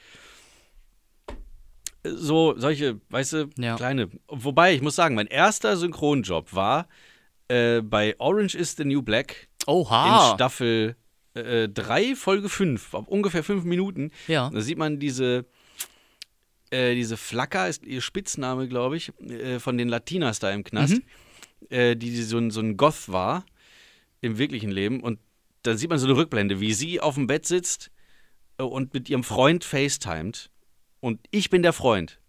So, 2.05 2.55
solche, 2.57 3.01
weißt 3.11 3.33
du, 3.33 3.51
Ja. 3.59 3.77
kleine. 3.77 4.09
Wobei, 4.29 4.75
ich 4.75 4.83
muss 4.83 4.95
sagen, 4.95 5.17
mein 5.17 5.27
erster 5.27 5.77
Synchronjob 5.77 6.55
war 6.55 6.87
äh, 7.49 7.81
bei 7.83 8.15
Orange 8.19 8.55
is 8.55 8.77
the 8.77 8.85
New 8.85 9.03
Black 9.03 9.49
in 9.67 9.73
Oha. 9.73 10.33
Staffel 10.35 10.97
3, 11.35 12.15
Folge 12.17 12.49
5, 12.49 12.95
ungefähr 12.95 13.45
fünf 13.45 13.65
Minuten. 13.65 14.11
Ja. 14.27 14.49
Da 14.49 14.59
sieht 14.63 14.79
man 14.79 14.99
diese, 14.99 15.45
äh, 16.71 16.95
diese 16.95 17.19
Flacker, 17.19 17.69
ist 17.69 17.85
ihr 17.85 18.01
Spitzname, 18.01 18.69
glaube 18.69 18.97
ich, 18.97 19.13
äh, 19.21 19.59
von 19.59 19.77
den 19.77 19.89
Latinas 19.91 20.39
da 20.39 20.51
im 20.51 20.65
Knast, 20.65 20.95
Mhm. 20.95 21.03
äh, 21.69 21.95
die, 21.95 22.09
die 22.11 22.23
so, 22.23 22.49
so 22.49 22.61
ein 22.61 22.79
Goth 22.79 23.13
war 23.13 23.45
im 24.21 24.39
wirklichen 24.39 24.71
Leben. 24.71 25.01
Und 25.01 25.19
dann 25.63 25.79
sieht 25.79 25.91
man 25.91 25.99
so 25.99 26.07
eine 26.07 26.17
Rückblende, 26.17 26.61
wie 26.61 26.73
sie 26.73 27.01
auf 27.01 27.15
dem 27.15 27.27
Bett 27.27 27.47
sitzt 27.47 27.91
äh, 28.59 28.63
und 28.63 28.95
mit 28.95 29.09
ihrem 29.09 29.25
Freund 29.25 29.65
FaceTimet. 29.65 30.51
Und 31.01 31.21
ich 31.31 31.51
bin 31.51 31.63
der 31.63 31.73
Freund. 31.73 32.21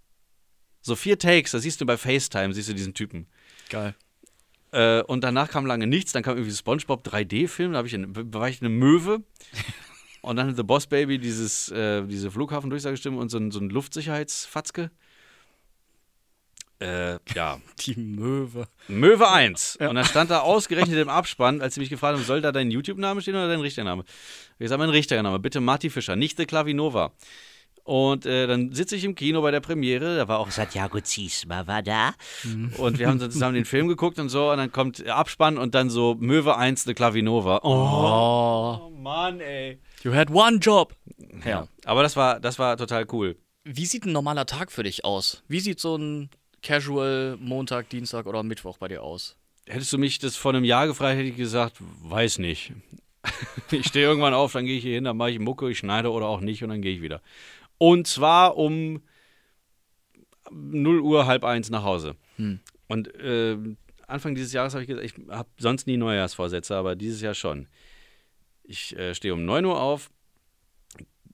So 0.81 0.95
vier 0.95 1.19
Takes, 1.19 1.51
da 1.51 1.59
siehst 1.59 1.81
du 1.81 1.85
bei 1.85 1.97
FaceTime, 1.97 2.53
siehst 2.53 2.69
du 2.69 2.73
diesen 2.73 2.93
Typen. 2.93 3.27
Geil. 3.69 3.95
Äh, 4.71 5.01
und 5.03 5.23
danach 5.23 5.49
kam 5.49 5.65
lange 5.65 5.87
nichts. 5.87 6.11
Dann 6.11 6.23
kam 6.23 6.37
irgendwie 6.37 6.55
SpongeBob 6.55 7.07
3D-Film. 7.07 7.73
Da 7.73 7.79
eine, 7.81 8.33
war 8.33 8.49
ich 8.49 8.61
eine 8.61 8.69
Möwe. 8.69 9.23
und 10.21 10.35
dann 10.35 10.55
The 10.55 10.63
Boss 10.63 10.87
Baby, 10.87 11.19
dieses, 11.19 11.69
äh, 11.71 12.05
diese 12.05 12.31
Flughafendurchsagestimme 12.31 13.17
und 13.17 13.29
so 13.29 13.37
ein, 13.37 13.51
so 13.51 13.59
ein 13.59 13.69
Luftsicherheitsfatzke. 13.69 14.91
Äh, 16.79 17.17
ja, 17.35 17.59
Die 17.85 17.95
Möwe. 17.95 18.67
Möwe 18.87 19.29
1. 19.29 19.77
Und 19.77 19.95
dann 19.95 20.05
stand 20.05 20.29
da 20.31 20.39
ausgerechnet 20.41 20.97
im 20.99 21.09
Abspann, 21.09 21.61
als 21.61 21.73
sie 21.75 21.79
mich 21.79 21.89
gefragt 21.89 22.17
haben, 22.17 22.23
soll 22.25 22.41
da 22.41 22.51
dein 22.51 22.69
YouTube-Name 22.71 23.21
stehen 23.21 23.35
oder 23.35 23.47
dein 23.47 23.61
richtiger 23.61 23.83
Name? 23.85 24.03
Ich 24.59 24.69
sage, 24.69 24.79
mein 24.79 24.89
richtiger 24.89 25.23
Name, 25.23 25.39
bitte 25.39 25.59
Marty 25.59 25.89
Fischer, 25.89 26.15
nicht 26.15 26.37
The 26.37 26.45
Clavinova. 26.45 27.11
Und 27.83 28.25
äh, 28.25 28.47
dann 28.47 28.73
sitze 28.73 28.97
ich 28.97 29.05
im 29.05 29.15
Kino 29.15 29.41
bei 29.41 29.49
der 29.49 29.61
Premiere, 29.61 30.17
da 30.17 30.27
war 30.27 30.39
auch 30.39 30.51
Santiago 30.51 30.99
Ziesma 30.99 31.67
war 31.67 31.81
da. 31.81 32.11
und 32.77 32.99
wir 32.99 33.07
haben 33.07 33.17
dann 33.17 33.31
zusammen 33.31 33.55
den 33.55 33.63
Film 33.63 33.87
geguckt 33.87 34.19
und 34.19 34.27
so 34.27 34.51
und 34.51 34.57
dann 34.57 34.73
kommt 34.73 35.07
Abspann 35.07 35.57
und 35.57 35.73
dann 35.73 35.89
so 35.89 36.15
Möwe 36.19 36.57
1, 36.57 36.83
The 36.83 36.93
Clavinova. 36.93 37.61
Oh, 37.63 38.87
Oh. 38.87 38.89
Mann, 38.89 39.39
ey. 39.39 39.79
You 40.03 40.13
had 40.13 40.29
one 40.29 40.57
job. 40.57 40.95
Ja, 41.45 41.69
aber 41.85 42.03
das 42.03 42.17
war, 42.17 42.41
das 42.41 42.59
war 42.59 42.75
total 42.75 43.05
cool. 43.13 43.37
Wie 43.63 43.85
sieht 43.85 44.05
ein 44.05 44.11
normaler 44.11 44.45
Tag 44.45 44.69
für 44.71 44.83
dich 44.83 45.05
aus? 45.05 45.43
Wie 45.47 45.61
sieht 45.61 45.79
so 45.79 45.95
ein 45.95 46.29
Casual 46.67 47.37
Montag, 47.39 47.87
Dienstag 47.87 48.25
oder 48.25 48.43
Mittwoch 48.43 48.77
bei 48.77 48.89
dir 48.89 49.01
aus? 49.01 49.37
Hättest 49.67 49.93
du 49.93 49.97
mich 49.97 50.19
das 50.19 50.35
vor 50.35 50.53
einem 50.53 50.65
Jahr 50.65 50.85
gefragt, 50.85 51.17
hätte 51.17 51.29
ich 51.29 51.37
gesagt, 51.37 51.77
weiß 51.79 52.39
nicht. 52.39 52.73
Ich 53.71 53.87
stehe 53.87 54.05
irgendwann 54.05 54.33
auf, 54.33 54.53
dann 54.53 54.65
gehe 54.65 54.77
ich 54.77 54.83
hier 54.83 54.95
hin, 54.95 55.03
dann 55.03 55.17
mache 55.17 55.31
ich 55.31 55.39
Mucke, 55.39 55.69
ich 55.69 55.79
schneide 55.79 56.11
oder 56.11 56.27
auch 56.27 56.39
nicht 56.39 56.63
und 56.63 56.69
dann 56.69 56.81
gehe 56.81 56.93
ich 56.93 57.01
wieder. 57.01 57.21
Und 57.77 58.07
zwar 58.07 58.55
um 58.55 59.01
0 60.49 61.01
Uhr, 61.01 61.25
halb 61.25 61.43
eins 61.43 61.69
nach 61.69 61.83
Hause. 61.83 62.15
Hm. 62.37 62.61
Und 62.87 63.13
äh, 63.15 63.57
Anfang 64.07 64.35
dieses 64.35 64.53
Jahres 64.53 64.73
habe 64.73 64.83
ich 64.83 64.87
gesagt, 64.87 65.05
ich 65.05 65.29
habe 65.29 65.49
sonst 65.57 65.87
nie 65.87 65.97
Neujahrsvorsätze, 65.97 66.75
aber 66.75 66.95
dieses 66.95 67.19
Jahr 67.21 67.33
schon. 67.33 67.67
Ich 68.63 68.95
äh, 68.97 69.13
stehe 69.13 69.33
um 69.33 69.43
9 69.43 69.65
Uhr 69.65 69.81
auf, 69.81 70.09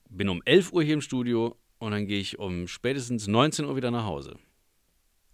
bin 0.09 0.29
um 0.29 0.41
11 0.45 0.73
Uhr 0.73 0.83
hier 0.83 0.95
im 0.95 1.01
Studio 1.01 1.55
und 1.77 1.91
dann 1.91 2.07
gehe 2.07 2.19
ich 2.19 2.39
um 2.39 2.67
spätestens 2.67 3.27
19 3.27 3.65
Uhr 3.65 3.75
wieder 3.75 3.91
nach 3.91 4.05
Hause. 4.05 4.37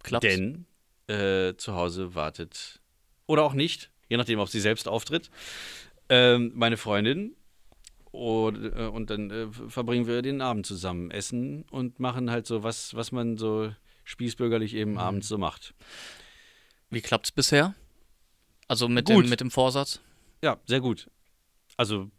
Klappt. 0.02 0.24
Denn 0.24 0.66
äh, 1.06 1.54
zu 1.56 1.74
Hause 1.74 2.14
wartet, 2.14 2.80
oder 3.26 3.42
auch 3.44 3.54
nicht, 3.54 3.90
je 4.08 4.16
nachdem, 4.16 4.38
ob 4.38 4.48
sie 4.48 4.60
selbst 4.60 4.88
auftritt, 4.88 5.30
ähm, 6.08 6.52
meine 6.54 6.76
Freundin. 6.76 7.36
Und, 8.12 8.64
äh, 8.74 8.86
und 8.86 9.08
dann 9.10 9.30
äh, 9.30 9.46
verbringen 9.68 10.08
wir 10.08 10.20
den 10.22 10.40
Abend 10.40 10.66
zusammen, 10.66 11.12
essen 11.12 11.64
und 11.70 12.00
machen 12.00 12.30
halt 12.30 12.44
so 12.46 12.64
was, 12.64 12.94
was 12.94 13.12
man 13.12 13.36
so 13.36 13.72
spießbürgerlich 14.02 14.74
eben 14.74 14.98
abends 14.98 15.28
so 15.28 15.38
macht. 15.38 15.74
Wie 16.90 17.00
klappt's 17.00 17.30
bisher? 17.30 17.74
Also 18.66 18.88
mit 18.88 19.06
Gut. 19.06 19.24
dem, 19.24 19.30
mit 19.30 19.40
dem 19.40 19.50
Vorsatz? 19.52 20.00
Ja, 20.42 20.58
sehr 20.66 20.80
gut. 20.80 21.08
Also, 21.76 22.10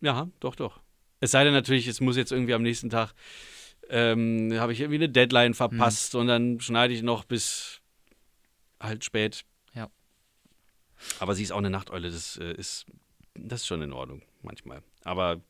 ja, 0.00 0.28
doch, 0.38 0.54
doch. 0.54 0.80
Es 1.18 1.32
sei 1.32 1.44
denn 1.44 1.52
natürlich, 1.52 1.88
es 1.88 2.00
muss 2.00 2.16
jetzt 2.16 2.30
irgendwie 2.30 2.54
am 2.54 2.62
nächsten 2.62 2.90
Tag, 2.90 3.14
ähm, 3.88 4.52
habe 4.58 4.72
ich 4.72 4.80
irgendwie 4.80 4.96
eine 4.98 5.08
Deadline 5.08 5.54
verpasst 5.54 6.14
und 6.14 6.26
dann 6.28 6.60
schneide 6.60 6.94
ich 6.94 7.02
noch 7.02 7.24
bis 7.24 7.80
halt 8.80 9.04
spät. 9.04 9.44
Ja. 9.74 9.88
Aber 11.20 11.34
sie 11.34 11.42
ist 11.42 11.52
auch 11.52 11.58
eine 11.58 11.70
Nachteule, 11.70 12.10
das 12.10 12.36
äh, 12.38 12.52
ist, 12.54 12.86
das 13.34 13.60
ist 13.62 13.66
schon 13.66 13.82
in 13.82 13.92
Ordnung 13.92 14.22
manchmal. 14.42 14.82
Aber 15.04 15.40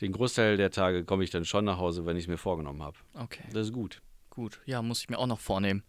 den 0.00 0.12
Großteil 0.12 0.56
der 0.56 0.70
Tage 0.70 1.04
komme 1.04 1.24
ich 1.24 1.30
dann 1.30 1.44
schon 1.44 1.64
nach 1.64 1.78
Hause, 1.78 2.06
wenn 2.06 2.16
ich 2.16 2.24
es 2.24 2.28
mir 2.28 2.38
vorgenommen 2.38 2.82
habe. 2.82 2.96
Okay, 3.14 3.42
Das 3.52 3.66
ist 3.68 3.72
gut. 3.72 4.00
gut. 4.30 4.60
Ja, 4.64 4.80
muss 4.82 5.00
ich 5.00 5.08
mir 5.08 5.18
auch 5.18 5.26
noch 5.26 5.40
vornehmen. 5.40 5.82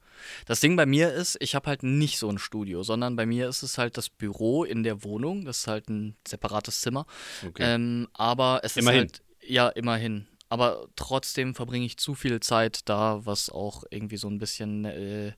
Das 0.46 0.60
Ding 0.60 0.76
bei 0.76 0.86
mir 0.86 1.14
ist, 1.14 1.38
ich 1.40 1.54
habe 1.56 1.68
halt 1.68 1.84
nicht 1.84 2.18
so 2.18 2.28
ein 2.30 2.40
Studio, 2.40 2.82
sondern 2.84 3.16
bei 3.16 3.26
mir 3.26 3.48
ist 3.48 3.62
es 3.64 3.78
halt 3.78 3.98
das 3.98 4.10
Büro 4.10 4.64
in 4.64 4.84
der 4.84 5.04
Wohnung. 5.04 5.46
Das 5.46 5.60
ist 5.60 5.68
halt 5.68 5.90
ein 5.90 6.16
separates 6.28 6.82
Zimmer. 6.82 7.06
Okay. 7.46 7.64
Ähm, 7.76 8.08
aber 8.14 8.62
es 8.64 8.76
Immerhin. 8.78 9.06
ist 9.06 9.20
halt. 9.20 9.50
Ja, 9.50 9.70
immerhin. 9.70 10.28
Aber 10.50 10.88
trotzdem 10.96 11.54
verbringe 11.54 11.86
ich 11.86 11.98
zu 11.98 12.16
viel 12.16 12.40
Zeit 12.40 12.82
da, 12.86 13.26
was 13.26 13.50
auch 13.50 13.84
irgendwie 13.92 14.18
so 14.18 14.28
ein 14.28 14.40
bisschen 14.40 14.84
äh, 14.86 15.34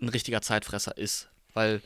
ein 0.00 0.08
richtiger 0.08 0.40
Zeitfresser 0.40 0.96
ist. 0.96 1.28
Weil, 1.52 1.82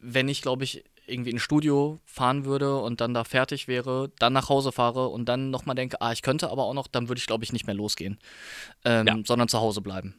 wenn 0.00 0.28
ich, 0.28 0.42
glaube 0.42 0.62
ich, 0.64 0.84
irgendwie 1.06 1.30
ins 1.30 1.42
Studio 1.42 2.00
fahren 2.04 2.44
würde 2.44 2.78
und 2.78 3.00
dann 3.00 3.14
da 3.14 3.24
fertig 3.24 3.66
wäre, 3.66 4.12
dann 4.18 4.32
nach 4.32 4.48
Hause 4.48 4.72
fahre 4.72 5.08
und 5.08 5.24
dann 5.26 5.50
nochmal 5.50 5.74
denke, 5.74 6.00
ah, 6.00 6.12
ich 6.12 6.22
könnte 6.22 6.50
aber 6.50 6.64
auch 6.64 6.74
noch, 6.74 6.86
dann 6.86 7.08
würde 7.08 7.18
ich, 7.18 7.26
glaube 7.26 7.44
ich, 7.44 7.52
nicht 7.52 7.66
mehr 7.66 7.74
losgehen, 7.74 8.18
ähm, 8.84 9.06
Ja. 9.06 9.16
sondern 9.24 9.48
zu 9.48 9.58
Hause 9.58 9.80
bleiben. 9.80 10.14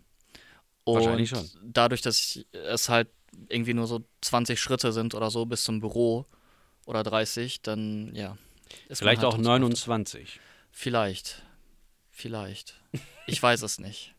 Wahrscheinlich 0.85 1.33
und 1.33 1.47
schon. 1.47 1.71
dadurch, 1.71 2.01
dass 2.01 2.19
ich, 2.19 2.45
es 2.51 2.89
halt 2.89 3.07
irgendwie 3.47 3.75
nur 3.75 3.85
so 3.87 4.03
20 4.21 4.59
Schritte 4.59 4.91
sind 4.91 5.13
oder 5.13 5.29
so 5.29 5.45
bis 5.45 5.63
zum 5.63 5.79
Büro 5.79 6.25
oder 6.85 7.03
30, 7.03 7.61
dann 7.61 8.13
ja. 8.15 8.37
Vielleicht 8.91 9.21
halt 9.21 9.25
auch 9.25 9.35
trotzdem 9.35 9.45
29. 9.45 10.39
Vielleicht. 10.71 11.43
Vielleicht. 12.19 12.75
Ich 13.27 13.41
weiß 13.41 13.61
es 13.61 13.79
nicht. 13.79 14.13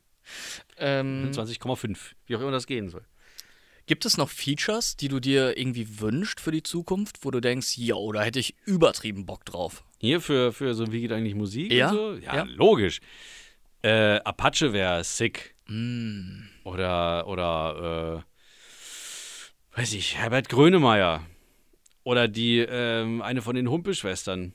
Ähm, 0.78 1.30
20,5. 1.34 1.98
Wie 2.26 2.34
auch 2.36 2.40
immer 2.40 2.50
das 2.50 2.66
gehen 2.66 2.88
soll. 2.88 3.04
gibt 3.86 4.06
es 4.06 4.16
noch 4.16 4.30
Features, 4.30 4.96
die 4.96 5.08
du 5.08 5.20
dir 5.20 5.58
irgendwie 5.58 6.00
wünscht 6.00 6.40
für 6.40 6.50
die 6.50 6.62
Zukunft, 6.62 7.24
wo 7.26 7.30
du 7.30 7.40
denkst, 7.40 7.76
yo, 7.76 8.10
da 8.12 8.22
hätte 8.22 8.38
ich 8.38 8.54
übertrieben 8.64 9.26
Bock 9.26 9.44
drauf? 9.44 9.84
Hier 9.98 10.22
für, 10.22 10.52
für 10.52 10.72
so, 10.74 10.90
wie 10.92 11.02
geht 11.02 11.12
eigentlich 11.12 11.34
Musik 11.34 11.70
Ja, 11.72 11.90
und 11.90 11.94
so? 11.96 12.12
Ja, 12.14 12.36
ja. 12.36 12.42
logisch. 12.44 13.00
Äh, 13.82 14.20
Apache 14.20 14.72
wäre 14.72 15.04
sick. 15.04 15.54
Mm. 15.66 16.44
Oder, 16.64 17.26
oder, 17.26 18.24
äh, 19.74 19.78
weiß 19.78 19.92
ich, 19.92 20.16
Herbert 20.16 20.48
Grönemeyer. 20.48 21.26
Oder 22.04 22.28
die, 22.28 22.60
ähm, 22.60 23.20
eine 23.20 23.42
von 23.42 23.56
den 23.56 23.68
Humpelschwestern. 23.68 24.54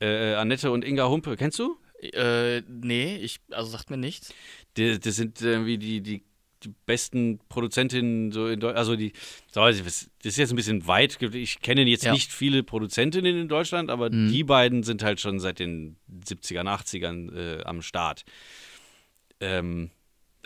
Äh, 0.00 0.34
Annette 0.34 0.72
und 0.72 0.84
Inga 0.84 1.08
Humpe, 1.08 1.36
kennst 1.36 1.60
du? 1.60 1.76
Äh, 2.02 2.62
nee, 2.68 3.16
ich, 3.16 3.40
also 3.50 3.70
sagt 3.70 3.90
mir 3.90 3.96
nichts. 3.96 4.34
Die, 4.76 4.98
das 4.98 5.16
sind 5.16 5.40
irgendwie 5.40 5.78
die, 5.78 6.00
die, 6.00 6.22
die 6.64 6.74
besten 6.86 7.38
Produzentinnen 7.48 8.32
so 8.32 8.48
in 8.48 8.58
Deutschland. 8.60 8.78
Also 8.78 8.96
die, 8.96 9.12
das 9.52 9.78
ist 10.22 10.36
jetzt 10.36 10.50
ein 10.50 10.56
bisschen 10.56 10.86
weit. 10.86 11.20
Ich 11.34 11.60
kenne 11.60 11.82
jetzt 11.84 12.04
Ja. 12.04 12.12
nicht 12.12 12.32
viele 12.32 12.62
Produzentinnen 12.62 13.36
in 13.38 13.48
Deutschland, 13.48 13.90
aber 13.90 14.10
Mhm. 14.10 14.28
die 14.30 14.44
beiden 14.44 14.82
sind 14.82 15.02
halt 15.02 15.20
schon 15.20 15.38
seit 15.38 15.58
den 15.60 15.96
70ern, 16.24 16.68
80ern 16.68 17.32
äh, 17.60 17.62
am 17.64 17.82
Start. 17.82 18.24
Ähm, 19.40 19.90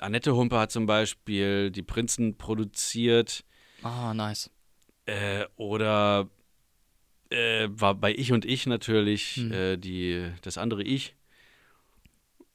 Annette 0.01 0.35
Humpe 0.37 0.59
hat 0.59 0.71
zum 0.73 0.87
Beispiel 0.87 1.71
die 1.71 1.83
Prinzen 1.83 2.37
produziert. 2.37 3.45
Ah, 3.83 4.12
nice. 4.14 4.51
Äh, 5.07 5.45
oder 5.57 6.29
äh, 7.31 7.69
war 7.71 7.95
bei 7.95 8.12
Ich 8.14 8.33
und 8.33 8.45
Ich 8.45 8.66
natürlich 8.66 9.37
Hm. 9.37 9.53
äh, 9.53 9.77
die, 9.77 10.31
das 10.42 10.59
andere 10.59 10.83
Ich. 10.83 11.14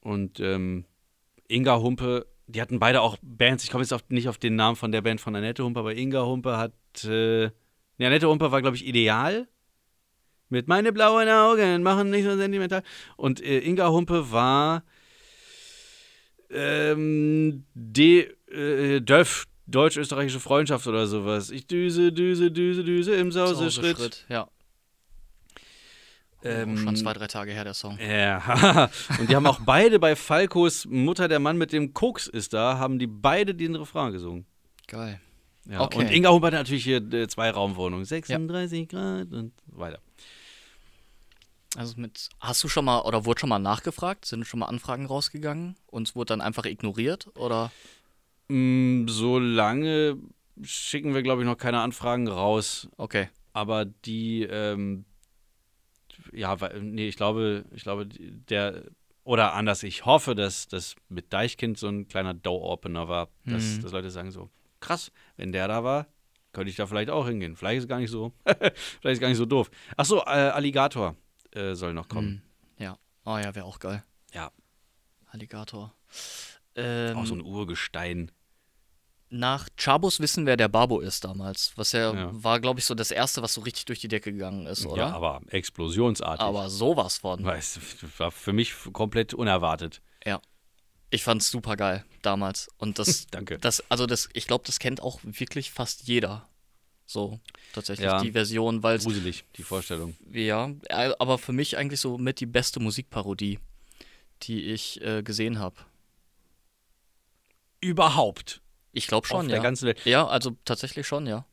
Und 0.02 0.40
ähm, 0.40 0.86
Inga 1.48 1.80
Humpe, 1.80 2.28
die 2.48 2.62
hatten 2.62 2.80
beide 2.80 3.02
auch 3.02 3.18
Bands. 3.22 3.64
Ich 3.64 3.70
komme 3.70 3.84
jetzt 3.84 3.94
auf, 3.94 4.04
nicht 4.10 4.28
auf 4.28 4.38
den 4.38 4.56
Namen 4.56 4.76
von 4.76 4.92
der 4.92 5.02
Band 5.02 5.22
von 5.22 5.36
Annette 5.36 5.64
Humpe, 5.64 5.80
aber 5.80 5.96
Inga 5.96 6.26
Humpe 6.26 6.58
hat. 6.58 6.74
Äh, 7.04 7.50
ne, 7.98 8.08
Annette 8.08 8.28
Humpe 8.28 8.52
war, 8.52 8.62
glaube 8.62 8.76
ich, 8.76 8.86
ideal. 8.86 9.48
Mit 10.50 10.68
meine 10.68 10.92
blauen 10.92 11.30
Augen 11.30 11.82
machen 11.82 12.10
nicht 12.10 12.26
so 12.26 12.36
sentimental. 12.36 12.84
Und 13.16 13.42
äh, 13.42 13.60
Inga 13.60 13.90
Humpe 13.90 14.32
war. 14.32 14.84
Ähm, 16.50 17.64
De, 17.74 18.28
äh, 18.52 19.00
Döff, 19.00 19.46
deutsch-österreichische 19.68 20.42
Freundschaft 20.42 20.86
oder 20.88 21.08
sowas. 21.08 21.50
Ich 21.52 21.68
düse, 21.68 22.12
düse, 22.12 22.52
düse, 22.52 22.84
düse 22.84 23.16
im 23.16 23.32
Sauseschritt. 23.32 23.98
Schritt, 23.98 24.26
ja. 24.28 24.50
Ähm, 26.44 26.78
schon 26.78 26.96
zwei, 26.96 27.14
drei 27.14 27.28
Tage 27.28 27.52
her, 27.52 27.64
der 27.64 27.74
Song. 27.74 27.98
Ja, 28.00 28.90
und 29.20 29.30
die 29.30 29.36
haben 29.36 29.46
auch 29.46 29.60
beide 29.66 30.00
bei 30.00 30.16
Falkos 30.16 30.86
Mutter, 30.86 31.28
der 31.28 31.40
Mann 31.40 31.58
mit 31.58 31.72
dem 31.72 31.94
Koks 31.94 32.28
ist 32.28 32.54
da, 32.54 32.78
haben 32.78 33.00
die 33.00 33.08
beide 33.08 33.54
den 33.54 33.76
Refrain 33.76 34.12
gesungen. 34.12 34.46
Geil. 34.88 35.20
Ja, 35.70 35.82
Okay. 35.82 36.00
Und 36.00 36.12
Inga 36.12 36.34
hat 36.34 36.54
natürlich 36.54 36.84
hier 36.84 37.02
äh, 37.14 37.28
zwei 37.28 37.52
Raumwohnungen, 37.52 38.06
36 38.06 38.90
Grad 38.90 39.32
und 39.32 39.54
weiter. 39.68 40.00
Also 41.78 41.94
mit, 41.98 42.30
hast 42.40 42.64
du 42.64 42.68
schon 42.68 42.86
mal, 42.86 43.02
oder 43.02 43.26
wurde 43.26 43.40
schon 43.40 43.50
mal 43.50 43.60
nachgefragt? 43.60 44.26
Sind 44.26 44.46
schon 44.46 44.60
mal 44.60 44.66
Anfragen 44.66 45.06
rausgegangen 45.06 45.78
und 45.88 46.10
es 46.10 46.16
wurde 46.16 46.30
dann 46.30 46.42
einfach 46.42 46.66
ignoriert? 46.66 47.30
Oder? 47.38 47.72
Mm, 48.50 49.08
so 49.08 49.40
lange 49.40 50.18
schicken 50.62 51.14
wir, 51.14 51.24
glaube 51.24 51.44
ich, 51.44 51.46
noch 51.46 51.58
keine 51.58 51.80
Anfragen 51.80 52.28
raus. 52.28 52.90
Okay. 52.98 53.30
Aber 53.54 53.86
die, 53.86 54.44
ähm, 54.44 55.06
ja, 56.34 56.58
nee, 56.80 57.08
ich 57.08 57.16
glaube, 57.16 57.66
ich 57.72 57.84
glaube, 57.84 58.06
der, 58.08 58.84
oder 59.24 59.54
anders, 59.54 59.84
ich 59.84 60.06
hoffe, 60.06 60.36
dass 60.36 60.68
das 60.68 60.96
mit 61.10 61.32
Deichkind 61.34 61.78
so 61.78 61.88
ein 61.88 62.08
kleiner 62.08 62.34
Door-Opener 62.34 63.08
war, 63.08 63.30
dass, 63.46 63.78
Mhm. 63.78 63.82
dass 63.84 63.92
Leute 63.92 64.10
sagen 64.12 64.32
so, 64.32 64.50
krass, 64.80 65.12
wenn 65.38 65.52
der 65.52 65.68
da 65.68 65.84
war, 65.84 66.08
könnte 66.54 66.70
ich 66.70 66.76
da 66.76 66.86
vielleicht 66.88 67.10
auch 67.10 67.28
hingehen. 67.28 67.56
Vielleicht 67.56 67.78
ist 67.78 67.84
es 67.84 67.88
gar 67.90 68.00
nicht 68.00 68.10
so, 68.12 68.34
vielleicht 68.46 69.14
ist 69.14 69.20
gar 69.22 69.30
nicht 69.30 69.38
so 69.38 69.46
doof. 69.46 69.70
Ach 69.96 70.06
so, 70.06 70.20
äh, 70.22 70.52
Alligator 70.52 71.16
äh, 71.52 71.76
soll 71.76 71.94
noch 71.94 72.08
kommen. 72.10 72.42
Hm, 72.78 72.86
Ja. 72.86 72.98
Oh 73.26 73.38
ja, 73.38 73.54
wäre 73.56 73.66
auch 73.66 73.80
geil. 73.80 74.04
Ja. 74.34 74.52
Alligator. 75.28 75.94
Ähm, 76.76 77.18
Auch 77.18 77.26
so 77.26 77.36
ein 77.36 77.42
Urgestein. 77.42 78.32
Nach 79.32 79.68
Chabos 79.78 80.20
wissen, 80.20 80.46
wer 80.46 80.58
der 80.58 80.68
Babo 80.68 81.00
ist 81.00 81.24
damals. 81.24 81.72
Was 81.78 81.94
ja, 81.94 82.14
Ja. 82.14 82.30
war, 82.34 82.60
glaube 82.60 82.80
ich, 82.80 82.86
so 82.86 82.94
das 82.96 83.12
erste, 83.12 83.42
was 83.42 83.54
so 83.54 83.62
richtig 83.62 83.86
durch 83.86 84.00
die 84.00 84.08
Decke 84.10 84.32
gegangen 84.32 84.68
ist, 84.68 84.86
oder? 84.86 85.04
Ja, 85.08 85.12
aber 85.14 85.42
explosionsartig. 85.48 86.46
Aber 86.46 86.70
sowas 86.70 87.18
von. 87.20 87.44
Weißt, 87.44 87.78
du, 88.02 88.08
war 88.20 88.32
für 88.32 88.54
mich 88.54 88.74
komplett 88.94 89.34
unerwartet. 89.34 90.02
Ich 91.14 91.26
fand's 91.26 91.52
super 91.52 91.76
geil 91.76 92.06
damals. 92.22 92.70
Und 92.78 92.98
das, 92.98 93.28
Danke. 93.32 93.58
das, 93.60 93.84
also 93.92 94.06
das, 94.06 94.30
ich 94.32 94.48
glaube, 94.48 94.64
das 94.66 94.80
kennt 94.80 95.02
auch 95.02 95.20
wirklich 95.24 95.70
fast 95.70 96.04
jeder. 96.08 96.48
So, 97.06 97.42
tatsächlich 97.74 98.06
Ja. 98.06 98.22
die 98.22 98.32
Version, 98.32 98.82
weil 98.82 98.96
es, 98.96 99.04
Gruselig, 99.04 99.44
die 99.58 99.64
Vorstellung. 99.64 100.16
ja, 100.32 100.72
äh, 100.88 101.12
aber 101.20 101.38
für 101.38 101.52
mich 101.52 101.76
eigentlich 101.76 102.00
so 102.00 102.18
mit 102.18 102.40
die 102.40 102.46
beste 102.46 102.80
Musikparodie, 102.80 103.60
die 104.44 104.62
ich 104.72 105.02
äh, 105.02 105.22
gesehen 105.22 105.60
habe. 105.60 105.76
Überhaupt. 107.82 108.61
Ich 108.94 109.08
glaube 109.08 109.28
schon, 109.28 109.38
Auf 109.38 109.44
ja. 109.44 109.50
der 109.50 109.60
ganzen 109.62 109.88
Welt. 109.88 110.00
ja, 110.06 110.28
also 110.28 110.58
tatsächlich 110.66 111.08
schon, 111.08 111.26
ja. 111.28 111.46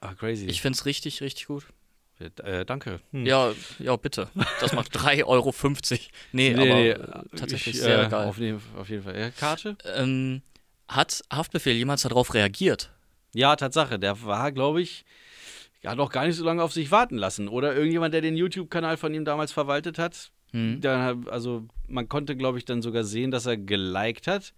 Ah, 0.00 0.14
crazy. 0.14 0.46
Ich 0.46 0.60
find's 0.60 0.86
richtig, 0.86 1.20
richtig 1.20 1.46
gut. 1.46 1.66
äh, 2.18 2.64
danke. 2.64 3.00
Hm. 3.12 3.26
Ja, 3.26 3.52
ja, 3.78 3.96
bitte. 3.96 4.28
Das 4.60 4.72
macht 4.72 4.96
3,50 4.96 5.24
Euro. 5.26 5.52
Nee, 6.32 6.54
aber 6.54 6.64
äh, 6.64 6.98
tatsächlich 7.36 7.74
ich, 7.74 7.80
sehr 7.80 8.04
äh, 8.04 8.08
geil. 8.08 8.28
Auf 8.28 8.38
jeden, 8.38 8.60
auf 8.76 8.88
jeden 8.88 9.02
Fall. 9.02 9.18
Ja, 9.18 9.30
Karte? 9.30 9.76
Ähm, 9.96 10.42
hat 10.88 11.22
Haftbefehl 11.32 11.74
jemals 11.74 12.02
darauf 12.02 12.34
reagiert? 12.34 12.90
Ja, 13.34 13.56
Tatsache. 13.56 13.98
Der 13.98 14.22
war, 14.22 14.52
glaube 14.52 14.80
ich, 14.80 15.04
hat 15.84 15.98
auch 15.98 16.10
gar 16.10 16.26
nicht 16.26 16.36
so 16.36 16.44
lange 16.44 16.62
auf 16.62 16.72
sich 16.72 16.90
warten 16.90 17.16
lassen. 17.16 17.48
Oder 17.48 17.74
irgendjemand, 17.74 18.14
der 18.14 18.20
den 18.20 18.36
YouTube-Kanal 18.36 18.96
von 18.96 19.12
ihm 19.14 19.24
damals 19.24 19.52
verwaltet 19.52 19.98
hat. 19.98 20.30
Hm. 20.52 20.80
Dann, 20.80 21.28
also, 21.28 21.66
man 21.88 22.08
konnte, 22.08 22.36
glaube 22.36 22.58
ich, 22.58 22.64
dann 22.64 22.82
sogar 22.82 23.04
sehen, 23.04 23.30
dass 23.30 23.46
er 23.46 23.56
geliked 23.56 24.26
hat. 24.26 24.54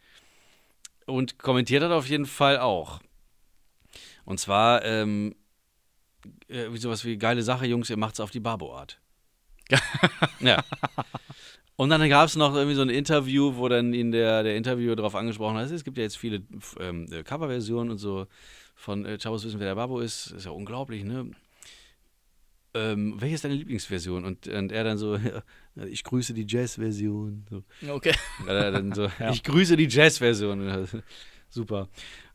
Und 1.09 1.39
kommentiert 1.39 1.83
hat 1.83 1.91
auf 1.91 2.09
jeden 2.09 2.27
Fall 2.27 2.59
auch. 2.59 3.01
Und 4.25 4.39
zwar, 4.39 4.85
ähm, 4.85 5.35
äh, 6.49 6.71
wie 6.71 6.79
sowas 6.79 7.05
wie 7.05 7.17
geile 7.17 7.43
Sache, 7.43 7.67
Jungs, 7.67 7.89
ihr 7.89 7.97
macht's 7.97 8.21
auf 8.21 8.31
die 8.31 8.41
Babo-Art. 8.41 9.01
ja. 10.41 10.63
Und 11.77 11.91
dann 11.91 12.07
gab 12.09 12.27
es 12.27 12.37
noch 12.37 12.55
irgendwie 12.55 12.75
so 12.75 12.83
ein 12.83 12.91
Interview, 12.91 13.57
wo 13.57 13.69
dann 13.69 13.95
ihn 13.95 14.13
der, 14.13 14.43
der 14.43 14.57
Interviewer 14.57 14.97
darauf 14.97 15.15
angesprochen 15.15 15.57
hat, 15.57 15.71
es 15.71 15.85
gibt 15.85 15.97
ja 15.97 16.03
jetzt 16.03 16.19
viele 16.19 16.43
ähm, 16.81 17.07
äh, 17.11 17.23
Coverversionen 17.23 17.91
und 17.93 17.99
so 17.99 18.27
von 18.75 19.07
äh, 19.07 19.19
Chavos 19.19 19.45
wissen, 19.45 19.61
wer 19.61 19.69
der 19.69 19.77
Babo 19.77 20.01
ist. 20.01 20.33
Ist 20.33 20.47
ja 20.47 20.51
unglaublich, 20.51 21.05
ne? 21.05 21.31
Ähm, 22.75 23.15
welche 23.19 23.35
ist 23.35 23.45
deine 23.45 23.55
Lieblingsversion? 23.55 24.25
Und, 24.25 24.47
und 24.47 24.73
er 24.73 24.85
dann 24.85 24.99
so, 24.99 25.17
ja, 25.75 25.85
ich 25.87 26.05
grüße 26.05 26.35
die 26.35 26.45
Jazz-Version. 26.47 27.47
So. 27.51 27.65
Okay. 27.91 28.15
Ja, 28.47 28.95
so, 28.95 29.09
Ich 29.33 29.43
grüße 29.43 29.77
die 29.77 29.87
Jazz-Version. 29.89 30.87
Super. 31.49 31.89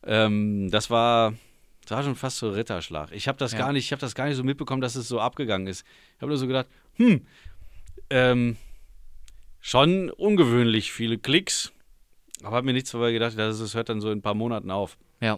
Ähm, 0.03 0.69
das 0.71 0.89
war, 0.89 1.33
das 1.81 1.91
war 1.91 2.03
schon 2.03 2.15
fast 2.15 2.37
so 2.37 2.49
Ritterschlag. 2.49 3.11
Ich 3.11 3.27
habe 3.27 3.37
das 3.37 3.51
Ja. 3.51 3.59
gar 3.59 3.73
nicht, 3.73 3.85
ich 3.85 3.91
habe 3.91 3.99
das 4.01 4.15
gar 4.15 4.25
nicht 4.27 4.35
so 4.37 4.43
mitbekommen, 4.43 4.81
dass 4.81 4.95
es 4.95 5.07
so 5.07 5.19
abgegangen 5.19 5.67
ist. 5.67 5.85
Ich 6.15 6.21
habe 6.21 6.29
nur 6.29 6.37
so 6.37 6.47
gedacht, 6.47 6.67
hm, 6.95 7.25
ähm, 8.09 8.57
schon 9.61 10.09
ungewöhnlich 10.09 10.91
viele 10.91 11.17
Klicks, 11.17 11.71
aber 12.43 12.57
habe 12.57 12.65
mir 12.65 12.73
nichts 12.73 12.91
dabei 12.91 13.11
gedacht, 13.11 13.37
dass 13.37 13.59
es 13.59 13.75
hört 13.75 13.89
dann 13.89 14.01
so 14.01 14.11
in 14.11 14.17
ein 14.19 14.21
paar 14.21 14.33
Monaten 14.33 14.71
auf. 14.71 14.97
Ja. 15.21 15.37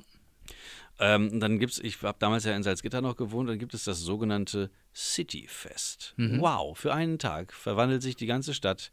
Ähm, 1.00 1.30
und 1.32 1.40
dann 1.42 1.60
gibt's, 1.60 1.80
ich 1.80 2.02
habe 2.04 2.18
damals 2.20 2.46
ja 2.46 2.56
in 2.56 2.64
Salzgitter 2.64 3.02
noch 3.02 3.16
gewohnt, 3.18 3.50
dann 3.50 3.60
gibt 3.60 3.74
es 3.74 3.84
das 3.84 4.00
sogenannte 4.00 4.70
Cityfest. 4.94 6.14
Mhm. 6.18 6.40
Wow, 6.40 6.78
für 6.78 6.94
einen 6.94 7.20
Tag 7.20 7.52
verwandelt 7.54 8.02
sich 8.02 8.16
die 8.16 8.28
ganze 8.28 8.54
Stadt 8.54 8.92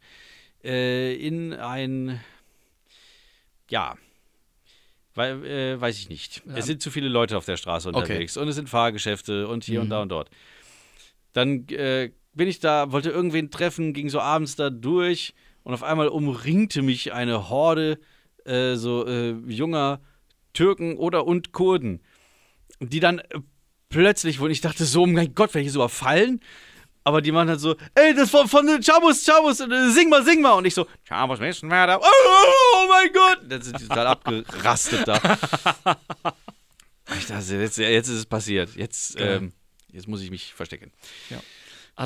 äh, 0.63 1.15
in 1.15 1.53
ein, 1.53 2.19
ja, 3.69 3.97
weil, 5.15 5.45
äh, 5.45 5.79
weiß 5.79 5.97
ich 5.99 6.09
nicht. 6.09 6.43
Ja. 6.47 6.57
Es 6.57 6.65
sind 6.65 6.81
zu 6.81 6.89
viele 6.91 7.07
Leute 7.07 7.37
auf 7.37 7.45
der 7.45 7.57
Straße 7.57 7.89
Okay. 7.89 7.97
unterwegs 7.99 8.35
und 8.35 8.47
es 8.47 8.55
sind 8.55 8.69
Fahrgeschäfte 8.69 9.47
und 9.47 9.63
hier 9.63 9.79
und 9.81 9.87
Mhm. 9.87 9.91
da 9.91 10.01
und 10.01 10.09
dort. 10.09 10.29
Dann 11.33 11.67
äh, 11.69 12.11
bin 12.33 12.47
ich 12.47 12.59
da, 12.59 12.91
wollte 12.91 13.11
irgendwen 13.11 13.49
treffen, 13.51 13.93
ging 13.93 14.09
so 14.09 14.19
abends 14.19 14.55
da 14.55 14.69
durch 14.69 15.33
und 15.63 15.73
auf 15.73 15.83
einmal 15.83 16.07
umringte 16.07 16.81
mich 16.81 17.13
eine 17.13 17.49
Horde 17.49 17.99
äh, 18.45 18.75
so 18.75 19.07
äh, 19.07 19.31
junger 19.47 20.01
Türken 20.53 20.97
oder 20.97 21.25
und 21.25 21.51
Kurden, 21.51 22.01
die 22.79 22.99
dann 22.99 23.19
äh, 23.19 23.39
plötzlich, 23.89 24.39
wo 24.39 24.47
ich 24.47 24.61
dachte 24.61 24.85
so, 24.85 25.03
oh 25.03 25.07
mein 25.07 25.35
Gott, 25.35 25.53
werde 25.53 25.65
ich 25.65 25.73
so 25.73 25.79
überfallen? 25.79 26.41
Aber 27.05 27.21
die 27.21 27.31
machen 27.31 27.49
halt 27.49 27.59
so, 27.59 27.75
ey, 27.95 28.13
das 28.15 28.29
von, 28.29 28.47
von 28.47 28.65
den 28.65 28.81
Chabus, 28.81 29.25
Chabus, 29.25 29.59
äh, 29.59 29.91
sing 29.91 30.09
mal, 30.09 30.23
sing 30.23 30.41
mal. 30.41 30.53
Und 30.53 30.65
ich 30.65 30.73
so, 30.73 30.87
Chabus 31.07 31.39
wer 31.39 31.87
da, 31.87 31.97
oh, 31.97 32.01
oh 32.01 32.87
mein 32.87 33.11
Gott. 33.11 33.39
Dann 33.43 33.61
sind 33.61 33.79
die 33.79 33.87
total 33.87 34.07
abgerastet 34.07 35.07
da. 35.07 35.19
Ich 37.17 37.25
dachte, 37.25 37.55
jetzt, 37.55 37.77
jetzt 37.77 38.07
ist 38.07 38.15
es 38.15 38.25
passiert. 38.25 38.75
Jetzt, 38.75 39.17
Geil. 39.17 39.37
ähm, 39.37 39.53
jetzt 39.91 40.07
muss 40.07 40.21
ich 40.21 40.31
mich 40.31 40.53
verstecken. 40.53 40.91
Ja, 41.29 41.41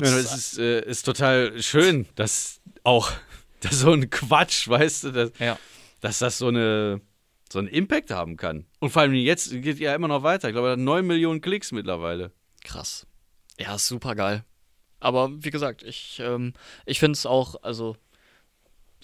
es 0.00 0.34
ist, 0.34 0.58
äh, 0.58 0.84
ist 0.84 1.04
total 1.04 1.62
schön, 1.62 2.06
dass 2.16 2.60
auch 2.82 3.12
dass 3.60 3.80
so 3.80 3.92
ein 3.92 4.10
Quatsch, 4.10 4.68
weißt 4.68 5.04
du, 5.04 5.10
dass, 5.12 5.30
ja. 5.38 5.58
dass 6.00 6.18
das 6.18 6.38
so, 6.38 6.48
eine, 6.48 7.00
so 7.52 7.58
einen 7.58 7.68
Impact 7.68 8.10
haben 8.10 8.36
kann. 8.36 8.66
Und 8.78 8.90
vor 8.90 9.02
allem 9.02 9.14
jetzt 9.14 9.50
geht 9.50 9.78
ja 9.78 9.94
immer 9.94 10.08
noch 10.08 10.22
weiter. 10.22 10.48
Ich 10.48 10.52
glaube, 10.52 10.68
er 10.68 10.72
hat 10.72 10.78
9 10.78 11.06
Millionen 11.06 11.40
Klicks 11.40 11.72
mittlerweile. 11.72 12.32
Krass. 12.64 13.06
Ja, 13.58 13.74
ist 13.74 13.86
super 13.86 14.14
geil. 14.14 14.44
Aber 15.00 15.30
wie 15.42 15.50
gesagt, 15.50 15.82
ich, 15.82 16.20
ähm, 16.20 16.52
ich 16.84 16.98
finde 16.98 17.16
es 17.16 17.26
auch, 17.26 17.62
also, 17.62 17.96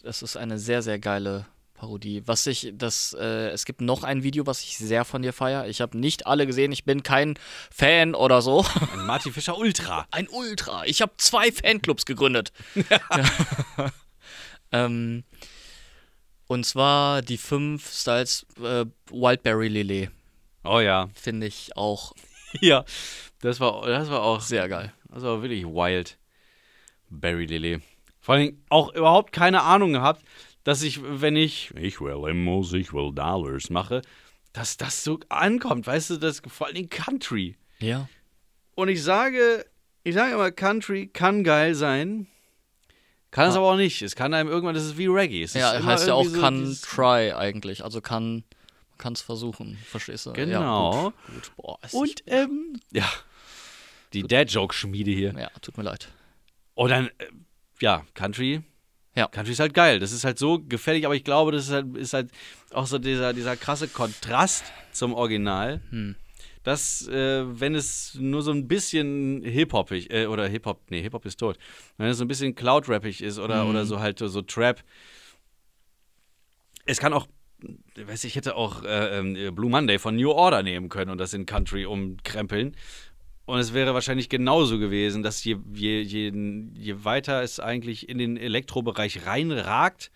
es 0.02 0.22
ist 0.22 0.37
eine 0.37 0.59
sehr, 0.59 0.83
sehr 0.83 0.98
geile 0.98 1.46
Parodie. 1.74 2.22
Was 2.26 2.46
ich, 2.46 2.72
das, 2.74 3.16
äh, 3.18 3.48
es 3.48 3.64
gibt 3.64 3.80
noch 3.80 4.04
ein 4.04 4.22
Video, 4.22 4.46
was 4.46 4.62
ich 4.62 4.78
sehr 4.78 5.04
von 5.04 5.22
dir 5.22 5.33
feier. 5.33 5.66
Ich 5.66 5.80
habe 5.80 5.98
nicht 5.98 6.26
alle 6.26 6.46
gesehen, 6.46 6.72
ich 6.72 6.85
bin 6.85 7.02
kein 7.02 7.35
Fan 7.70 8.14
oder 8.14 8.42
so. 8.42 8.64
Ein 8.92 9.07
Martin 9.07 9.33
Fischer 9.33 9.59
Ultra. 9.59 10.07
Ein 10.11 10.28
Ultra. 10.28 10.85
Ich 10.87 11.02
habe 11.02 11.12
zwei 11.16 11.50
Fanclubs 11.52 12.07
gegründet. 12.07 12.52
Ja. 12.90 13.92
ähm, 14.72 15.24
und 16.46 16.64
zwar 16.64 17.22
die 17.22 17.38
fünf 17.38 17.92
Styles 17.92 18.46
äh, 18.62 18.87
Wildberry 19.11 19.68
Lillet. 19.68 20.11
Oh 20.64 20.80
ja. 20.80 21.09
Finde 21.14 21.46
ich 21.46 21.76
auch 21.76 22.14
Ja. 22.61 22.85
Das 23.40 23.61
war, 23.61 23.87
das 23.87 24.11
war 24.11 24.22
auch 24.22 24.40
sehr 24.40 24.68
geil. 24.68 24.92
Das 25.09 25.22
war 25.22 25.42
wirklich 25.42 25.64
wild. 25.64 26.18
Barry 27.11 27.46
Lilly. 27.46 27.80
Vor 28.20 28.37
allem 28.37 28.62
auch 28.70 28.94
überhaupt 28.94 29.33
keine 29.33 29.62
Ahnung 29.62 29.92
gehabt, 29.92 30.24
dass 30.64 30.83
ich, 30.83 31.00
wenn 31.02 31.37
ich 31.37 31.72
ich 31.76 32.00
will 32.00 32.28
Immos, 32.28 32.72
ich 32.72 32.92
will 32.92 33.12
Dollars 33.14 33.68
mache, 33.70 34.00
dass 34.52 34.76
das 34.76 35.04
so 35.04 35.20
ankommt, 35.28 35.87
weißt 35.87 36.11
du, 36.11 36.16
das 36.16 36.40
vor 36.46 36.68
allem 36.68 36.88
Country. 36.88 37.57
Ja. 37.80 38.09
Und 38.74 38.88
ich 38.88 39.02
sage, 39.02 39.66
ich 40.04 40.14
sage 40.14 40.35
immer, 40.35 40.50
Country 40.50 41.09
kann 41.09 41.44
geil 41.44 41.74
sein, 41.74 42.26
kann 43.35 43.51
es 43.51 43.57
aber 43.57 43.73
auch 43.73 43.77
nicht. 43.77 44.01
Es 44.03 44.14
kann 44.16 44.33
einem 44.33 44.49
irgendwann, 44.49 44.75
das 44.75 44.85
ist 44.85 44.97
wie 44.97 45.07
Reggae. 45.07 45.42
Es 45.42 45.55
Ja, 45.55 45.83
heißt 45.83 46.07
ja 46.07 46.14
auch 46.14 46.25
so 46.25 46.40
kann 46.40 46.77
try 46.83 47.33
eigentlich. 47.33 47.83
Also 47.85 48.01
kann 48.01 48.44
kann 48.97 49.12
es 49.14 49.20
versuchen, 49.23 49.77
verstehst 49.85 50.25
du? 50.27 50.33
Genau. 50.33 50.92
Ja, 50.92 51.03
gut, 51.03 51.35
gut. 51.35 51.53
Boah, 51.57 51.79
Und, 51.92 52.23
ähm, 52.29 52.81
ja, 52.92 53.09
die 54.12 54.23
Dad-Joke-Schmiede 54.23 55.11
hier. 55.11 55.35
ja, 55.37 55.51
tut 55.61 55.77
mir 55.77 55.83
leid. 55.83 56.09
Und 56.75 56.90
dann, 56.90 57.09
äh, 57.18 57.27
ja, 57.81 58.05
Country. 58.14 58.62
Ja. 59.16 59.27
Country 59.29 59.53
ist 59.53 59.61
halt 59.61 59.75
geil. 59.75 59.99
Das 59.99 60.12
ist 60.12 60.25
halt 60.25 60.38
so 60.38 60.61
gefällig, 60.61 61.07
aber 61.07 61.16
ich 61.16 61.25
glaube, 61.25 61.51
das 61.53 61.66
ist 61.66 61.73
halt, 61.73 61.97
ist 61.97 62.12
halt 62.14 62.31
auch 62.73 62.87
so 62.87 62.99
dieser, 62.99 63.33
dieser 63.33 63.57
krasse 63.57 63.88
Kontrast 63.88 64.64
zum 64.92 65.12
Original. 65.12 65.81
Hm. 65.90 66.14
Dass, 66.64 67.07
äh, 67.09 67.44
wenn 67.61 67.74
es 67.77 68.16
nur 68.18 68.42
so 68.42 68.50
ein 68.50 68.66
bisschen 68.66 69.42
Hip-Hopig, 69.44 70.11
äh, 70.12 70.27
oder 70.27 70.48
Hip-Hop, 70.48 70.81
nee, 70.90 71.03
Hip-Hop 71.03 71.24
ist 71.27 71.37
tot. 71.38 71.59
Wenn 71.98 72.09
es 72.09 72.18
so 72.18 72.24
ein 72.24 72.29
bisschen 72.29 72.55
Cloud-Rappig 72.55 73.22
ist 73.22 73.38
oder, 73.38 73.64
Mhm. 73.64 73.70
oder 73.70 73.85
so 73.85 74.00
halt 74.00 74.18
so 74.18 74.42
Trap. 74.42 74.83
Es 76.87 76.98
kann 76.98 77.12
auch, 77.12 77.27
ich 77.96 78.09
weiß 78.09 78.24
ich 78.24 78.35
hätte 78.37 78.57
auch 78.57 78.83
äh, 78.83 79.18
ähm, 79.18 79.55
Blue 79.55 79.70
Monday 79.70 79.98
von 79.98 80.16
New 80.16 80.31
Order 80.31 80.62
nehmen 80.62 80.88
können 80.88 81.11
und 81.11 81.18
das 81.18 81.33
in 81.35 81.46
Country 81.46 81.85
umkrempeln. 81.87 82.74
Und 83.46 83.59
es 83.59 83.74
wäre 83.74 83.92
wahrscheinlich 83.92 84.31
genauso 84.31 84.79
gewesen, 84.79 85.22
dass 85.22 85.44
je, 85.44 85.57
je, 85.74 86.00
je, 86.00 86.33
je 86.74 87.05
weiter 87.05 87.42
es 87.42 87.61
eigentlich 87.61 88.09
in 88.09 88.16
den 88.16 88.38
Elektrobereich 88.38 89.27
reinragt, 89.27 90.11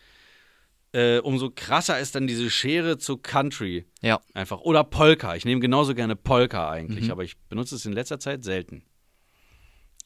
äh, 0.92 1.18
umso 1.18 1.51
krasser 1.51 1.98
ist 1.98 2.14
dann 2.14 2.27
diese 2.27 2.51
Schere 2.51 2.98
zu 2.98 3.16
Country. 3.18 3.87
Ja. 4.01 4.20
Einfach. 4.35 4.61
Oder 4.61 4.85
Polka. 4.85 5.35
Ich 5.37 5.44
nehme 5.44 5.61
genauso 5.61 5.94
gerne 5.94 6.16
Polka 6.16 6.70
eigentlich, 6.70 7.07
Mhm. 7.07 7.11
aber 7.11 7.24
ich 7.24 7.37
benutze 7.48 7.74
es 7.74 7.85
in 7.85 7.92
letzter 7.92 8.18
Zeit 8.18 8.42
selten. 8.44 8.83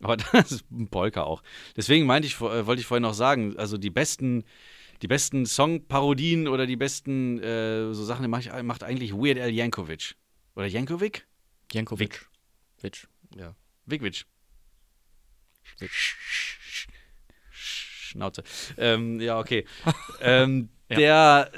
Aber 0.01 0.16
das 0.33 0.51
ist 0.53 0.64
ein 0.71 0.88
Polka 0.88 1.23
auch. 1.23 1.42
Deswegen 1.77 2.07
meinte 2.07 2.27
ich, 2.27 2.40
äh, 2.40 2.66
wollte 2.66 2.81
ich 2.81 2.87
vorhin 2.87 3.03
noch 3.03 3.14
sagen, 3.14 3.57
also 3.57 3.79
die 3.79 3.90
besten, 3.90 4.45
die 5.03 5.07
besten 5.09 5.47
Songparodien 5.47 6.49
oder 6.49 6.66
die 6.66 6.77
besten 6.77 7.38
äh, 7.40 7.92
so 7.95 8.05
Sachen 8.05 8.29
macht, 8.29 8.51
macht 8.64 8.83
eigentlich 8.83 9.12
Weird 9.12 9.38
Al 9.38 9.51
Yankovic. 9.51 10.16
Oder 10.57 10.66
Yankovic? 10.66 11.27
Jankovic. 11.73 12.27
Witch. 12.81 13.07
Ja. 13.37 13.55
Wigwitch. 13.87 14.27
Schnauze. 18.12 18.42
Ähm, 18.79 19.20
ja, 19.20 19.38
okay. 19.38 19.64
ähm, 20.20 20.68
Ja. 20.88 20.96
Der, 20.96 21.51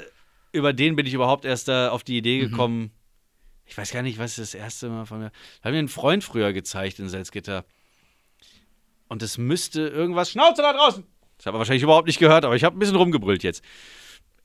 über 0.51 0.73
den 0.73 0.95
bin 0.95 1.05
ich 1.05 1.13
überhaupt 1.13 1.45
erst 1.45 1.69
äh, 1.69 1.87
auf 1.87 2.03
die 2.03 2.17
Idee 2.17 2.43
Mhm. 2.43 2.49
gekommen. 2.49 2.91
Ich 3.65 3.77
weiß 3.77 3.91
gar 3.91 4.01
nicht, 4.03 4.19
was 4.19 4.35
das 4.35 4.53
erste 4.53 4.89
Mal 4.89 5.05
von 5.05 5.19
mir. 5.19 5.31
Hat 5.63 5.71
mir 5.71 5.79
ein 5.79 5.87
Freund 5.89 6.23
früher 6.23 6.53
gezeigt 6.53 6.99
in 6.99 7.09
Salzgitter. 7.09 7.65
Und 9.07 9.21
es 9.23 9.37
müsste 9.37 9.87
irgendwas. 9.87 10.31
Schnauze 10.31 10.61
da 10.61 10.73
draußen! 10.73 11.03
Das 11.37 11.45
hat 11.47 11.53
man 11.53 11.59
wahrscheinlich 11.59 11.83
überhaupt 11.83 12.07
nicht 12.07 12.19
gehört, 12.19 12.45
aber 12.45 12.55
ich 12.55 12.63
habe 12.63 12.75
ein 12.77 12.79
bisschen 12.79 12.95
rumgebrüllt 12.95 13.43
jetzt. 13.43 13.63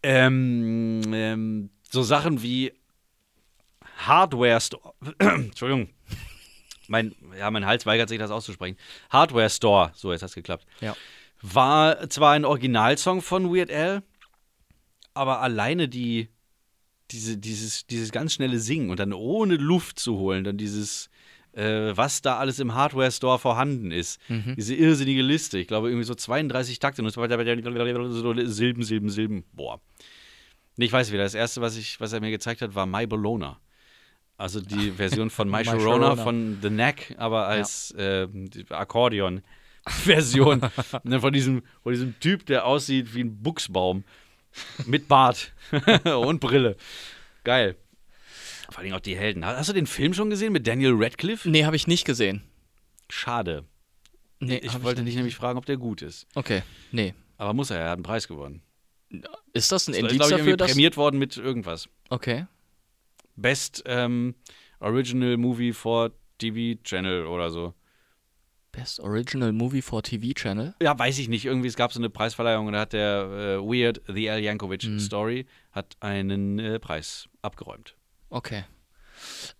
Ähm, 0.02 1.02
ähm, 1.12 1.70
so 1.90 2.02
Sachen 2.02 2.42
wie 2.42 2.72
Hardware 3.98 4.60
Store. 4.60 4.94
Entschuldigung. 5.18 5.90
Mein, 6.88 7.14
ja, 7.38 7.50
mein 7.50 7.66
Hals 7.66 7.86
weigert 7.86 8.08
sich, 8.08 8.18
das 8.18 8.30
auszusprechen. 8.30 8.76
Hardware 9.10 9.48
Store, 9.50 9.92
so 9.94 10.10
jetzt 10.12 10.22
hat's 10.22 10.34
geklappt. 10.34 10.66
Ja. 10.80 10.96
War 11.42 12.08
zwar 12.10 12.32
ein 12.32 12.44
Originalsong 12.44 13.22
von 13.22 13.54
Weird 13.54 13.70
Al, 13.70 14.02
aber 15.14 15.40
alleine 15.40 15.88
die, 15.88 16.28
diese, 17.10 17.38
dieses, 17.38 17.86
dieses 17.86 18.12
ganz 18.12 18.34
schnelle 18.34 18.58
Singen 18.58 18.90
und 18.90 19.00
dann 19.00 19.12
ohne 19.12 19.56
Luft 19.56 19.98
zu 19.98 20.16
holen, 20.18 20.44
dann 20.44 20.56
dieses, 20.56 21.10
äh, 21.52 21.96
was 21.96 22.22
da 22.22 22.38
alles 22.38 22.58
im 22.58 22.74
Hardware 22.74 23.10
Store 23.10 23.38
vorhanden 23.38 23.90
ist. 23.90 24.20
Mhm. 24.28 24.54
Diese 24.56 24.74
irrsinnige 24.74 25.22
Liste. 25.22 25.58
Ich 25.58 25.66
glaube, 25.66 25.88
irgendwie 25.88 26.04
so 26.06 26.14
32 26.14 26.78
Takte 26.78 27.02
und 27.02 27.10
so 27.10 27.20
weiter. 27.20 27.38
So 28.10 28.34
Silben, 28.46 28.82
Silben, 28.82 29.10
Silben. 29.10 29.44
Boah. 29.52 29.80
Ich 30.76 30.92
weiß 30.92 31.12
wieder, 31.12 31.24
das 31.24 31.34
erste, 31.34 31.60
was, 31.60 31.76
ich, 31.76 32.00
was 32.00 32.12
er 32.12 32.20
mir 32.20 32.30
gezeigt 32.30 32.62
hat, 32.62 32.74
war 32.74 32.86
My 32.86 33.06
Bologna. 33.06 33.58
Also 34.36 34.60
die 34.60 34.90
Version 34.96 35.28
von 35.30 35.48
My 35.48 35.58
My 35.58 35.64
Sharona 35.64 36.16
von 36.16 36.58
The 36.62 36.68
Knack, 36.68 37.14
aber 37.18 37.46
als 37.46 37.94
ähm, 37.98 38.48
die 38.50 38.70
Akkordeon-Version. 38.70 39.42
Und 41.02 41.10
dann 41.10 41.20
von 41.20 41.32
diesem, 41.32 41.62
von 41.82 41.92
diesem 41.92 42.18
Typ, 42.20 42.46
der 42.46 42.66
aussieht 42.66 43.14
wie 43.14 43.24
ein 43.24 43.42
Buchsbaum. 43.42 44.04
Mit 44.86 45.06
Bart 45.06 45.52
und 46.04 46.40
Brille. 46.40 46.76
Geil. 47.44 47.76
Vor 48.68 48.80
allem 48.80 48.94
auch 48.94 49.00
die 49.00 49.16
Helden. 49.16 49.44
Hast 49.44 49.68
du 49.68 49.72
den 49.72 49.86
Film 49.86 50.12
schon 50.12 50.30
gesehen 50.30 50.52
mit 50.52 50.66
Daniel 50.66 50.94
Radcliffe? 50.94 51.48
Nee, 51.48 51.64
habe 51.64 51.76
ich 51.76 51.86
nicht 51.86 52.04
gesehen. 52.04 52.42
Schade. 53.08 53.64
Nee, 54.40 54.58
ich 54.58 54.82
wollte 54.82 55.04
dich 55.04 55.16
nämlich 55.16 55.36
fragen, 55.36 55.58
ob 55.58 55.66
der 55.66 55.76
gut 55.76 56.02
ist. 56.02 56.26
Okay. 56.34 56.62
Nee. 56.92 57.14
Aber 57.36 57.52
muss 57.52 57.70
er, 57.70 57.78
er 57.78 57.90
hat 57.90 57.94
einen 57.94 58.02
Preis 58.02 58.26
gewonnen. 58.26 58.62
Ist 59.52 59.72
das 59.72 59.88
ein 59.88 59.94
Indiz 59.94 60.12
ich, 60.12 60.18
dafür, 60.18 60.38
irgendwie 60.38 60.56
dass. 60.56 60.70
prämiert 60.70 60.96
worden 60.96 61.18
mit 61.18 61.36
irgendwas. 61.36 61.88
Okay. 62.08 62.46
Best 63.36 63.82
ähm, 63.86 64.34
Original 64.78 65.36
Movie 65.36 65.72
for 65.72 66.12
TV 66.38 66.80
Channel 66.84 67.26
oder 67.26 67.50
so. 67.50 67.74
Best 68.72 69.00
Original 69.00 69.52
Movie 69.52 69.82
for 69.82 70.02
TV 70.02 70.32
Channel. 70.34 70.74
Ja, 70.82 70.98
weiß 70.98 71.18
ich 71.18 71.28
nicht. 71.28 71.44
Irgendwie, 71.44 71.68
es 71.68 71.76
gab 71.76 71.92
so 71.92 71.98
eine 72.00 72.10
Preisverleihung 72.10 72.66
und 72.68 72.72
da 72.74 72.80
hat 72.80 72.92
der 72.92 73.22
äh, 73.22 73.58
Weird 73.58 74.00
The 74.06 74.30
Al 74.30 74.40
Yankovic 74.40 74.84
Mhm. 74.84 75.00
Story 75.00 75.46
hat 75.72 75.96
einen 76.00 76.58
äh, 76.58 76.78
Preis 76.78 77.28
abgeräumt. 77.42 77.94
Okay. 78.30 78.64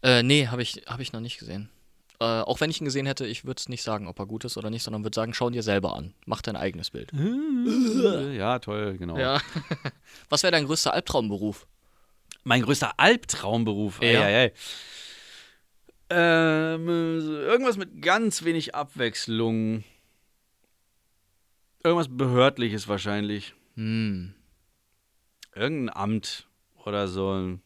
Äh, 0.02 0.22
nee, 0.22 0.46
habe 0.46 0.62
ich, 0.62 0.82
hab 0.86 1.00
ich 1.00 1.12
noch 1.12 1.20
nicht 1.20 1.38
gesehen. 1.38 1.68
Äh, 2.20 2.24
auch 2.24 2.60
wenn 2.60 2.70
ich 2.70 2.80
ihn 2.80 2.84
gesehen 2.84 3.06
hätte, 3.06 3.26
ich 3.26 3.44
würde 3.44 3.58
es 3.58 3.68
nicht 3.68 3.82
sagen, 3.82 4.06
ob 4.06 4.18
er 4.18 4.26
gut 4.26 4.44
ist 4.44 4.56
oder 4.56 4.70
nicht, 4.70 4.82
sondern 4.82 5.02
würde 5.04 5.14
sagen, 5.14 5.32
schau 5.34 5.48
ihn 5.48 5.52
dir 5.54 5.62
selber 5.62 5.96
an. 5.96 6.14
Mach 6.26 6.42
dein 6.42 6.56
eigenes 6.56 6.90
Bild. 6.90 7.10
Ja, 8.36 8.58
toll, 8.58 8.96
genau. 8.98 9.18
Ja. 9.18 9.40
Was 10.28 10.42
wäre 10.42 10.50
dein 10.52 10.64
größter 10.66 10.94
Albtraumberuf? 10.94 11.66
Mein 12.44 12.62
größter 12.62 12.92
Albtraumberuf. 12.96 14.00
Ja. 14.02 14.08
Ei, 14.08 14.24
ei, 14.24 14.36
ei. 14.46 14.52
Ähm, 16.10 16.88
äh, 16.88 17.44
irgendwas 17.44 17.76
mit 17.76 18.02
ganz 18.02 18.42
wenig 18.42 18.74
Abwechslung. 18.74 19.84
Irgendwas 21.84 22.08
Behördliches 22.14 22.88
wahrscheinlich. 22.88 23.54
Hm. 23.76 24.34
Irgendein 25.54 25.96
Amt 25.96 26.48
oder 26.84 27.06
so 27.06 27.32
ein. 27.32 27.62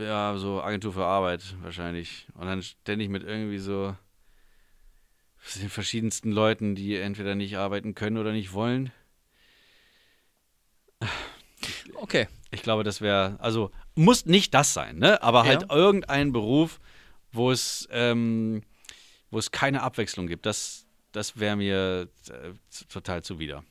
Ja, 0.00 0.36
so 0.38 0.62
Agentur 0.62 0.94
für 0.94 1.04
Arbeit 1.04 1.56
wahrscheinlich. 1.62 2.26
Und 2.34 2.46
dann 2.46 2.62
ständig 2.62 3.10
mit 3.10 3.24
irgendwie 3.24 3.58
so 3.58 3.94
den 5.56 5.68
verschiedensten 5.68 6.32
Leuten, 6.32 6.74
die 6.74 6.96
entweder 6.96 7.34
nicht 7.34 7.56
arbeiten 7.58 7.94
können 7.94 8.16
oder 8.16 8.32
nicht 8.32 8.52
wollen. 8.52 8.90
Okay. 11.94 12.26
Ich 12.50 12.62
glaube, 12.62 12.82
das 12.82 13.00
wäre, 13.00 13.38
also 13.40 13.70
muss 13.98 14.26
nicht 14.26 14.54
das 14.54 14.72
sein, 14.74 14.98
ne? 14.98 15.22
Aber 15.22 15.44
halt 15.44 15.62
Ja. 15.68 15.76
irgendein 15.76 16.32
Beruf, 16.32 16.80
wo 17.32 17.50
es, 17.50 17.88
ähm, 17.90 18.62
wo 19.30 19.38
es 19.38 19.50
keine 19.50 19.82
Abwechslung 19.82 20.26
gibt. 20.28 20.46
Das, 20.46 20.86
das 21.12 21.38
wäre 21.38 21.56
mir 21.56 22.08
äh, 22.28 22.52
total 22.88 23.22
zuwider. 23.22 23.64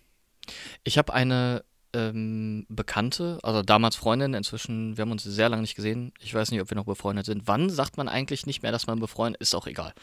Ich 0.83 0.97
habe 0.97 1.13
eine 1.13 1.63
ähm, 1.93 2.65
Bekannte, 2.69 3.39
also 3.43 3.61
damals 3.63 3.95
Freundin, 3.95 4.33
inzwischen, 4.33 4.97
wir 4.97 5.03
haben 5.03 5.11
uns 5.11 5.23
sehr 5.23 5.49
lange 5.49 5.61
nicht 5.61 5.75
gesehen. 5.75 6.13
Ich 6.19 6.33
weiß 6.33 6.51
nicht, 6.51 6.61
ob 6.61 6.69
wir 6.69 6.75
noch 6.75 6.85
befreundet 6.85 7.25
sind. 7.25 7.43
Wann 7.47 7.69
sagt 7.69 7.97
man 7.97 8.07
eigentlich 8.09 8.45
nicht 8.45 8.61
mehr, 8.61 8.71
dass 8.73 8.85
man 8.87 8.99
befreundet 8.99 9.41
ist? 9.41 9.55
Auch 9.55 9.65
egal. 9.67 9.93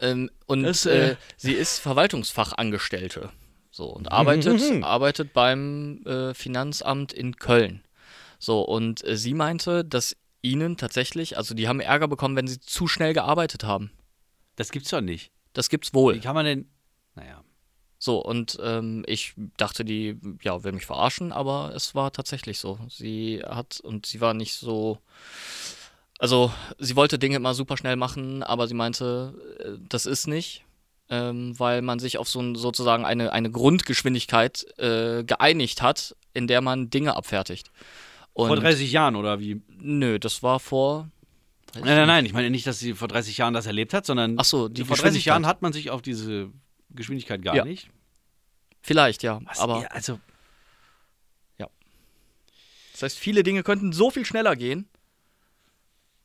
Ähm, 0.00 0.30
und 0.46 0.62
Das, 0.62 0.86
äh, 0.86 1.10
äh, 1.10 1.16
sie 1.36 1.52
ist 1.52 1.78
Verwaltungsfachangestellte. 1.80 3.30
So, 3.70 3.86
und 3.86 4.10
arbeitet, 4.10 4.58
Mhm. 4.60 4.84
arbeitet 4.84 5.32
beim 5.34 6.02
äh, 6.06 6.32
Finanzamt 6.32 7.12
in 7.12 7.36
Köln. 7.36 7.82
So, 8.38 8.62
und 8.62 9.04
äh, 9.04 9.16
sie 9.16 9.34
meinte, 9.34 9.84
dass 9.84 10.16
ihnen 10.42 10.76
tatsächlich, 10.76 11.36
also 11.36 11.54
die 11.54 11.68
haben 11.68 11.80
Ärger 11.80 12.08
bekommen, 12.08 12.36
wenn 12.36 12.46
sie 12.46 12.60
zu 12.60 12.86
schnell 12.86 13.12
gearbeitet 13.12 13.64
haben. 13.64 13.90
Das 14.56 14.70
gibt's 14.70 14.90
doch 14.90 15.00
nicht. 15.00 15.30
Das 15.52 15.68
gibt's 15.68 15.92
Wie 15.92 15.96
wohl. 15.96 16.20
kann 16.20 16.34
man 16.34 16.44
denn, 16.44 16.70
naja. 17.14 17.42
So, 17.98 18.18
und 18.18 18.58
ähm, 18.62 19.04
ich 19.06 19.34
dachte, 19.56 19.84
die, 19.84 20.18
ja, 20.42 20.62
will 20.64 20.72
mich 20.72 20.86
verarschen, 20.86 21.32
aber 21.32 21.72
es 21.74 21.94
war 21.94 22.12
tatsächlich 22.12 22.58
so. 22.58 22.78
Sie 22.88 23.42
hat, 23.44 23.80
und 23.80 24.06
sie 24.06 24.20
war 24.20 24.34
nicht 24.34 24.54
so, 24.54 24.98
also 26.18 26.52
sie 26.78 26.94
wollte 26.96 27.18
Dinge 27.18 27.36
immer 27.36 27.54
super 27.54 27.76
schnell 27.76 27.96
machen, 27.96 28.42
aber 28.42 28.68
sie 28.68 28.74
meinte, 28.74 29.34
äh, 29.60 29.82
das 29.88 30.04
ist 30.04 30.26
nicht, 30.26 30.64
ähm, 31.08 31.58
weil 31.58 31.80
man 31.80 31.98
sich 31.98 32.18
auf 32.18 32.28
so 32.28 32.40
ein, 32.40 32.54
sozusagen 32.54 33.06
eine, 33.06 33.32
eine 33.32 33.50
Grundgeschwindigkeit 33.50 34.66
äh, 34.78 35.24
geeinigt 35.24 35.80
hat, 35.80 36.14
in 36.34 36.46
der 36.46 36.60
man 36.60 36.90
Dinge 36.90 37.16
abfertigt. 37.16 37.70
Und 38.36 38.48
Vor 38.48 38.56
30 38.56 38.92
Jahren 38.92 39.16
oder 39.16 39.40
wie? 39.40 39.62
nö, 39.78 40.18
das 40.18 40.42
war 40.42 40.60
vor. 40.60 41.08
Nein, 41.74 41.84
nein, 41.84 41.96
nicht. 41.96 42.06
nein. 42.06 42.26
Ich 42.26 42.32
meine 42.32 42.50
nicht, 42.50 42.66
dass 42.66 42.78
sie 42.78 42.94
vor 42.94 43.08
30 43.08 43.38
Jahren 43.38 43.54
das 43.54 43.66
erlebt 43.66 43.94
hat, 43.94 44.06
sondern 44.06 44.36
Ach 44.38 44.44
so, 44.44 44.68
die 44.68 44.84
vor 44.84 44.96
30 44.96 45.24
Jahren 45.24 45.46
hat 45.46 45.62
man 45.62 45.72
sich 45.72 45.90
auf 45.90 46.02
diese 46.02 46.50
Geschwindigkeit 46.90 47.42
geeinigt. 47.42 47.90
Vielleicht, 48.82 49.22
ja. 49.22 49.40
Was? 49.44 49.58
Aber 49.58 49.82
ja, 49.82 49.88
also 49.88 50.20
das 52.96 53.02
heißt, 53.02 53.18
viele 53.18 53.42
Dinge 53.42 53.62
könnten 53.62 53.92
so 53.92 54.10
viel 54.10 54.24
schneller 54.24 54.56
gehen. 54.56 54.88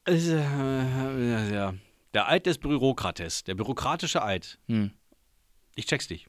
Es, 0.05 0.29
äh, 0.29 0.37
ja, 0.37 1.49
ja. 1.49 1.73
Der 2.13 2.29
Eid 2.29 2.45
des 2.45 2.59
Bürokrates, 2.59 3.43
der 3.43 3.55
bürokratische 3.55 4.23
Eid. 4.23 4.57
Hm. 4.69 4.91
Ich 5.75 5.85
check's 5.85 6.07
dich. 6.07 6.27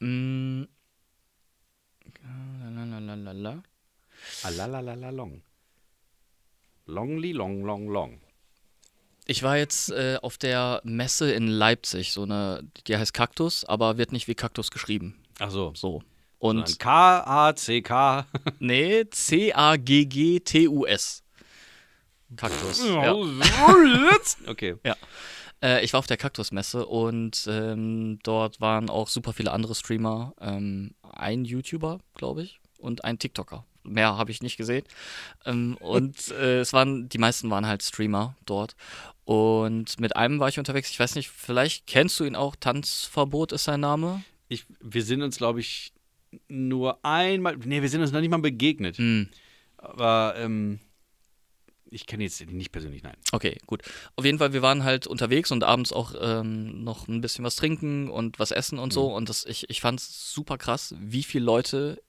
Mm. 0.00 0.64
Lalalala. 3.00 3.62
Alalalalong. 4.42 5.42
Longly 6.86 7.32
long 7.32 7.64
long 7.64 7.88
long. 7.88 8.20
Ich 9.26 9.42
war 9.42 9.56
jetzt 9.56 9.90
äh, 9.90 10.18
auf 10.22 10.38
der 10.38 10.80
Messe 10.84 11.30
in 11.32 11.46
Leipzig, 11.46 12.12
so 12.12 12.22
eine, 12.24 12.64
die 12.86 12.96
heißt 12.96 13.14
Kaktus, 13.14 13.64
aber 13.64 13.96
wird 13.96 14.12
nicht 14.12 14.26
wie 14.28 14.34
Kaktus 14.34 14.70
geschrieben. 14.70 15.22
Ach 15.38 15.50
so. 15.50 15.72
So. 15.76 16.02
Und 16.38 16.58
Und 16.58 16.78
K 16.78 17.20
A 17.48 17.54
C 17.54 17.82
K. 17.82 18.26
nee, 18.58 19.04
C-A-G-G-T-U-S. 19.08 20.02
Kaktus. 22.36 22.84
ja. 22.84 23.14
Okay. 24.46 24.76
Äh, 25.62 25.84
ich 25.84 25.92
war 25.92 25.98
auf 25.98 26.06
der 26.06 26.16
Kaktusmesse 26.16 26.86
und 26.86 27.46
ähm, 27.48 28.18
dort 28.22 28.60
waren 28.60 28.90
auch 28.90 29.08
super 29.08 29.32
viele 29.32 29.52
andere 29.52 29.74
Streamer. 29.74 30.34
Ähm, 30.40 30.94
ein 31.02 31.44
YouTuber, 31.44 32.00
glaube 32.14 32.42
ich, 32.42 32.60
und 32.78 33.04
ein 33.04 33.18
TikToker. 33.18 33.64
Mehr 33.82 34.16
habe 34.16 34.30
ich 34.30 34.42
nicht 34.42 34.56
gesehen. 34.56 34.84
Ähm, 35.44 35.76
und 35.80 36.28
äh, 36.32 36.60
es 36.60 36.72
waren, 36.72 37.08
die 37.08 37.18
meisten 37.18 37.50
waren 37.50 37.66
halt 37.66 37.82
Streamer 37.82 38.36
dort. 38.46 38.76
Und 39.24 40.00
mit 40.00 40.16
einem 40.16 40.40
war 40.40 40.48
ich 40.48 40.58
unterwegs. 40.58 40.90
Ich 40.90 41.00
weiß 41.00 41.14
nicht, 41.14 41.30
vielleicht 41.30 41.86
kennst 41.86 42.18
du 42.20 42.24
ihn 42.24 42.36
auch. 42.36 42.56
Tanzverbot 42.56 43.52
ist 43.52 43.64
sein 43.64 43.80
Name. 43.80 44.22
Ich, 44.48 44.66
wir 44.80 45.04
sind 45.04 45.22
uns, 45.22 45.36
glaube 45.36 45.60
ich, 45.60 45.92
nur 46.48 47.04
einmal. 47.04 47.56
Nee, 47.56 47.82
wir 47.82 47.88
sind 47.88 48.00
uns 48.00 48.12
noch 48.12 48.20
nicht 48.20 48.30
mal 48.30 48.38
begegnet. 48.38 48.98
Hm. 48.98 49.28
Aber 49.76 50.34
ähm, 50.36 50.80
ich 51.90 52.06
kenne 52.06 52.24
jetzt 52.24 52.40
nicht 52.50 52.72
persönlich, 52.72 53.02
nein. 53.02 53.16
Okay, 53.32 53.58
gut. 53.66 53.82
Auf 54.16 54.24
jeden 54.24 54.38
Fall, 54.38 54.52
wir 54.52 54.62
waren 54.62 54.84
halt 54.84 55.06
unterwegs 55.06 55.50
und 55.50 55.64
abends 55.64 55.92
auch 55.92 56.14
ähm, 56.20 56.84
noch 56.84 57.08
ein 57.08 57.20
bisschen 57.20 57.44
was 57.44 57.56
trinken 57.56 58.08
und 58.08 58.38
was 58.38 58.50
essen 58.50 58.78
und 58.78 58.92
so. 58.92 59.14
Und 59.14 59.28
das, 59.28 59.44
ich, 59.44 59.68
ich 59.68 59.80
fand 59.80 60.00
es 60.00 60.32
super 60.32 60.58
krass, 60.58 60.94
wie 60.98 61.22
viele 61.22 61.44
Leute, 61.44 62.02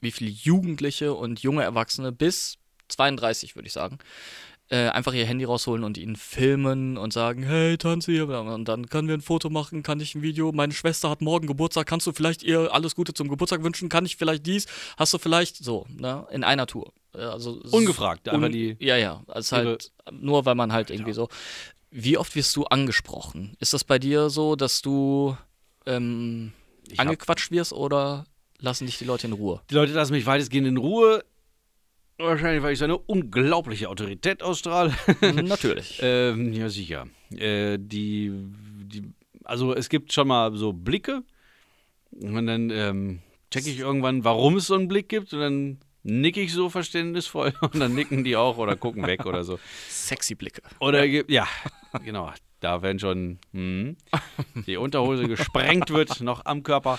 wie 0.00 0.10
viele 0.10 0.30
Jugendliche 0.30 1.14
und 1.14 1.40
junge 1.40 1.62
Erwachsene 1.62 2.12
bis 2.12 2.58
32, 2.88 3.56
würde 3.56 3.66
ich 3.66 3.72
sagen, 3.72 3.98
äh, 4.70 4.88
einfach 4.88 5.14
ihr 5.14 5.24
Handy 5.24 5.44
rausholen 5.44 5.82
und 5.82 5.96
ihn 5.96 6.16
filmen 6.16 6.98
und 6.98 7.12
sagen, 7.12 7.42
hey, 7.42 7.78
tanze 7.78 8.12
hier. 8.12 8.28
Und 8.28 8.68
dann 8.68 8.88
können 8.88 9.08
wir 9.08 9.14
ein 9.14 9.22
Foto 9.22 9.48
machen, 9.50 9.82
kann 9.82 10.00
ich 10.00 10.14
ein 10.14 10.22
Video. 10.22 10.52
Meine 10.52 10.74
Schwester 10.74 11.08
hat 11.10 11.22
morgen 11.22 11.46
Geburtstag, 11.46 11.86
kannst 11.86 12.06
du 12.06 12.12
vielleicht 12.12 12.42
ihr 12.42 12.72
alles 12.72 12.94
Gute 12.94 13.14
zum 13.14 13.28
Geburtstag 13.28 13.64
wünschen? 13.64 13.88
Kann 13.88 14.04
ich 14.04 14.16
vielleicht 14.16 14.46
dies? 14.46 14.66
Hast 14.96 15.14
du 15.14 15.18
vielleicht 15.18 15.56
so, 15.56 15.86
ne? 15.88 16.26
In 16.30 16.44
einer 16.44 16.66
Tour. 16.66 16.92
Also, 17.12 17.60
Ungefragt, 17.70 18.28
einfach 18.28 18.48
die- 18.50 18.76
Ja, 18.80 18.96
ja. 18.96 19.22
Also 19.28 19.56
halt, 19.56 19.92
nur 20.12 20.44
weil 20.46 20.54
man 20.54 20.72
halt 20.72 20.90
irgendwie 20.90 21.12
so. 21.12 21.28
Wie 21.90 22.18
oft 22.18 22.34
wirst 22.36 22.54
du 22.56 22.64
angesprochen? 22.64 23.56
Ist 23.60 23.72
das 23.72 23.82
bei 23.84 23.98
dir 23.98 24.28
so, 24.28 24.56
dass 24.56 24.82
du 24.82 25.36
ähm, 25.86 26.52
angequatscht 26.98 27.50
wirst 27.50 27.72
oder 27.72 28.26
lassen 28.58 28.86
dich 28.86 28.98
die 28.98 29.04
Leute 29.06 29.26
in 29.26 29.32
Ruhe? 29.32 29.62
Die 29.70 29.74
Leute 29.74 29.92
lassen 29.92 30.12
mich 30.12 30.26
weitestgehend 30.26 30.68
in 30.68 30.76
Ruhe. 30.76 31.24
Wahrscheinlich, 32.18 32.62
weil 32.62 32.72
ich 32.72 32.78
so 32.80 32.84
eine 32.84 32.98
unglaubliche 32.98 33.88
Autorität 33.88 34.42
ausstrahle. 34.42 34.92
Natürlich. 35.22 35.98
ähm, 36.02 36.52
ja, 36.52 36.68
sicher. 36.68 37.06
Äh, 37.30 37.78
die, 37.80 38.32
die, 38.34 39.04
also 39.44 39.72
es 39.74 39.88
gibt 39.88 40.12
schon 40.12 40.28
mal 40.28 40.54
so 40.56 40.72
Blicke. 40.72 41.22
Und 42.10 42.46
dann 42.46 42.70
ähm, 42.70 43.20
checke 43.50 43.70
ich 43.70 43.78
irgendwann, 43.78 44.24
warum 44.24 44.56
es 44.56 44.66
so 44.66 44.74
einen 44.74 44.88
Blick 44.88 45.08
gibt. 45.08 45.32
Und 45.32 45.40
dann 45.40 45.78
nicke 46.02 46.40
ich 46.40 46.52
so 46.52 46.68
verständnisvoll. 46.70 47.52
Und 47.60 47.78
dann 47.78 47.94
nicken 47.94 48.24
die 48.24 48.36
auch 48.36 48.58
oder 48.58 48.76
gucken 48.76 49.06
weg 49.06 49.26
oder 49.26 49.44
so. 49.44 49.58
Sexy 49.88 50.34
Blicke. 50.34 50.62
Oder 50.80 51.04
ja, 51.04 51.22
ja 51.28 51.46
genau. 52.04 52.32
Da 52.60 52.82
wenn 52.82 52.98
schon 52.98 53.38
hm, 53.52 53.96
die 54.66 54.76
Unterhose 54.76 55.28
gesprengt 55.28 55.90
wird, 55.90 56.20
noch 56.20 56.44
am 56.44 56.62
Körper. 56.62 56.98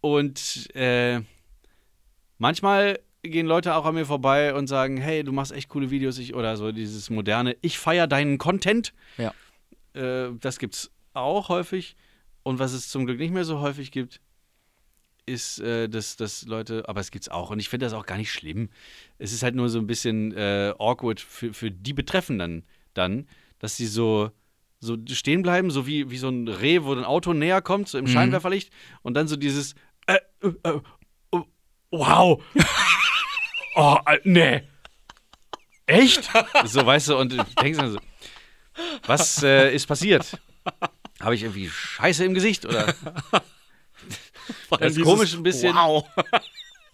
Und 0.00 0.74
äh, 0.74 1.20
manchmal 2.38 2.98
gehen 3.22 3.46
Leute 3.46 3.74
auch 3.74 3.84
an 3.84 3.94
mir 3.94 4.06
vorbei 4.06 4.54
und 4.54 4.66
sagen, 4.66 4.96
hey, 4.96 5.22
du 5.22 5.32
machst 5.32 5.52
echt 5.52 5.68
coole 5.68 5.90
Videos, 5.90 6.18
ich, 6.18 6.34
oder 6.34 6.56
so 6.56 6.72
dieses 6.72 7.10
moderne, 7.10 7.56
ich 7.60 7.78
feiere 7.78 8.06
deinen 8.06 8.38
Content. 8.38 8.94
Ja. 9.18 9.34
Äh, 9.92 10.30
das 10.40 10.58
gibt's 10.58 10.90
auch 11.12 11.48
häufig. 11.48 11.96
Und 12.42 12.58
was 12.58 12.72
es 12.72 12.88
zum 12.88 13.04
Glück 13.04 13.18
nicht 13.18 13.34
mehr 13.34 13.44
so 13.44 13.60
häufig 13.60 13.90
gibt, 13.90 14.20
ist, 15.30 15.60
äh, 15.60 15.88
dass, 15.88 16.16
dass 16.16 16.44
Leute, 16.46 16.84
aber 16.88 17.00
es 17.00 17.10
gibt's 17.10 17.28
auch. 17.28 17.50
Und 17.50 17.60
ich 17.60 17.68
finde 17.68 17.86
das 17.86 17.92
auch 17.92 18.06
gar 18.06 18.18
nicht 18.18 18.32
schlimm. 18.32 18.68
Es 19.18 19.32
ist 19.32 19.42
halt 19.42 19.54
nur 19.54 19.68
so 19.68 19.78
ein 19.78 19.86
bisschen 19.86 20.32
äh, 20.36 20.74
awkward 20.78 21.20
für, 21.20 21.52
für 21.54 21.70
die 21.70 21.92
Betreffenden 21.92 22.64
dann, 22.94 23.26
dass 23.58 23.76
sie 23.76 23.86
so, 23.86 24.30
so 24.80 24.96
stehen 25.10 25.42
bleiben, 25.42 25.70
so 25.70 25.86
wie, 25.86 26.10
wie 26.10 26.18
so 26.18 26.28
ein 26.28 26.48
Reh, 26.48 26.82
wo 26.82 26.92
ein 26.92 27.04
Auto 27.04 27.32
näher 27.32 27.62
kommt, 27.62 27.88
so 27.88 27.98
im 27.98 28.04
Mhm. 28.04 28.08
Scheinwerferlicht. 28.08 28.72
Und 29.02 29.14
dann 29.14 29.28
so 29.28 29.36
dieses, 29.36 29.74
äh, 30.06 30.18
äh, 30.42 30.48
äh, 30.64 30.80
oh, 31.30 31.44
wow. 31.90 32.42
oh, 33.76 33.96
äh, 34.06 34.18
nee. 34.24 34.62
Echt? 35.86 36.30
so, 36.64 36.84
weißt 36.86 37.08
du, 37.08 37.16
und 37.16 37.36
denkst 37.62 37.78
dann 37.78 37.92
so, 37.92 37.98
was 39.06 39.42
äh, 39.42 39.74
ist 39.74 39.86
passiert? 39.86 40.38
Habe 41.20 41.34
ich 41.34 41.42
irgendwie 41.42 41.68
Scheiße 41.68 42.24
im 42.24 42.32
Gesicht 42.34 42.64
oder? 42.64 42.94
Das 44.78 44.96
ist 44.96 45.02
komisch 45.02 45.34
ein 45.34 45.42
bisschen. 45.42 45.74
Wow. 45.74 46.06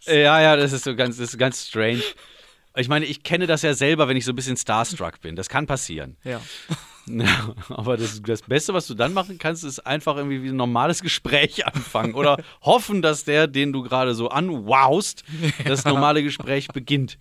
Ja, 0.08 0.40
ja, 0.40 0.54
das 0.54 0.72
ist 0.72 0.84
so 0.84 0.94
ganz, 0.94 1.16
das 1.16 1.30
ist 1.30 1.38
ganz 1.38 1.66
strange. 1.66 2.02
Ich 2.76 2.88
meine, 2.88 3.06
ich 3.06 3.24
kenne 3.24 3.48
das 3.48 3.62
ja 3.62 3.74
selber, 3.74 4.06
wenn 4.06 4.16
ich 4.16 4.24
so 4.24 4.30
ein 4.30 4.36
bisschen 4.36 4.56
starstruck 4.56 5.20
bin. 5.20 5.34
Das 5.34 5.48
kann 5.48 5.66
passieren. 5.66 6.16
Ja. 6.24 6.40
Ja, 7.08 7.54
aber 7.68 7.96
das, 7.96 8.20
das 8.20 8.42
Beste, 8.42 8.74
was 8.74 8.88
du 8.88 8.94
dann 8.94 9.12
machen 9.12 9.38
kannst, 9.38 9.62
ist 9.62 9.78
einfach 9.86 10.16
irgendwie 10.16 10.42
wie 10.42 10.48
ein 10.48 10.56
normales 10.56 11.02
Gespräch 11.02 11.64
anfangen 11.64 12.14
oder 12.14 12.36
hoffen, 12.62 13.00
dass 13.00 13.22
der, 13.22 13.46
den 13.46 13.72
du 13.72 13.84
gerade 13.84 14.12
so 14.12 14.28
anwowst, 14.28 15.22
das 15.64 15.84
normale 15.84 16.24
Gespräch 16.24 16.66
beginnt. 16.66 17.16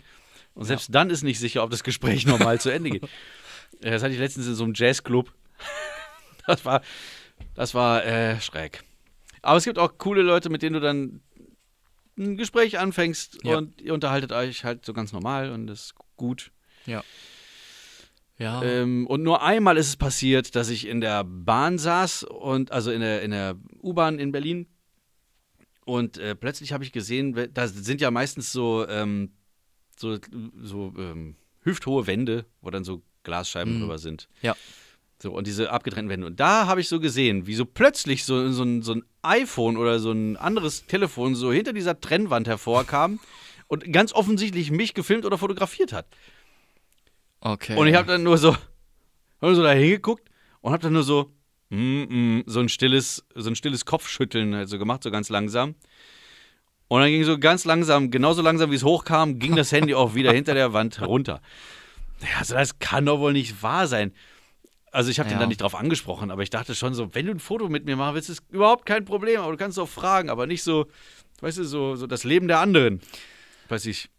Und 0.56 0.66
selbst 0.66 0.90
dann 0.92 1.12
ist 1.12 1.22
nicht 1.22 1.40
sicher, 1.40 1.64
ob 1.64 1.70
das 1.70 1.84
Gespräch 1.84 2.26
normal 2.26 2.60
zu 2.60 2.72
Ende 2.72 2.90
geht. 2.90 3.04
Das 3.80 4.02
hatte 4.02 4.14
ich 4.14 4.20
letztens 4.20 4.48
in 4.48 4.56
so 4.56 4.64
einem 4.64 4.74
Jazzclub. 4.76 5.32
Das 6.48 6.66
war, 6.66 6.82
das 7.54 7.76
war 7.76 8.04
äh, 8.04 8.42
schräg. 8.42 8.84
Aber 9.46 9.58
es 9.58 9.64
gibt 9.66 9.78
auch 9.80 9.98
coole 9.98 10.22
Leute, 10.22 10.50
mit 10.50 10.62
denen 10.62 10.74
du 10.74 10.80
dann 10.80 11.22
ein 12.18 12.38
Gespräch 12.38 12.80
anfängst 12.80 13.40
Ja. 13.44 13.58
und 13.58 13.82
ihr 13.82 13.94
unterhaltet 13.94 14.32
euch 14.32 14.64
halt 14.64 14.86
so 14.86 14.94
ganz 14.94 15.12
normal 15.14 15.52
und 15.52 15.68
das 15.68 15.86
ist 15.88 15.96
gut. 16.16 16.52
Ja. 16.86 17.04
Ja. 18.38 18.62
Ähm, 18.64 19.08
und 19.08 19.24
nur 19.24 19.44
einmal 19.44 19.78
ist 19.78 19.88
es 19.88 19.96
passiert, 19.98 20.56
dass 20.56 20.70
ich 20.70 20.88
in 20.88 21.00
der 21.00 21.24
Bahn 21.24 21.78
saß 21.78 22.24
und 22.24 22.72
also 22.72 22.92
in 22.92 23.00
der, 23.02 23.22
in 23.22 23.32
der 23.32 23.56
U-Bahn 23.82 24.20
in 24.20 24.32
Berlin 24.32 24.68
und 25.86 26.18
äh, 26.18 26.36
plötzlich 26.36 26.74
habe 26.74 26.84
ich 26.84 26.92
gesehen, 26.92 27.50
da 27.54 27.68
sind 27.68 28.02
ja 28.02 28.12
meistens 28.12 28.52
so, 28.52 28.88
ähm, 28.90 29.32
so, 29.98 30.18
so 30.62 30.94
ähm, 30.98 31.36
hüfthohe 31.62 32.08
Wände, 32.08 32.46
wo 32.62 32.70
dann 32.72 32.84
so 32.84 33.04
Glasscheiben 33.24 33.76
Mhm. 33.76 33.80
drüber 33.82 33.98
sind. 34.00 34.28
Ja. 34.42 34.56
So, 35.22 35.32
und 35.32 35.48
diese 35.48 35.72
abgetrennten 35.72 36.10
Wände. 36.10 36.28
Und 36.28 36.40
da 36.42 36.68
habe 36.68 36.82
ich 36.82 36.90
so 36.90 37.00
gesehen, 37.00 37.48
wie 37.48 37.56
so 37.56 37.66
plötzlich 37.66 38.26
so, 38.26 38.52
so, 38.52 38.64
ein, 38.64 38.82
so 38.82 38.96
ein 38.96 39.04
iPhone 39.28 39.78
oder 39.78 40.00
so 40.00 40.12
ein 40.12 40.38
anderes 40.38 40.86
Telefon 40.86 41.36
so 41.36 41.52
hinter 41.52 41.74
dieser 41.74 42.00
Trennwand 42.00 42.48
hervorkam 42.48 43.20
und 43.68 43.92
ganz 43.92 44.14
offensichtlich 44.14 44.72
mich 44.72 44.94
gefilmt 44.94 45.26
oder 45.26 45.38
fotografiert 45.38 45.94
hat. 45.94 46.08
okay. 47.42 47.76
Und 47.76 47.88
ich 47.88 47.96
habe 47.96 48.08
dann 48.08 48.24
nur 48.24 48.38
so, 48.38 48.54
hab 49.42 49.56
so 49.56 49.64
da 49.64 49.72
hingeguckt 49.72 50.30
und 50.62 50.72
habe 50.72 50.84
dann 50.84 50.94
nur 50.94 51.04
so, 51.04 51.32
mm, 51.70 51.78
mm, 51.78 52.44
so 52.46 52.60
ein 52.60 52.70
stilles, 52.70 53.26
so 53.36 53.50
ein 53.50 53.56
stilles 53.56 53.86
Kopfschütteln 53.86 54.56
halt 54.56 54.70
so 54.70 54.78
gemacht, 54.80 55.04
so 55.04 55.12
ganz 55.12 55.30
langsam. 55.30 55.76
Und 56.88 57.02
dann 57.02 57.10
ging 57.10 57.24
so 57.24 57.40
ganz 57.40 57.66
langsam, 57.66 58.12
genauso 58.12 58.42
langsam 58.42 58.72
wie 58.72 58.76
es 58.76 58.84
hochkam, 58.84 59.40
ging 59.40 59.56
das 59.56 59.72
Handy 59.72 59.96
auch 59.96 60.14
wieder 60.14 60.32
hinter 60.34 60.54
der 60.54 60.74
Wand 60.74 61.02
runter. 61.02 61.42
Ja, 62.22 62.40
also 62.40 62.56
das 62.56 62.80
kann 62.80 63.06
doch 63.06 63.20
wohl 63.20 63.34
nicht 63.34 63.62
wahr 63.64 63.88
sein. 63.88 64.14
Also 64.96 65.12
ich 65.12 65.20
habe 65.20 65.30
Ja. 65.30 65.36
den 65.36 65.40
dann 65.42 65.50
nicht 65.50 65.62
drauf 65.62 65.76
angesprochen, 65.76 66.32
aber 66.32 66.42
ich 66.42 66.50
dachte 66.50 66.74
schon 66.74 66.94
so, 66.94 67.14
wenn 67.14 67.26
du 67.26 67.32
ein 67.34 67.40
Foto 67.40 67.68
mit 67.70 67.86
mir 67.86 67.96
machen 67.98 68.16
willst, 68.16 68.30
ist 68.30 68.44
überhaupt 68.50 68.86
kein 68.86 69.04
Problem, 69.06 69.42
aber 69.42 69.52
du 69.52 69.58
kannst 69.58 69.78
auch 69.78 69.90
fragen, 69.90 70.30
aber 70.30 70.48
nicht 70.48 70.64
so, 70.64 70.88
weißt 71.42 71.58
du, 71.58 71.64
so, 71.66 71.96
so 71.98 72.08
das 72.08 72.24
Leben 72.24 72.48
der 72.48 72.60
anderen. 72.60 73.02
Weiß 73.70 73.86
ich. 73.86 74.10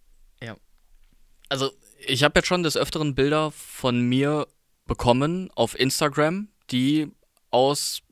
Also, 1.49 1.71
ich 2.05 2.25
habe 2.25 2.37
jetzt 2.41 2.49
schon 2.49 2.65
des 2.65 2.77
Öfteren 2.77 3.15
Bilder 3.15 3.53
von 3.53 4.01
mir 4.01 4.49
bekommen 4.87 5.49
auf 5.55 5.79
Instagram, 5.79 6.49
die 6.73 7.07
aus, 7.53 8.03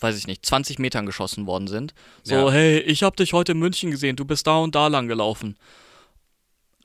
weiß 0.00 0.16
ich 0.16 0.26
nicht, 0.26 0.46
20 0.46 0.78
Metern 0.78 1.04
geschossen 1.04 1.46
worden 1.46 1.68
sind. 1.68 1.92
So, 2.22 2.34
Ja. 2.34 2.50
hey, 2.50 2.78
ich 2.80 3.02
habe 3.02 3.14
dich 3.16 3.34
heute 3.34 3.52
in 3.52 3.58
München 3.58 3.90
gesehen, 3.90 4.16
du 4.16 4.24
bist 4.24 4.46
da 4.46 4.56
und 4.56 4.74
da 4.74 4.86
lang 4.86 5.06
gelaufen. 5.06 5.58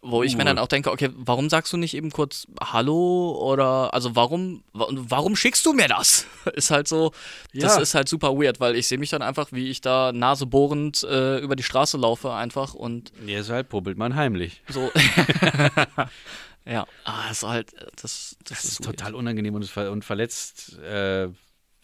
Wo 0.05 0.21
ich 0.21 0.35
mir 0.35 0.43
dann 0.43 0.59
auch 0.59 0.67
denke, 0.67 0.91
okay, 0.91 1.09
warum 1.15 1.49
sagst 1.49 1.71
du 1.71 1.77
nicht 1.77 1.93
eben 1.95 2.11
kurz 2.11 2.45
Hallo 2.61 3.37
oder 3.41 3.93
also 3.93 4.15
warum 4.17 4.63
wa- 4.73 4.89
warum 4.91 5.35
schickst 5.37 5.65
du 5.65 5.71
mir 5.71 5.87
das? 5.87 6.25
Ist 6.55 6.71
halt 6.71 6.89
so, 6.89 7.11
das 7.53 7.75
Ja. 7.77 7.81
ist 7.81 7.95
halt 7.95 8.09
super 8.09 8.33
weird, 8.37 8.59
weil 8.59 8.75
ich 8.75 8.87
sehe 8.89 8.97
mich 8.97 9.09
dann 9.11 9.21
einfach, 9.21 9.53
wie 9.53 9.69
ich 9.69 9.79
da 9.79 10.11
nasebohrend 10.11 11.03
äh, 11.03 11.37
über 11.39 11.55
die 11.55 11.63
Straße 11.63 11.97
laufe 11.97 12.33
einfach 12.33 12.73
und 12.73 13.13
Deshalb 13.25 13.69
puppelt 13.69 13.97
man 13.97 14.15
heimlich. 14.15 14.61
so. 14.67 14.91
ja, 16.65 16.85
ah, 17.05 17.29
ist 17.31 17.43
halt, 17.43 17.73
das, 18.01 18.35
das, 18.43 18.59
Das 18.61 18.65
ist 18.65 18.85
weird. 18.85 18.97
total 18.99 19.15
unangenehm 19.15 19.55
und, 19.55 19.65
ver 19.65 19.91
und 19.91 20.03
verletzt 20.05 20.77
äh, 20.79 21.29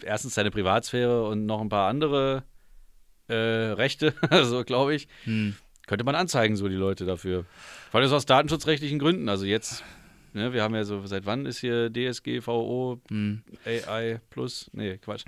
erstens 0.03 0.35
seine 0.35 0.51
Privatsphäre 0.51 1.27
und 1.27 1.45
noch 1.45 1.61
ein 1.61 1.69
paar 1.69 1.89
andere 1.89 2.43
äh, 3.27 3.33
Rechte, 3.35 4.13
also 4.29 4.63
glaube 4.63 4.95
ich. 4.95 5.07
Hm. 5.23 5.55
Könnte 5.89 6.03
man 6.05 6.13
anzeigen, 6.13 6.55
so 6.55 6.67
die 6.69 6.75
Leute 6.75 7.03
dafür. 7.07 7.45
Vor 7.89 7.99
allem 7.99 8.13
aus 8.13 8.27
datenschutzrechtlichen 8.27 8.99
Gründen. 8.99 9.27
Also 9.27 9.45
jetzt, 9.45 9.83
ne, 10.33 10.53
wir 10.53 10.61
haben 10.61 10.75
ja 10.75 10.83
so, 10.83 11.03
seit 11.07 11.25
wann 11.25 11.47
ist 11.47 11.57
hier 11.57 11.89
DSGVO, 11.91 13.01
Hm. 13.09 13.41
AI 13.65 14.21
Plus? 14.29 14.69
Nee, 14.71 14.99
Quatsch. 14.99 15.23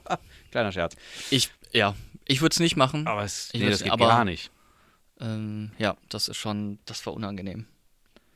Kleiner 0.50 0.72
Scherz. 0.72 0.96
Ich, 1.30 1.50
ja, 1.70 1.94
ich 2.24 2.40
würde 2.40 2.54
es 2.54 2.60
nicht 2.60 2.76
machen. 2.76 3.06
Aber 3.06 3.24
es, 3.24 3.50
Ich 3.52 3.60
nee, 3.60 3.68
das 3.68 3.82
geht 3.82 3.92
aber- 3.92 4.06
gar 4.08 4.24
nicht. 4.24 4.50
Ähm, 5.20 5.72
ja, 5.76 5.98
das 6.08 6.28
ist 6.28 6.38
schon, 6.38 6.78
das 6.86 7.04
war 7.04 7.12
unangenehm. 7.12 7.66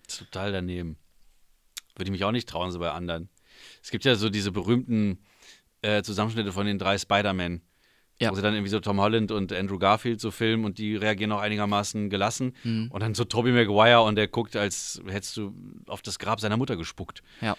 Das 0.05 0.17
ist 0.17 0.19
total 0.31 0.53
daneben. 0.53 0.99
Würde 1.95 2.05
ich 2.05 2.11
mich 2.11 2.25
auch 2.25 2.31
nicht 2.33 2.47
trauen, 2.47 2.71
so 2.73 2.79
bei 2.79 2.91
anderen. 2.91 3.31
Es 3.83 3.91
gibt 3.91 4.05
ja 4.05 4.17
so 4.17 4.29
diese 4.29 4.53
berühmten 4.53 5.19
äh, 5.81 6.03
Zusammenschnitte 6.03 6.53
von 6.53 6.67
den 6.67 6.79
drei 6.79 6.99
Spider-Man. 6.99 7.63
Ja. 8.21 8.31
Wo 8.31 8.35
sie 8.35 8.43
dann 8.43 8.53
irgendwie 8.53 8.71
so 8.71 8.81
Tom 8.81 9.01
Holland 9.01 9.33
und 9.33 9.51
Andrew 9.53 9.79
Garfield 9.79 10.21
so 10.21 10.31
filmen 10.31 10.67
und 10.67 10.77
die 10.77 10.95
reagieren 10.95 11.33
auch 11.33 11.41
einigermaßen 11.41 12.11
gelassen. 12.11 12.55
Mhm. 12.65 12.91
Und 12.91 13.01
dann 13.01 13.15
so 13.15 13.25
Tobey 13.25 13.51
Maguire 13.51 14.03
und 14.03 14.17
der 14.17 14.29
guckt, 14.29 14.57
als 14.57 15.01
hättest 15.09 15.39
du 15.39 15.55
auf 15.87 16.03
das 16.03 16.19
Grab 16.19 16.39
seiner 16.39 16.59
Mutter 16.59 16.77
gespuckt. 16.77 17.23
Ja. 17.41 17.57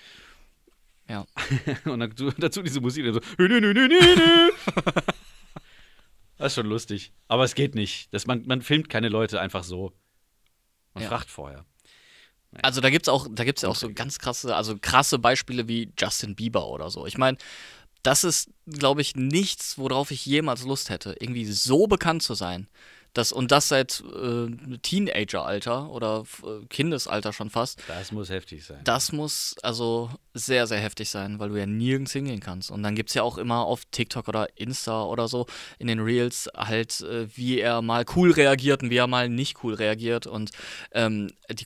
Ja. 1.09 1.25
Und 1.91 1.99
dann 1.99 2.13
dazu, 2.37 2.61
diese 2.61 2.79
Musik, 2.79 3.05
so. 3.11 3.19
Das 6.37 6.53
ist 6.53 6.55
schon 6.55 6.65
lustig. 6.67 7.11
Aber 7.27 7.43
es 7.43 7.53
geht 7.55 7.75
nicht. 7.75 8.13
Das, 8.13 8.25
man, 8.25 8.45
man 8.47 8.61
filmt 8.61 8.89
keine 8.89 9.09
Leute 9.09 9.39
einfach 9.39 9.63
so. 9.63 9.93
Man 10.93 11.03
Ja. 11.03 11.09
fragt 11.09 11.29
vorher. 11.29 11.65
Also 12.63 12.81
da 12.81 12.89
gibt's 12.89 13.07
auch, 13.07 13.27
da 13.31 13.43
gibt's 13.45 13.61
ja 13.61 13.69
auch 13.69 13.75
so 13.75 13.91
ganz 13.93 14.19
krasse, 14.19 14.55
also 14.55 14.77
krasse 14.79 15.19
Beispiele 15.19 15.67
wie 15.69 15.91
Justin 15.97 16.35
Bieber 16.35 16.67
oder 16.67 16.89
so. 16.89 17.05
Ich 17.05 17.17
meine, 17.17 17.37
das 18.03 18.23
ist, 18.23 18.49
glaube 18.65 19.01
ich, 19.01 19.15
nichts, 19.15 19.77
worauf 19.77 20.11
ich 20.11 20.25
jemals 20.25 20.63
Lust 20.63 20.89
hätte, 20.89 21.15
irgendwie 21.19 21.45
so 21.45 21.87
bekannt 21.87 22.23
zu 22.23 22.33
sein. 22.33 22.67
Das, 23.13 23.33
und 23.33 23.51
das 23.51 23.67
seit 23.67 24.01
äh, 24.01 24.77
Teenager-Alter 24.77 25.89
oder 25.89 26.23
äh, 26.43 26.65
Kindesalter 26.67 27.33
schon 27.33 27.49
fast. 27.49 27.77
Das 27.89 28.13
muss 28.13 28.29
heftig 28.29 28.63
sein. 28.63 28.79
Das 28.85 29.11
muss 29.11 29.55
also 29.63 30.09
sehr, 30.33 30.65
sehr 30.65 30.79
heftig 30.79 31.09
sein, 31.09 31.37
weil 31.37 31.49
du 31.49 31.57
ja 31.57 31.65
nirgends 31.65 32.13
hingehen 32.13 32.39
kannst. 32.39 32.71
Und 32.71 32.83
dann 32.83 32.95
gibt 32.95 33.09
es 33.09 33.15
ja 33.15 33.23
auch 33.23 33.37
immer 33.37 33.65
auf 33.65 33.83
TikTok 33.91 34.29
oder 34.29 34.47
Insta 34.57 35.03
oder 35.03 35.27
so 35.27 35.45
in 35.77 35.87
den 35.87 35.99
Reels 35.99 36.49
halt, 36.55 37.01
äh, 37.01 37.27
wie 37.35 37.59
er 37.59 37.81
mal 37.81 38.05
cool 38.15 38.31
reagiert 38.31 38.81
und 38.81 38.91
wie 38.91 38.97
er 38.97 39.07
mal 39.07 39.27
nicht 39.27 39.61
cool 39.61 39.73
reagiert. 39.73 40.25
Und 40.25 40.51
ähm, 40.93 41.31
die 41.49 41.65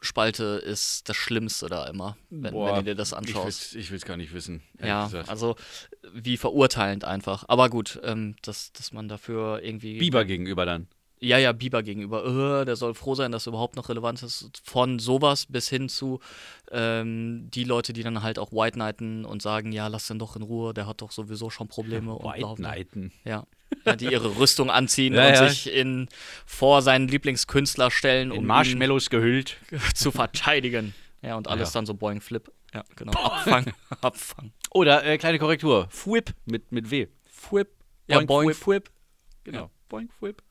Kommentarspalte 0.00 0.44
ist 0.64 1.08
das 1.08 1.16
Schlimmste 1.16 1.68
da 1.68 1.86
immer, 1.86 2.16
wenn, 2.30 2.54
wenn 2.54 2.74
du 2.76 2.82
dir 2.82 2.94
das 2.94 3.12
anschaust. 3.12 3.74
Ich 3.74 3.90
will 3.90 3.98
es 3.98 4.04
gar 4.04 4.16
nicht 4.16 4.32
wissen. 4.32 4.62
Ja, 4.82 5.04
gesagt. 5.04 5.28
also 5.28 5.56
wie 6.12 6.36
verurteilend 6.36 7.04
einfach. 7.04 7.44
Aber 7.48 7.68
gut, 7.68 8.00
ähm, 8.02 8.34
dass, 8.42 8.72
dass 8.72 8.92
man 8.92 9.08
dafür 9.08 9.62
irgendwie. 9.62 9.98
Biber 9.98 10.24
gegenüber 10.24 10.64
dann. 10.64 10.88
Ja, 11.22 11.36
ja, 11.36 11.52
Bieber 11.52 11.82
gegenüber. 11.82 12.62
Äh, 12.62 12.64
der 12.64 12.76
soll 12.76 12.94
froh 12.94 13.14
sein, 13.14 13.30
dass 13.30 13.46
er 13.46 13.50
überhaupt 13.50 13.76
noch 13.76 13.90
relevant 13.90 14.22
ist. 14.22 14.50
Von 14.64 14.98
sowas 14.98 15.44
bis 15.46 15.68
hin 15.68 15.90
zu 15.90 16.18
ähm, 16.70 17.50
die 17.50 17.64
Leute, 17.64 17.92
die 17.92 18.02
dann 18.02 18.22
halt 18.22 18.38
auch 18.38 18.52
White 18.52 18.76
Knighten 18.76 19.26
und 19.26 19.42
sagen, 19.42 19.70
ja, 19.70 19.86
lass 19.88 20.06
den 20.06 20.18
doch 20.18 20.34
in 20.36 20.42
Ruhe, 20.42 20.72
der 20.72 20.86
hat 20.86 21.02
doch 21.02 21.10
sowieso 21.10 21.50
schon 21.50 21.68
Probleme. 21.68 22.14
White. 22.16 22.54
Knighten. 22.56 23.12
Ja. 23.24 23.44
ja, 23.84 23.96
die 23.96 24.06
ihre 24.06 24.38
Rüstung 24.38 24.70
anziehen 24.70 25.12
Ja, 25.20 25.26
und 25.26 25.34
ja. 25.34 25.48
sich 25.50 25.70
in, 25.70 26.08
vor 26.46 26.80
seinen 26.80 27.06
Lieblingskünstler 27.06 27.90
stellen, 27.90 28.30
In 28.30 28.38
um 28.38 28.46
Marshmallows 28.46 29.10
gehüllt. 29.10 29.58
zu 29.94 30.12
verteidigen. 30.12 30.94
Ja, 31.20 31.36
und 31.36 31.48
alles 31.48 31.72
dann 31.72 31.84
so 31.84 31.92
Boing 31.92 32.22
Flip. 32.22 32.50
Ja, 32.72 32.82
genau. 32.96 33.12
Abfang. 33.12 33.72
Abfang. 34.00 34.52
Oder 34.70 35.04
äh, 35.04 35.18
kleine 35.18 35.38
Korrektur. 35.38 35.86
Fwip 35.90 36.32
mit, 36.46 36.72
mit 36.72 36.90
W. 36.90 37.08
Flip. 37.26 37.68
Ja, 38.06 38.20
Boing. 38.20 38.54
Flip. 38.54 38.90
Genau. 39.44 39.70
Boing, 39.88 40.08
Fwip. 40.18 40.42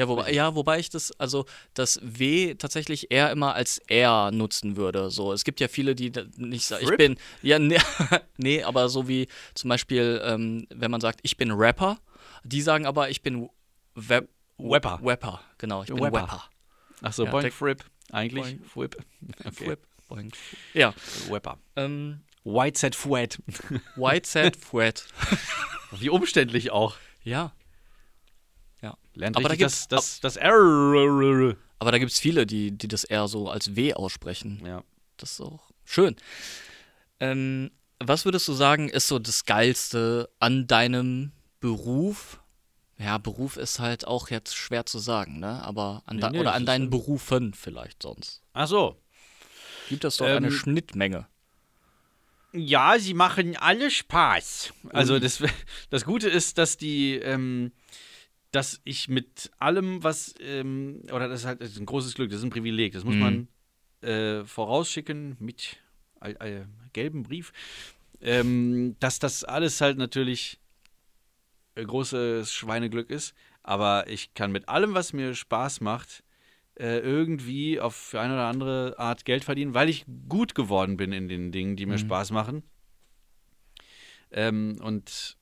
Ja 0.00 0.08
wobei, 0.08 0.32
ja, 0.32 0.54
wobei 0.54 0.78
ich 0.78 0.88
das, 0.88 1.12
also 1.20 1.44
das 1.74 2.00
W 2.02 2.54
tatsächlich 2.54 3.10
eher 3.10 3.30
immer 3.30 3.54
als 3.54 3.76
R 3.86 4.30
nutzen 4.30 4.78
würde. 4.78 5.10
So, 5.10 5.30
es 5.34 5.44
gibt 5.44 5.60
ja 5.60 5.68
viele, 5.68 5.94
die 5.94 6.10
nicht 6.38 6.64
sagen, 6.64 6.80
ich 6.82 6.88
Fripp? 6.88 6.96
bin, 6.96 7.18
ja, 7.42 7.58
nee, 7.58 7.76
nee, 8.38 8.62
aber 8.62 8.88
so 8.88 9.08
wie 9.08 9.28
zum 9.52 9.68
Beispiel, 9.68 10.22
ähm, 10.24 10.66
wenn 10.70 10.90
man 10.90 11.02
sagt, 11.02 11.20
ich 11.22 11.36
bin 11.36 11.50
Rapper, 11.50 11.98
die 12.44 12.62
sagen 12.62 12.86
aber, 12.86 13.10
ich 13.10 13.20
bin 13.20 13.50
Web 13.94 14.30
Wepper. 14.56 15.00
Wepper, 15.02 15.42
genau, 15.58 15.82
ich 15.82 15.88
bin 15.88 16.00
Wepper. 16.00 16.22
Wepper. 16.22 16.44
Achso, 17.02 17.26
Ja, 17.26 17.30
Boing, 17.30 17.50
Frip. 17.52 17.84
Eigentlich 18.10 18.44
Boing. 18.44 18.64
Fwip. 18.64 19.04
Okay. 19.38 19.52
Flip, 19.52 19.86
boing. 20.08 20.32
Ja, 20.72 20.94
Wepper. 21.28 21.58
ähm, 21.76 22.22
White 22.44 22.78
Set 22.78 22.94
Fwet. 22.94 23.38
White 23.96 24.26
Set 24.26 24.56
Fred. 24.64 25.04
Wie 25.92 26.08
umständlich 26.08 26.70
auch. 26.70 26.96
Ja, 27.22 27.52
ja. 28.82 28.96
Lernt 29.14 29.36
Aber 29.36 29.48
da 29.48 29.56
gibt's- 29.56 29.88
das, 29.88 30.20
das, 30.20 30.36
das 30.36 30.36
R. 30.36 31.56
Aber 31.78 31.92
da 31.92 31.98
gibt 31.98 32.12
es 32.12 32.18
viele, 32.18 32.46
die, 32.46 32.72
die 32.72 32.88
das 32.88 33.04
eher 33.04 33.26
so 33.28 33.48
als 33.48 33.74
W 33.76 33.94
aussprechen. 33.94 34.62
Ja. 34.64 34.82
Das 35.16 35.32
ist 35.32 35.40
auch 35.40 35.70
schön. 35.84 36.16
Ähm, 37.20 37.70
was 37.98 38.24
würdest 38.24 38.48
du 38.48 38.52
sagen, 38.54 38.88
ist 38.88 39.08
so 39.08 39.18
das 39.18 39.44
Geilste 39.44 40.30
an 40.38 40.66
deinem 40.66 41.32
Beruf? 41.60 42.40
Ja, 42.98 43.18
Beruf 43.18 43.56
ist 43.56 43.78
halt 43.78 44.06
auch 44.06 44.28
jetzt 44.30 44.54
schwer 44.56 44.84
zu 44.86 44.98
sagen, 44.98 45.38
ne? 45.40 45.62
Aber 45.62 46.02
an 46.06 46.16
Nee, 46.16 46.28
nee, 46.30 46.38
oder 46.40 46.52
an 46.54 46.66
deinen 46.66 46.90
Berufen 46.90 47.54
vielleicht 47.54 48.02
sonst. 48.02 48.42
Ach 48.52 48.66
so. 48.68 48.96
Gibt 49.88 50.04
es 50.04 50.18
doch 50.18 50.26
Ähm, 50.26 50.36
eine 50.38 50.52
Schnittmenge. 50.52 51.26
Ja, 52.52 52.98
sie 52.98 53.14
machen 53.14 53.56
alle 53.56 53.90
Spaß. 53.90 54.72
Also 54.90 55.18
das, 55.18 55.42
das 55.90 56.04
Gute 56.04 56.28
ist, 56.28 56.58
dass 56.58 56.76
die, 56.76 57.14
ähm, 57.14 57.72
dass 58.52 58.80
ich 58.84 59.08
mit 59.08 59.50
allem, 59.58 60.02
was, 60.02 60.34
ähm, 60.40 61.02
oder 61.12 61.28
das 61.28 61.40
ist 61.40 61.46
halt 61.46 61.60
das 61.60 61.70
ist 61.70 61.78
ein 61.78 61.86
großes 61.86 62.14
Glück, 62.14 62.30
das 62.30 62.40
ist 62.40 62.44
ein 62.44 62.50
Privileg, 62.50 62.92
das 62.92 63.04
muss 63.04 63.16
Mhm. 63.16 63.20
man 63.20 63.48
äh, 64.10 64.44
vorausschicken 64.44 65.36
mit 65.38 65.78
äh, 66.20 66.32
äh, 66.32 66.64
gelbem 66.92 67.22
Brief, 67.22 67.52
ähm, 68.20 68.96
dass 69.00 69.18
das 69.18 69.44
alles 69.44 69.80
halt 69.80 69.98
natürlich 69.98 70.58
äh, 71.74 71.84
großes 71.84 72.52
Schweineglück 72.52 73.10
ist. 73.10 73.34
Aber 73.62 74.08
ich 74.08 74.34
kann 74.34 74.52
mit 74.52 74.68
allem, 74.68 74.94
was 74.94 75.12
mir 75.12 75.34
Spaß 75.34 75.80
macht, 75.80 76.24
äh, 76.78 76.98
irgendwie 76.98 77.78
auf 77.78 78.14
eine 78.14 78.32
oder 78.34 78.46
andere 78.46 78.98
Art 78.98 79.24
Geld 79.24 79.44
verdienen, 79.44 79.74
weil 79.74 79.88
ich 79.90 80.06
gut 80.28 80.54
geworden 80.54 80.96
bin 80.96 81.12
in 81.12 81.28
den 81.28 81.52
Dingen, 81.52 81.76
die 81.76 81.86
mir 81.86 81.94
Mhm. 81.94 81.98
Spaß 81.98 82.30
machen. 82.30 82.62
Ähm, 84.30 84.76
und 84.82 85.36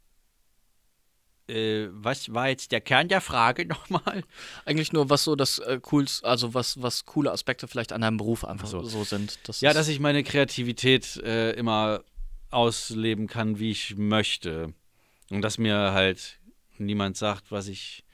äh, 1.48 1.88
was 1.90 2.32
war 2.32 2.48
jetzt 2.48 2.72
der 2.72 2.80
Kern 2.80 3.08
der 3.08 3.20
Frage 3.20 3.66
nochmal? 3.66 4.22
Eigentlich 4.64 4.92
nur, 4.92 5.10
was 5.10 5.24
so 5.24 5.36
das 5.36 5.58
äh, 5.58 5.78
coolste, 5.82 6.26
also 6.26 6.54
was, 6.54 6.80
was 6.82 7.04
coole 7.06 7.32
Aspekte 7.32 7.68
vielleicht 7.68 7.92
an 7.92 8.00
deinem 8.02 8.16
Beruf 8.16 8.44
einfach 8.44 8.66
Ach 8.66 8.70
so. 8.70 8.82
so. 8.84 9.04
sind. 9.04 9.38
Das 9.44 9.60
Ja, 9.60 9.72
dass 9.72 9.88
ich 9.88 10.00
meine 10.00 10.22
Kreativität 10.22 11.16
äh, 11.18 11.52
immer 11.52 12.02
ausleben 12.50 13.26
kann, 13.26 13.58
wie 13.58 13.70
ich 13.70 13.96
möchte. 13.96 14.72
Und 15.30 15.42
dass 15.42 15.58
mir 15.58 15.92
halt 15.92 16.38
niemand 16.78 17.16
sagt, 17.16 17.50
was 17.50 17.68
ich, 17.68 18.04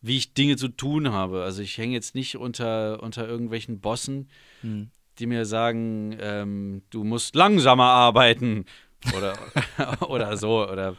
wie 0.00 0.16
ich 0.16 0.34
Dinge 0.34 0.56
zu 0.56 0.68
tun 0.68 1.10
habe. 1.12 1.42
Also 1.42 1.62
ich 1.62 1.76
hänge 1.78 1.94
jetzt 1.94 2.14
nicht 2.14 2.36
unter, 2.36 3.02
unter 3.02 3.26
irgendwelchen 3.26 3.80
Bossen, 3.80 4.28
Hm. 4.60 4.90
die 5.18 5.26
mir 5.26 5.44
sagen, 5.46 6.16
ähm, 6.20 6.82
du 6.90 7.02
musst 7.04 7.34
langsamer 7.34 7.86
arbeiten 7.86 8.66
oder, 9.16 9.36
oder 10.08 10.36
so 10.36 10.68
oder, 10.68 10.96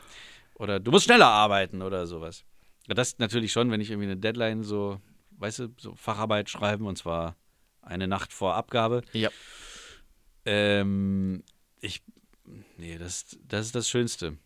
oder 0.61 0.79
du 0.79 0.91
musst 0.91 1.05
schneller 1.05 1.27
arbeiten 1.27 1.81
oder 1.81 2.05
sowas. 2.05 2.43
Das 2.87 3.17
natürlich 3.17 3.51
schon, 3.51 3.71
wenn 3.71 3.81
ich 3.81 3.89
irgendwie 3.89 4.07
eine 4.11 4.17
Deadline 4.17 4.63
so, 4.63 5.01
weißt 5.31 5.59
du, 5.59 5.67
so 5.77 5.95
Facharbeit 5.95 6.49
schreiben 6.49 6.85
und 6.85 6.97
zwar 6.97 7.35
eine 7.81 8.07
Nacht 8.07 8.31
vor 8.31 8.53
Abgabe, 8.55 9.01
Ja. 9.13 9.29
ähm, 10.45 11.43
ich, 11.79 12.03
nee, 12.77 12.97
das, 12.99 13.37
das 13.47 13.65
ist 13.67 13.75
das 13.75 13.89
Schönste, 13.89 14.37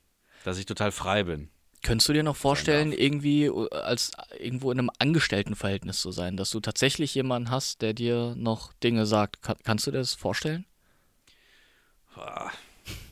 dass 0.45 0.57
ich 0.57 0.65
total 0.65 0.91
frei 0.93 1.23
bin. 1.23 1.49
Könntest 1.83 2.07
du 2.09 2.13
dir 2.13 2.23
noch 2.23 2.37
vorstellen, 2.37 2.93
irgendwie 2.93 3.45
äh, 3.45 3.69
als 3.75 4.11
irgendwo 4.39 4.71
in 4.71 4.79
einem 4.79 4.91
Angestelltenverhältnis 4.99 5.99
zu 5.99 6.11
sein, 6.11 6.37
dass 6.37 6.49
du 6.49 6.61
tatsächlich 6.61 7.13
jemanden 7.13 7.51
hast, 7.51 7.81
der 7.81 7.93
dir 7.93 8.33
noch 8.37 8.71
Dinge 8.73 9.05
sagt? 9.05 9.41
Kann, 9.41 9.57
kannst 9.63 9.85
du 9.85 9.91
dir 9.91 9.97
das 9.97 10.13
vorstellen? 10.13 10.65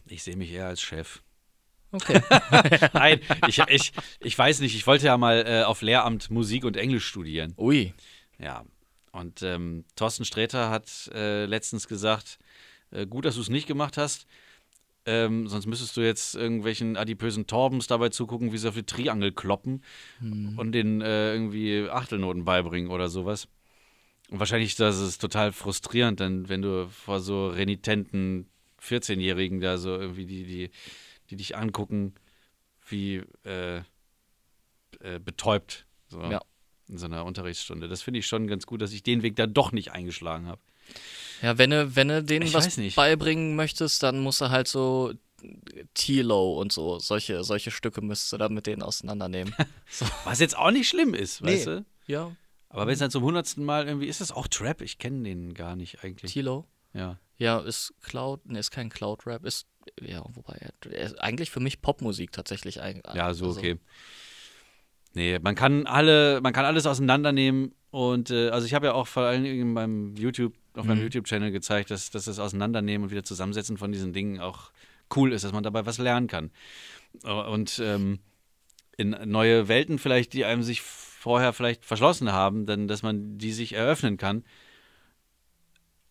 Ich 0.08 0.24
sehe 0.24 0.38
mich 0.38 0.52
eher 0.52 0.68
als 0.68 0.82
Chef. 0.82 1.22
Okay. 1.94 2.22
Nein, 2.94 3.20
ich, 3.48 3.60
ich, 3.68 3.94
ich 4.20 4.38
weiß 4.38 4.60
nicht, 4.60 4.76
ich 4.76 4.86
wollte 4.88 5.06
ja 5.06 5.18
mal 5.18 5.46
äh, 5.48 5.64
auf 5.64 5.82
Lehramt 5.82 6.32
Musik 6.32 6.66
und 6.66 6.76
Englisch 6.76 7.06
studieren. 7.06 7.54
Ui. 7.58 7.94
Ja. 8.40 8.66
Und 9.12 9.44
ähm, 9.44 9.86
Thorsten 9.96 10.26
Sträter 10.26 10.72
hat 10.72 11.10
äh, 11.14 11.46
letztens 11.46 11.88
gesagt, 11.88 12.40
äh, 12.92 13.06
gut, 13.06 13.26
dass 13.26 13.36
du 13.36 13.42
es 13.42 13.50
nicht 13.50 13.68
gemacht 13.68 13.98
hast. 13.98 14.26
Ähm, 15.06 15.48
sonst 15.48 15.68
müsstest 15.68 15.96
du 15.98 16.02
jetzt 16.02 16.34
irgendwelchen 16.34 16.98
adipösen 16.98 17.46
Torbens 17.46 17.88
dabei 17.88 18.10
zugucken, 18.10 18.54
wie 18.54 18.58
sie 18.58 18.70
auf 18.70 18.76
die 18.76 18.86
Triangel 18.86 19.34
kloppen 19.34 19.84
und 20.58 20.72
den 20.72 21.02
äh, 21.02 21.34
irgendwie 21.34 21.90
Achtelnoten 21.90 22.46
beibringen 22.46 22.90
oder 22.90 23.10
sowas. 23.10 23.50
Und 24.30 24.40
wahrscheinlich 24.40 24.76
das 24.76 25.00
ist 25.00 25.20
total 25.20 25.52
frustrierend, 25.52 26.22
dann, 26.22 26.48
wenn 26.48 26.62
du 26.62 26.88
vor 26.88 27.20
so 27.20 27.50
renitenten 27.50 28.48
14-Jährigen 28.82 29.60
da 29.60 29.78
so 29.78 29.96
irgendwie 29.96 30.26
die, 30.26 30.44
die, 30.46 30.70
die 31.34 31.38
dich 31.38 31.58
angucken, 31.58 32.14
wie 32.88 33.24
äh, 33.46 33.78
äh, 35.00 35.20
betäubt. 35.20 35.86
So. 36.08 36.22
Ja. 36.22 36.42
In 36.88 36.98
so 36.98 37.06
einer 37.06 37.26
Unterrichtsstunde. 37.26 37.88
Das 37.88 38.02
finde 38.02 38.20
ich 38.20 38.28
schon 38.28 38.48
ganz 38.48 38.66
gut, 38.66 38.82
dass 38.82 38.92
ich 38.92 39.04
den 39.04 39.24
Weg 39.24 39.36
da 39.36 39.48
doch 39.48 39.72
nicht 39.72 39.92
eingeschlagen 39.92 40.48
habe. 40.48 40.62
Ja, 41.42 41.58
wenn 41.58 41.70
du, 41.72 41.96
wenn 41.96 42.10
du 42.10 42.24
denen 42.24 42.46
Ich 42.46 42.54
was 42.54 42.78
beibringen 42.96 43.56
möchtest, 43.56 44.04
dann 44.04 44.20
musst 44.20 44.42
du 44.42 44.50
halt 44.50 44.68
so 44.68 45.14
Tilo 45.94 46.60
und 46.60 46.72
so, 46.72 47.00
solche, 47.00 47.44
solche 47.44 47.72
Stücke 47.72 48.02
müsstest 48.02 48.34
du 48.34 48.38
dann 48.38 48.54
mit 48.54 48.68
denen 48.68 48.82
auseinandernehmen. 48.84 49.56
so. 49.90 50.06
Was 50.26 50.40
jetzt 50.40 50.58
auch 50.58 50.72
nicht 50.72 50.88
schlimm 50.88 51.14
ist, 51.14 51.42
Nee. 51.42 51.54
weißt 51.54 51.68
du? 51.68 51.86
Ja, 52.06 52.36
Aber 52.70 52.86
wenn 52.86 52.94
es 52.94 53.00
dann 53.00 53.12
zum 53.12 53.24
hundertsten 53.24 53.64
Mal 53.64 53.88
irgendwie, 53.88 54.08
ist 54.08 54.22
das 54.22 54.32
auch 54.32 54.48
Trap? 54.48 54.82
Ich 54.82 55.00
kenne 55.00 55.24
den 55.24 55.54
gar 55.54 55.76
nicht 55.76 56.04
eigentlich. 56.04 56.32
Tilo. 56.34 56.66
Ja. 56.94 57.18
Ja, 57.38 57.60
ist 57.60 57.94
Cloud, 58.02 58.46
ne, 58.46 58.60
ist 58.60 58.72
kein 58.72 58.90
Cloud-Rap, 58.90 59.44
ist, 59.46 59.68
ja, 60.02 60.24
wobei, 60.34 60.54
er- 60.56 60.92
er 60.92 61.06
ist 61.08 61.20
eigentlich 61.20 61.50
für 61.52 61.60
mich 61.60 61.82
Popmusik 61.82 62.32
tatsächlich. 62.32 62.82
ein- 62.82 63.02
Ja, 63.14 63.34
so 63.34 63.46
also, 63.48 63.60
okay. 63.60 63.78
Nee, 65.14 65.40
man 65.40 65.56
kann 65.56 65.86
alle, 65.86 66.42
man 66.42 66.54
kann 66.54 66.66
alles 66.66 66.86
auseinandernehmen 66.88 67.76
und 67.92 68.32
äh, 68.32 68.50
also 68.50 68.66
ich 68.66 68.74
habe 68.74 68.88
ja 68.88 68.94
auch 68.94 69.08
vor 69.08 69.24
allen 69.24 69.44
Dingen 69.44 69.62
in 69.62 69.74
meinem 69.74 70.16
YouTube, 70.16 70.54
auf 70.74 70.86
meinem 70.86 70.98
Mhm. 71.00 71.04
YouTube-Channel 71.04 71.52
gezeigt, 71.52 71.92
dass, 71.92 72.10
dass 72.10 72.26
das 72.26 72.40
Auseinandernehmen 72.40 73.06
und 73.06 73.12
wieder 73.12 73.24
Zusammensetzen 73.24 73.78
von 73.78 73.92
diesen 73.92 74.12
Dingen 74.14 74.40
auch 74.40 74.72
cool 75.16 75.32
ist, 75.34 75.44
dass 75.44 75.52
man 75.52 75.64
dabei 75.64 75.86
was 75.86 76.00
lernen 76.00 76.28
kann. 76.28 76.50
Äh, 77.24 77.30
Und 77.32 77.80
ähm, 77.84 78.20
in 78.98 79.10
neue 79.26 79.68
Welten 79.68 80.00
vielleicht, 80.00 80.34
die 80.34 80.46
einem 80.46 80.64
sich 80.64 80.82
vorher 80.82 81.54
vielleicht 81.54 81.86
verschlossen 81.86 82.32
haben, 82.32 82.66
dann, 82.66 82.88
dass 82.88 83.04
man 83.04 83.38
die 83.38 83.52
sich 83.54 83.74
eröffnen 83.74 84.18
kann. 84.18 84.44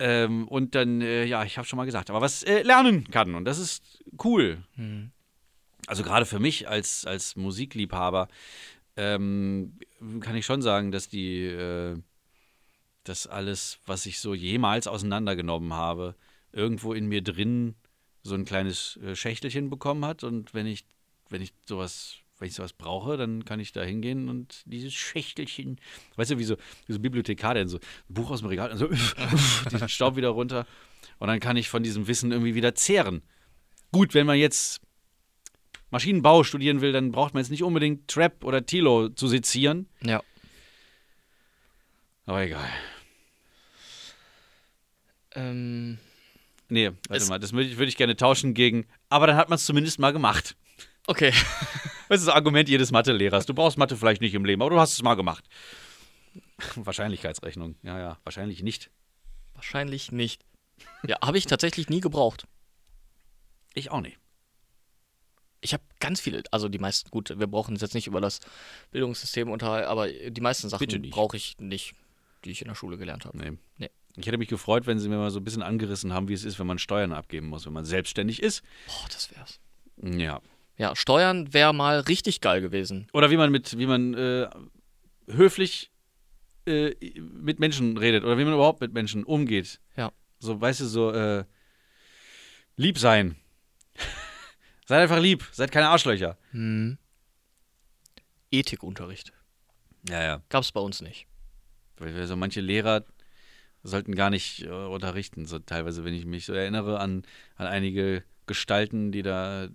Ähm, 0.05 0.49
und 0.49 0.75
dann, 0.75 1.01
äh, 1.01 1.25
ja, 1.27 1.45
ich 1.45 1.59
habe 1.59 1.69
schon 1.69 1.77
mal 1.77 1.85
gesagt, 1.85 2.11
aber 2.11 2.21
was 2.21 2.43
äh, 2.43 2.63
lernen 2.63 3.09
kann. 3.13 3.37
Und 3.37 3.45
das 3.45 3.61
ist 3.61 4.03
cool. 4.25 4.59
Hm. 4.75 5.13
Also 5.87 6.03
gerade 6.03 6.27
für 6.27 6.41
mich 6.41 6.69
als, 6.69 7.07
als 7.07 7.37
Musikliebhaber 7.37 8.27
ähm, 8.97 9.79
kann 10.19 10.35
ich 10.35 10.45
schon 10.45 10.61
sagen, 10.61 10.91
dass 10.91 11.09
die, 11.09 11.45
äh, 11.45 11.97
dass 13.05 13.29
alles, 13.29 13.79
was 13.87 14.05
ich 14.07 14.19
so 14.19 14.35
jemals 14.35 14.89
auseinandergenommen 14.89 15.73
habe, 15.73 16.17
irgendwo 16.51 16.95
in 16.95 17.07
mir 17.07 17.23
drin 17.23 17.77
so 18.25 18.35
ein 18.35 18.45
kleines 18.45 18.97
äh, 19.05 19.15
Schächtelchen 19.15 19.71
bekommen 19.71 20.05
hat. 20.05 20.25
Und 20.25 20.53
wenn 20.53 20.67
ich, 20.67 20.85
wenn 21.29 21.43
ich 21.43 21.53
sowas, 21.65 22.17
wenn 22.43 22.49
ich 22.49 22.55
sowas 22.55 22.73
brauche, 22.73 23.17
dann 23.17 23.45
kann 23.45 23.61
ich 23.61 23.71
da 23.71 23.83
hingehen 23.83 24.29
und 24.29 24.65
dieses 24.67 24.93
Schächtelchen, 24.93 25.79
weißt 26.17 26.33
du, 26.33 26.39
wie 26.39 26.45
so, 26.45 26.57
wie 26.87 26.93
so 26.93 26.99
Bibliothekar, 26.99 27.55
der 27.55 27.69
so 27.69 27.77
ein 27.79 28.15
Buch 28.15 28.33
aus 28.33 28.41
dem 28.41 28.49
Regal 28.49 28.73
und 28.73 28.79
so 28.79 28.89
diesen 29.71 29.89
Staub 29.89 30.17
wieder 30.17 30.31
runter. 30.31 30.67
Und 31.21 31.29
dann 31.29 31.39
kann 31.39 31.57
ich 31.57 31.69
von 31.69 31.85
diesem 31.85 32.09
Wissen 32.09 32.33
irgendwie 32.33 32.57
wieder 32.57 32.75
zehren. 32.75 33.23
Gut, 33.93 34.13
wenn 34.15 34.27
man 34.27 34.39
jetzt 34.39 34.81
Maschinenbau 35.91 36.43
studieren 36.43 36.81
will, 36.81 36.91
dann 36.91 37.13
braucht 37.13 37.33
man 37.33 37.45
jetzt 37.45 37.51
nicht 37.51 37.63
unbedingt 37.63 38.09
Trap 38.09 38.43
oder 38.43 38.67
Tilo 38.67 39.09
zu 39.11 39.29
sezieren. 39.29 39.89
Ja. 40.03 40.21
Aber 42.27 42.43
egal. 42.43 42.69
Ähm, 45.37 45.99
Nee, 46.69 46.91
warte 47.09 47.27
mal, 47.27 47.39
das 47.39 47.53
würde 47.53 47.69
ich, 47.69 47.77
würd 47.77 47.91
ich 47.91 47.99
gerne 47.99 48.17
tauschen 48.17 48.55
gegen, 48.55 48.87
aber 49.11 49.27
dann 49.27 49.37
hat 49.37 49.51
man 49.51 49.57
es 49.57 49.67
zumindest 49.67 49.99
mal 49.99 50.15
gemacht. 50.15 50.57
Okay. 51.07 51.33
Das 52.09 52.21
ist 52.21 52.27
das 52.27 52.35
Argument 52.35 52.69
jedes 52.69 52.91
Mathelehrers. 52.91 53.47
Du 53.47 53.55
brauchst 53.55 53.79
Mathe 53.79 53.97
vielleicht 53.97 54.21
nicht 54.21 54.35
im 54.35 54.45
Leben, 54.45 54.61
aber 54.61 54.71
du 54.71 54.79
hast 54.79 54.93
es 54.93 55.03
mal 55.03 55.15
gemacht. 55.15 55.49
Wahrscheinlichkeitsrechnung. 56.77 57.77
Ja, 57.83 57.99
ja, 57.99 58.19
wahrscheinlich 58.25 58.63
nicht. 58.63 58.91
Wahrscheinlich 59.55 60.13
nicht. 60.13 60.45
Ja, 61.07 61.17
habe 61.23 61.39
ich 61.39 61.47
tatsächlich 61.47 61.89
nie 61.89 62.01
gebraucht. 62.01 62.47
Ich 63.73 63.91
auch 63.91 64.03
nicht. 64.03 64.19
Ich 65.63 65.73
habe 65.73 65.83
ganz 66.01 66.21
viele, 66.21 66.43
also 66.51 66.69
die 66.69 66.79
meisten, 66.79 67.09
gut, 67.11 67.33
wir 67.39 67.47
brauchen 67.47 67.73
uns 67.73 67.81
jetzt 67.81 67.95
nicht 67.95 68.09
über 68.09 68.21
das 68.21 68.41
Bildungssystem 68.91 69.49
unterhalten, 69.49 69.89
aber 69.89 70.09
die 70.09 70.41
meisten 70.41 70.69
Sachen 70.69 71.11
brauche 71.11 71.37
ich 71.37 71.57
nicht, 71.61 71.95
die 72.45 72.51
ich 72.51 72.61
in 72.61 72.69
der 72.69 72.75
Schule 72.75 72.99
gelernt 72.99 73.25
habe. 73.25 73.39
Nee. 73.39 73.59
Nee. 73.79 73.91
Ich 74.17 74.27
hätte 74.27 74.37
mich 74.37 74.49
gefreut, 74.49 74.87
wenn 74.87 74.99
sie 74.99 75.09
mir 75.09 75.17
mal 75.17 75.31
so 75.31 75.41
ein 75.41 75.45
bisschen 75.45 75.63
angerissen 75.63 76.13
haben, 76.13 76.29
wie 76.29 76.35
es 76.35 76.45
ist, 76.45 76.59
wenn 76.59 76.67
man 76.67 76.79
Steuern 76.79 77.13
abgeben 77.13 77.47
muss, 77.47 77.65
wenn 77.65 77.73
man 77.73 77.87
selbstständig 77.87 78.43
ist. 78.43 78.63
Boah, 78.87 79.09
das 79.09 79.31
wär's. 79.31 79.61
Ja. 79.97 80.43
Ja, 80.77 80.97
Steuern 80.97 81.53
wäre 81.53 81.75
mal 81.75 82.01
richtig 82.01 82.41
geil 82.41 82.61
gewesen. 82.61 83.07
Oder 83.13 83.31
wie 83.31 83.37
man 83.37 83.51
mit, 83.51 83.77
wie 83.79 83.87
man 83.87 84.15
äh, 84.15 84.49
höflich 85.29 85.91
äh, 86.67 86.95
mit 87.21 87.59
Menschen 87.59 87.97
redet 87.97 88.25
oder 88.25 88.39
wie 88.39 88.45
man 88.45 88.55
überhaupt 88.55 88.81
mit 88.81 88.93
Menschen 88.93 89.25
umgeht. 89.25 89.81
Ja. 89.97 90.13
So, 90.39 90.61
weißt 90.61 90.81
du, 90.81 90.87
so 90.87 91.11
äh, 91.11 91.45
lieb 92.77 92.99
sein. 92.99 93.37
seid 94.87 95.03
einfach 95.03 95.21
lieb, 95.21 95.49
seid 95.53 95.71
keine 95.71 95.89
Arschlöcher. 95.89 96.39
Hm. 96.53 96.99
Ethikunterricht. 98.51 99.33
Ja, 100.09 100.23
ja. 100.23 100.43
Gab's 100.49 100.73
bei 100.73 100.81
uns 100.81 101.01
nicht. 101.01 101.27
Weil 101.97 102.27
so 102.27 102.37
manche 102.37 102.61
Lehrer 102.61 103.05
sollten 103.83 104.15
gar 104.15 104.31
nicht 104.31 104.63
äh, 104.63 104.69
unterrichten. 104.69 105.47
So 105.47 105.59
teilweise, 105.59 106.05
wenn 106.05 106.15
ich 106.15 106.25
mich 106.25 106.47
so 106.47 106.53
erinnere 106.53 107.01
an, 107.01 107.25
an 107.57 107.67
einige 107.67 108.25
Gestalten, 108.53 109.13
die 109.13 109.23
da 109.23 109.65
äh, 109.65 109.69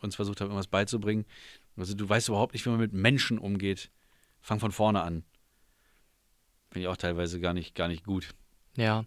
uns 0.00 0.16
versucht 0.16 0.40
haben, 0.40 0.48
irgendwas 0.48 0.66
beizubringen. 0.66 1.26
Also 1.76 1.94
du 1.94 2.08
weißt 2.08 2.28
überhaupt 2.28 2.54
nicht, 2.54 2.64
wie 2.64 2.70
man 2.70 2.80
mit 2.80 2.92
Menschen 2.92 3.38
umgeht. 3.38 3.90
Fang 4.40 4.60
von 4.60 4.72
vorne 4.72 5.02
an. 5.02 5.24
Finde 6.70 6.82
ich 6.82 6.88
auch 6.88 6.96
teilweise 6.96 7.40
gar 7.40 7.52
nicht, 7.52 7.74
gar 7.74 7.88
nicht 7.88 8.04
gut. 8.04 8.34
Ja. 8.76 9.04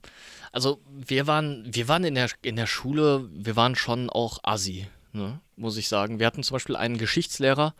Also 0.51 0.82
wir 0.88 1.28
waren, 1.28 1.64
wir 1.74 1.88
waren 1.88 2.03
in 2.03 2.16
der, 2.16 2.30
in 2.41 2.55
der 2.55 2.68
Schule, 2.68 3.28
wir 3.32 3.55
waren 3.55 3.76
schon 3.76 4.10
auch 4.10 4.39
assi, 4.43 4.88
ne? 5.14 5.39
muss 5.55 5.78
ich 5.78 5.88
sagen. 5.88 6.20
Wir 6.20 6.28
hatten 6.28 6.43
zum 6.43 6.55
Beispiel 6.55 6.76
einen 6.76 6.97
Geschichtslehrer, 6.97 7.76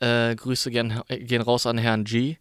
äh, 0.00 0.34
Grüße 0.34 0.70
gern, 0.70 1.02
gehen 1.08 1.42
raus 1.42 1.66
an 1.66 1.78
Herrn 1.78 2.04
G. 2.04 2.36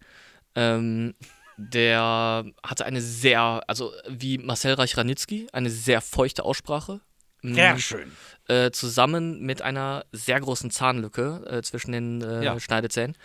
Ähm, 0.55 1.15
der 1.57 2.45
hatte 2.63 2.85
eine 2.85 3.01
sehr, 3.01 3.63
also 3.67 3.91
wie 4.07 4.37
Marcel 4.37 4.75
Reich-Ranitzky, 4.75 5.47
eine 5.51 5.69
sehr 5.69 6.01
feuchte 6.01 6.45
Aussprache. 6.45 7.01
Mm, 7.41 7.77
schön. 7.77 8.11
äh, 8.47 8.71
zusammen 8.71 9.41
mit 9.41 9.61
einer 9.61 10.05
sehr 10.11 10.39
großen 10.41 10.71
Zahnlücke 10.71 11.45
äh, 11.49 11.61
zwischen 11.61 11.91
den 11.93 12.21
äh, 12.21 12.43
Ja. 12.43 12.59
Schneidezähnen. 12.59 13.15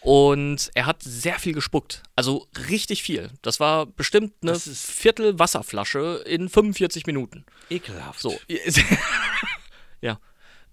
Und 0.00 0.70
er 0.74 0.86
hat 0.86 1.02
sehr 1.02 1.38
viel 1.38 1.54
gespuckt. 1.54 2.02
Also 2.14 2.46
richtig 2.68 3.02
viel. 3.02 3.30
Das 3.42 3.60
war 3.60 3.86
bestimmt 3.86 4.34
eine 4.42 4.58
Viertel 4.58 5.38
Wasserflasche 5.38 6.22
in 6.26 6.48
45 6.48 7.06
Minuten. 7.06 7.44
Ekelhaft. 7.70 8.20
So. 8.20 8.38
ja. 10.00 10.18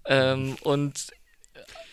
Ähm, 0.04 0.56
und 0.62 1.08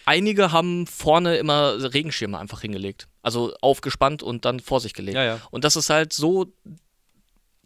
einige 0.05 0.51
haben 0.51 0.87
vorne 0.87 1.37
immer 1.37 1.93
Regenschirme 1.93 2.37
einfach 2.39 2.61
hingelegt. 2.61 3.07
Also 3.21 3.53
aufgespannt 3.61 4.23
und 4.23 4.45
dann 4.45 4.59
vor 4.59 4.79
sich 4.81 4.93
gelegt. 4.93 5.15
Ja, 5.15 5.23
ja. 5.23 5.41
Und 5.51 5.63
das 5.63 5.75
ist 5.75 5.89
halt 5.89 6.13
so 6.13 6.51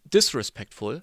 disrespectful. 0.04 1.02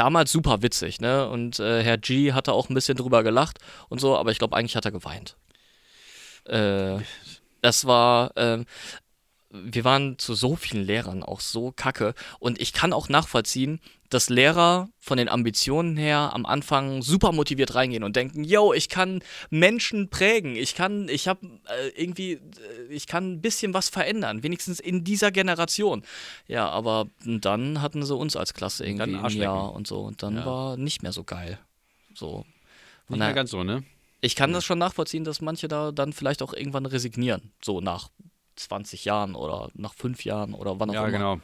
Damals 0.00 0.32
super 0.32 0.62
witzig, 0.62 1.02
ne? 1.02 1.28
Und 1.28 1.58
äh, 1.60 1.82
Herr 1.82 1.98
G 1.98 2.32
hatte 2.32 2.54
auch 2.54 2.70
ein 2.70 2.74
bisschen 2.74 2.96
drüber 2.96 3.22
gelacht 3.22 3.58
und 3.90 4.00
so, 4.00 4.16
aber 4.16 4.30
ich 4.30 4.38
glaube, 4.38 4.56
eigentlich 4.56 4.74
hat 4.74 4.86
er 4.86 4.92
geweint. 4.92 5.36
Äh, 6.46 7.00
das 7.60 7.84
war, 7.84 8.32
ähm, 8.36 8.64
wir 9.50 9.84
waren 9.84 10.18
zu 10.18 10.34
so 10.34 10.56
vielen 10.56 10.86
Lehrern 10.86 11.22
auch 11.22 11.40
so 11.40 11.70
kacke. 11.70 12.14
Und 12.38 12.62
ich 12.62 12.72
kann 12.72 12.94
auch 12.94 13.10
nachvollziehen, 13.10 13.78
dass 14.10 14.28
Lehrer 14.28 14.88
von 14.98 15.16
den 15.16 15.28
Ambitionen 15.28 15.96
her 15.96 16.32
am 16.34 16.44
Anfang 16.44 17.00
super 17.00 17.32
motiviert 17.32 17.74
reingehen 17.74 18.02
und 18.04 18.16
denken, 18.16 18.44
yo, 18.44 18.72
ich 18.74 18.88
kann 18.88 19.22
Menschen 19.50 20.10
prägen, 20.10 20.56
ich 20.56 20.74
kann, 20.74 21.08
ich 21.08 21.28
habe 21.28 21.46
äh, 21.68 21.88
irgendwie, 22.00 22.32
äh, 22.32 22.40
ich 22.90 23.06
kann 23.06 23.32
ein 23.34 23.40
bisschen 23.40 23.72
was 23.72 23.88
verändern, 23.88 24.42
wenigstens 24.42 24.80
in 24.80 25.04
dieser 25.04 25.30
Generation. 25.30 26.02
Ja, 26.48 26.68
aber 26.68 27.06
dann 27.24 27.80
hatten 27.80 28.04
sie 28.04 28.14
uns 28.14 28.36
als 28.36 28.52
Klasse 28.52 28.84
irgendwie 28.84 29.16
ein. 29.16 29.30
Jahr 29.36 29.72
und 29.72 29.86
so 29.86 30.00
und 30.00 30.22
dann 30.22 30.36
Ja. 30.36 30.44
war 30.46 30.76
nicht 30.76 31.02
mehr 31.02 31.12
so 31.12 31.24
geil. 31.24 31.58
So. 32.14 32.44
Nicht 33.08 33.18
Na- 33.20 33.26
mehr 33.26 33.34
ganz 33.34 33.50
so, 33.50 33.64
ne? 33.64 33.84
Ich 34.20 34.36
kann 34.36 34.52
das 34.52 34.64
schon 34.64 34.78
nachvollziehen, 34.78 35.24
dass 35.24 35.40
manche 35.40 35.66
da 35.68 35.92
dann 35.92 36.12
vielleicht 36.12 36.42
auch 36.42 36.52
irgendwann 36.52 36.84
resignieren. 36.84 37.52
So 37.64 37.80
nach 37.80 38.10
20 38.56 39.04
Jahren 39.06 39.34
oder 39.34 39.70
nach 39.74 39.94
fünf 39.94 40.24
Jahren 40.24 40.52
oder 40.52 40.78
wann 40.78 40.90
auch 40.90 40.94
Ja, 40.94 41.02
immer. 41.08 41.10
genau. 41.12 41.40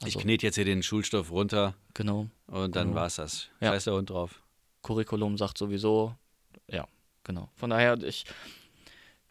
Also, 0.00 0.18
Ich 0.18 0.22
knete 0.22 0.46
jetzt 0.46 0.54
hier 0.54 0.64
den 0.64 0.82
Schulstoff 0.82 1.30
runter 1.30 1.74
genau. 1.94 2.28
und 2.46 2.76
dann 2.76 2.88
Genau. 2.88 3.00
war's 3.00 3.16
das. 3.16 3.48
Ja. 3.60 3.72
Scheiß 3.72 3.84
der 3.84 3.94
Hund 3.94 4.10
drauf. 4.10 4.42
Curriculum 4.82 5.36
sagt 5.36 5.58
sowieso, 5.58 6.14
ja, 6.70 6.86
genau. 7.24 7.50
Von 7.56 7.70
daher, 7.70 8.00
ich, 8.02 8.24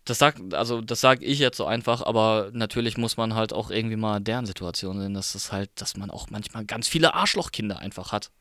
das 0.03 0.19
sagt, 0.19 0.53
also 0.53 0.81
das 0.81 0.99
sage 1.01 1.23
ich 1.25 1.39
jetzt 1.39 1.57
so 1.57 1.65
einfach, 1.65 2.01
aber 2.01 2.49
natürlich 2.53 2.97
muss 2.97 3.15
man 3.17 3.33
halt 3.33 3.53
auch 3.53 3.71
irgendwie 3.71 3.95
mal 3.95 4.19
deren 4.19 4.45
Situation 4.45 4.99
sehen, 4.99 5.13
dass 5.13 5.35
es 5.35 5.51
halt, 5.53 5.69
dass 5.75 5.95
man 5.95 6.09
auch 6.11 6.29
manchmal 6.29 6.65
ganz 6.65 6.87
viele 6.87 7.13
Arschlochkinder 7.13 7.79
einfach 7.79 8.11
hat. 8.11 8.31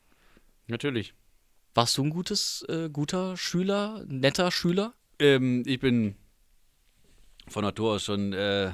Natürlich. 0.67 1.15
Warst 1.75 1.97
du 1.97 2.05
ein 2.05 2.11
gutes, 2.11 2.65
äh, 2.69 2.89
guter 2.91 3.37
Schüler, 3.37 4.03
netter 4.09 4.51
Schüler? 4.51 4.95
Ähm, 5.21 5.63
ich 5.67 5.79
bin 5.79 6.17
von 7.49 7.63
Natur 7.63 7.95
aus 7.95 8.05
schon 8.05 8.33
äh, 8.33 8.73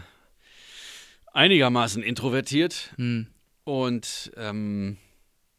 einigermaßen 1.32 2.02
introvertiert 2.02 2.92
Hm. 2.96 3.26
Und 3.64 4.32
ähm, 4.36 4.96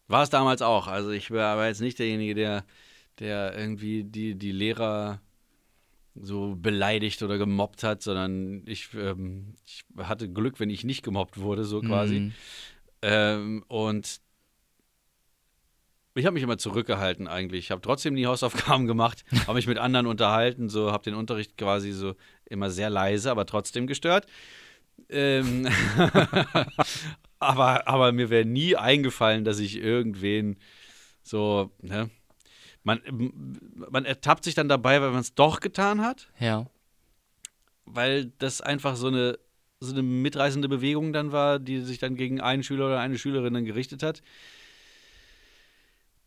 war 0.07 0.23
es 0.23 0.29
damals 0.29 0.61
auch. 0.61 0.87
Also 0.87 1.11
ich 1.11 1.31
war, 1.31 1.67
jetzt 1.67 1.81
nicht 1.81 1.99
derjenige, 1.99 2.35
der, 2.35 2.65
der 3.19 3.57
irgendwie 3.57 4.03
die, 4.03 4.35
die 4.35 4.51
Lehrer 4.51 5.21
so 6.15 6.55
beleidigt 6.55 7.23
oder 7.23 7.37
gemobbt 7.37 7.83
hat, 7.83 8.03
sondern 8.03 8.63
ich, 8.67 8.93
ähm, 8.93 9.55
ich 9.65 9.83
hatte 9.97 10.29
Glück, 10.29 10.59
wenn 10.59 10.69
ich 10.69 10.83
nicht 10.83 11.03
gemobbt 11.03 11.39
wurde, 11.39 11.63
so 11.63 11.81
quasi. 11.81 12.17
Hm. 12.17 12.33
Ähm, 13.01 13.63
und 13.67 14.21
ich 16.15 16.25
habe 16.25 16.35
mich 16.35 16.43
immer 16.43 16.59
zurückgehalten 16.59 17.27
eigentlich. 17.27 17.65
Ich 17.65 17.71
habe 17.71 17.81
trotzdem 17.81 18.13
nie 18.13 18.27
Hausaufgaben 18.27 18.85
gemacht, 18.87 19.25
habe 19.47 19.55
mich 19.55 19.67
mit 19.67 19.79
anderen 19.79 20.05
unterhalten, 20.05 20.69
so 20.69 20.91
habe 20.91 21.03
den 21.03 21.15
Unterricht 21.15 21.57
quasi 21.57 21.91
so 21.91 22.15
immer 22.45 22.69
sehr 22.69 22.89
leise, 22.89 23.31
aber 23.31 23.45
trotzdem 23.45 23.87
gestört. 23.87 24.27
Ähm, 25.09 25.67
aber, 27.43 27.87
aber 27.87 28.11
mir 28.11 28.29
wäre 28.29 28.45
nie 28.45 28.75
eingefallen, 28.75 29.43
dass 29.45 29.59
ich 29.59 29.77
irgendwen 29.77 30.57
so, 31.23 31.71
ne? 31.81 32.09
Man, 32.85 32.99
man 33.89 34.03
ertappt 34.03 34.43
sich 34.43 34.55
dann 34.55 34.67
dabei, 34.67 35.01
weil 35.01 35.11
man 35.11 35.21
es 35.21 35.33
doch 35.35 35.61
getan 35.61 36.01
hat, 36.01 36.27
Ja. 36.39 36.65
weil 37.85 38.25
das 38.39 38.59
einfach 38.59 38.97
so 38.97 39.07
eine, 39.07 39.39
so 39.79 39.93
eine 39.93 40.03
mitreißende 40.03 40.67
Bewegung 40.67 41.13
dann 41.13 41.31
war, 41.31 41.59
die 41.59 41.79
sich 41.79 41.99
dann 41.99 42.15
gegen 42.17 42.41
einen 42.41 42.61
Schüler 42.63 42.87
oder 42.87 42.99
eine 42.99 43.17
Schülerin 43.17 43.53
dann 43.53 43.63
gerichtet 43.65 44.03
hat. 44.03 44.21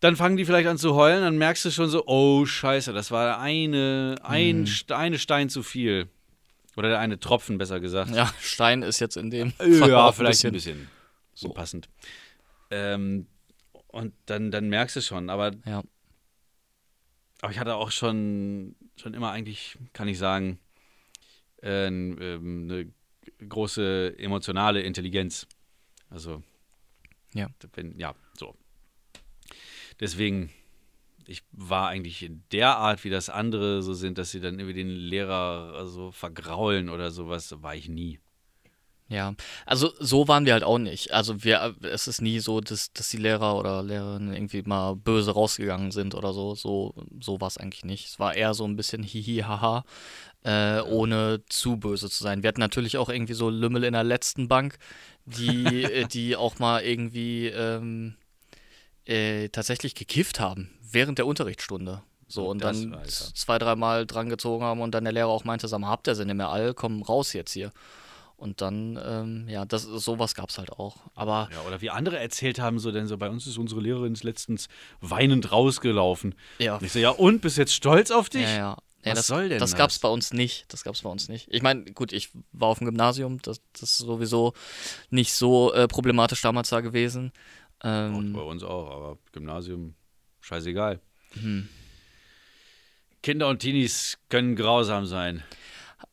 Dann 0.01 0.17
fangen 0.17 0.37
die 0.37 0.45
vielleicht 0.45 0.69
an 0.69 0.79
zu 0.79 0.95
heulen, 0.95 1.23
dann 1.23 1.39
merkst 1.39 1.65
du 1.65 1.71
schon 1.71 1.89
so, 1.89 2.05
oh 2.07 2.45
Scheiße, 2.45 2.93
das 2.93 3.11
war 3.11 3.39
eine, 3.41 4.17
ein, 4.23 4.61
Mhm. 4.63 4.95
Eine 4.95 5.19
Stein 5.19 5.49
zu 5.49 5.63
viel. 5.63 6.09
Oder 6.77 6.91
der 6.91 6.99
eine 7.01 7.19
Tropfen, 7.19 7.57
besser 7.57 7.81
gesagt. 7.81 8.15
Ja, 8.15 8.31
Stein 8.41 8.83
ist 8.83 9.01
jetzt 9.01 9.17
in 9.17 9.31
dem 9.31 9.53
Fall 9.53 9.89
Ja, 9.91 10.07
auch 10.07 10.15
vielleicht 10.15 10.45
ein 10.45 10.53
bisschen. 10.53 10.75
bisschen 10.81 10.96
so. 11.37 11.49
unpassend. 11.49 11.89
Ähm, 12.71 13.27
und 13.87 14.13
dann, 14.27 14.51
dann 14.51 14.69
merkst 14.69 14.97
du 14.97 15.01
schon, 15.01 15.31
aber, 15.31 15.53
Ja. 15.65 15.85
aber 17.41 17.53
ich 17.53 17.59
hatte 17.61 17.77
auch 17.77 17.93
schon, 17.93 18.75
schon 18.97 19.15
immer 19.15 19.31
eigentlich, 19.31 19.79
kann 19.93 20.09
ich 20.09 20.19
sagen, 20.19 20.59
äh, 21.63 21.87
ähm, 21.87 22.69
eine 22.69 22.93
große 23.49 24.19
emotionale 24.19 24.83
Intelligenz. 24.83 25.47
Also, 26.11 26.43
Ja. 27.35 27.49
Wenn, 27.75 27.99
ja, 27.99 28.15
so. 28.39 28.57
Deswegen, 30.01 30.51
ich 31.27 31.43
war 31.53 31.89
eigentlich 31.89 32.23
in 32.23 32.45
der 32.53 32.77
Art, 32.77 33.03
wie 33.05 33.11
das 33.11 33.29
andere 33.29 33.83
so 33.83 33.95
sind, 33.95 34.19
dass 34.19 34.31
sie 34.31 34.41
dann 34.41 34.59
irgendwie 34.59 34.75
den 34.75 34.89
Lehrer 34.91 35.87
so 35.87 36.13
vergraulen 36.13 36.89
oder 36.89 37.11
sowas, 37.11 37.63
war 37.63 37.75
ich 37.75 37.89
nie. 37.89 38.21
Ja, 39.09 39.35
also 39.67 39.93
so 40.01 40.27
waren 40.27 40.47
wir 40.47 40.53
halt 40.53 40.65
auch 40.65 40.79
nicht. 40.79 41.13
Also 41.13 41.45
wir, 41.45 41.77
es 41.83 42.09
ist 42.09 42.21
nie 42.21 42.41
so, 42.41 42.61
dass, 42.61 42.93
dass 42.93 43.09
die 43.09 43.19
Lehrer 43.19 43.57
oder 43.57 43.83
Lehrerinnen 43.85 44.35
irgendwie 44.35 44.63
mal 44.63 44.97
böse 44.97 45.31
rausgegangen 45.31 45.93
sind 45.93 46.17
oder 46.17 46.33
so. 46.33 46.57
So, 46.57 46.93
so 47.21 47.41
war 47.41 47.47
es 47.47 47.57
eigentlich 47.57 47.85
nicht. 47.85 48.09
Es 48.09 48.19
war 48.19 48.35
eher 48.35 48.53
so 48.53 48.65
ein 48.65 48.75
bisschen 48.75 49.05
hihi 49.05 49.45
haha, 49.47 49.85
äh, 50.43 50.81
ohne 50.81 51.41
zu 51.49 51.77
böse 51.77 52.11
zu 52.11 52.23
sein. 52.25 52.43
Wir 52.43 52.49
hatten 52.49 52.61
natürlich 52.61 52.97
auch 52.99 53.09
irgendwie 53.09 53.35
so 53.35 53.49
Lümmel 53.49 53.85
in 53.85 53.93
der 53.93 54.03
letzten 54.03 54.49
Bank, 54.49 54.77
die, 55.25 55.85
äh, 55.85 56.07
die 56.13 56.35
auch 56.35 56.59
mal 56.59 56.83
irgendwie 56.83 57.47
ähm, 57.47 58.17
äh, 59.05 59.49
tatsächlich 59.51 59.95
gekifft 59.95 60.41
haben 60.41 60.71
während 60.83 61.19
der 61.19 61.27
Unterrichtsstunde. 61.27 62.03
So, 62.27 62.49
und 62.49 62.61
Das, 62.63 62.81
dann 62.81 62.95
Alter. 62.95 63.09
zwei, 63.09 63.59
dreimal 63.59 64.05
dran 64.05 64.29
gezogen 64.29 64.65
haben 64.65 64.81
und 64.81 64.93
dann 64.97 65.05
der 65.05 65.13
Lehrer 65.13 65.29
auch 65.29 65.45
meinte, 65.45 65.69
sag 65.69 65.79
mal, 65.79 65.91
habt 65.91 66.09
ihr 66.09 66.17
sie 66.17 66.25
nicht 66.25 66.35
mehr 66.35 66.49
all, 66.49 66.75
komm 66.75 67.03
raus 67.03 67.33
jetzt 67.35 67.53
hier. 67.53 67.71
Und 68.37 68.61
dann, 68.61 68.99
ähm, 69.03 69.49
ja, 69.49 69.65
das, 69.65 69.83
sowas 69.85 70.35
gab 70.35 70.51
es 70.51 70.59
halt 70.59 70.71
auch. 70.71 70.99
Aber 71.15 71.49
Ja, 71.53 71.63
oder 71.63 71.81
wie 71.81 71.89
andere 71.91 72.19
erzählt 72.19 72.59
haben, 72.59 72.79
so, 72.79 72.93
denn 72.93 73.07
so 73.07 73.17
bei 73.17 73.31
uns 73.31 73.47
ist 73.47 73.57
unsere 73.57 73.81
Lehrerin 73.81 74.15
letztens 74.23 74.69
weinend 75.01 75.53
rausgelaufen. 75.53 76.35
ja, 76.59 76.77
Und 76.77 76.85
ich 76.85 76.93
so, 76.93 76.99
ja, 76.99 77.11
und 77.11 77.41
bist 77.41 77.57
jetzt 77.57 77.73
stolz 77.73 78.11
auf 78.11 78.29
dich? 78.29 78.43
ja, 78.43 78.49
ja. 78.51 78.59
ja 78.59 78.77
Was 79.05 79.15
das, 79.21 79.27
soll 79.29 79.49
denn 79.49 79.59
das 79.59 79.71
das? 79.71 79.79
gab 79.79 79.89
es 79.91 79.99
bei 80.01 80.09
uns 80.09 80.35
nicht. 80.35 80.67
Das 80.69 80.85
gab 80.85 80.95
es 80.95 81.01
bei 81.03 81.09
uns 81.09 81.31
nicht. 81.31 81.49
Ich 81.51 81.63
meine, 81.63 81.85
gut, 81.93 82.13
ich 82.13 82.29
war 82.53 82.69
auf 82.69 82.79
dem 82.79 82.85
Gymnasium, 82.87 83.41
das, 83.41 83.63
das 83.73 83.83
ist 83.93 83.99
sowieso 83.99 84.53
nicht 85.09 85.33
so 85.33 85.73
äh, 85.73 85.89
problematisch 85.89 86.43
damals 86.43 86.69
da 86.69 86.81
gewesen. 86.83 87.33
Und 87.83 87.91
Ähm, 87.91 88.33
bei 88.35 88.41
uns 88.43 88.63
auch, 88.63 88.91
aber 88.91 89.19
Gymnasium, 89.33 89.95
scheißegal. 90.41 91.01
hm. 91.33 91.69
Kinder 93.23 93.49
und 93.49 93.59
Teenies 93.59 94.19
können 94.29 94.55
grausam 94.57 95.05
sein. 95.07 95.43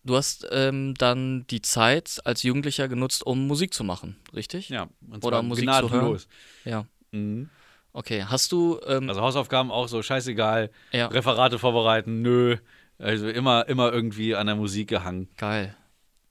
Du 0.03 0.15
hast 0.15 0.47
ähm, 0.51 0.93
dann 0.95 1.45
die 1.47 1.61
Zeit 1.61 2.19
als 2.25 2.43
Jugendlicher 2.43 2.87
genutzt, 2.87 3.25
um 3.25 3.47
Musik 3.47 3.73
zu 3.73 3.83
machen, 3.83 4.17
richtig? 4.33 4.69
Ja, 4.69 4.87
und 5.09 5.23
Oder 5.25 5.41
Musik 5.41 5.65
zu 5.65 5.71
hören. 5.73 5.89
gnadenlos. 5.89 6.27
Ja. 6.65 6.85
Mhm. 7.11 7.49
Okay, 7.91 8.23
hast 8.23 8.51
du, 8.51 8.79
ähm, 8.87 9.09
Also 9.09 9.21
Hausaufgaben 9.21 9.71
auch 9.71 9.87
so 9.87 10.01
scheißegal. 10.01 10.71
ja, 10.91 11.07
Referate 11.07 11.59
vorbereiten, 11.59 12.21
nö. 12.21 12.57
Also 12.97 13.27
immer, 13.27 13.67
immer 13.67 13.91
irgendwie 13.91 14.35
an 14.35 14.47
der 14.47 14.55
Musik 14.55 14.87
gehangen. 14.89 15.29
geil. 15.37 15.75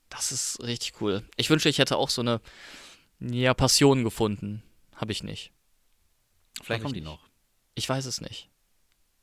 Das 0.09 0.31
ist 0.31 0.61
richtig 0.61 1.01
cool. 1.01 1.23
Ich 1.37 1.49
wünschte, 1.49 1.69
ich 1.69 1.79
hätte 1.79 1.97
auch 1.97 2.09
so 2.11 2.21
eine, 2.21 2.39
ja, 3.19 3.55
Passion 3.55 4.03
gefunden. 4.03 4.61
Habe 4.95 5.11
ich 5.11 5.23
nicht. 5.23 5.51
Vielleicht 6.61 6.83
kommt 6.83 6.95
die 6.95 7.01
noch. 7.01 7.19
Ich 7.73 7.89
weiß 7.89 8.05
es 8.05 8.21
nicht. 8.21 8.47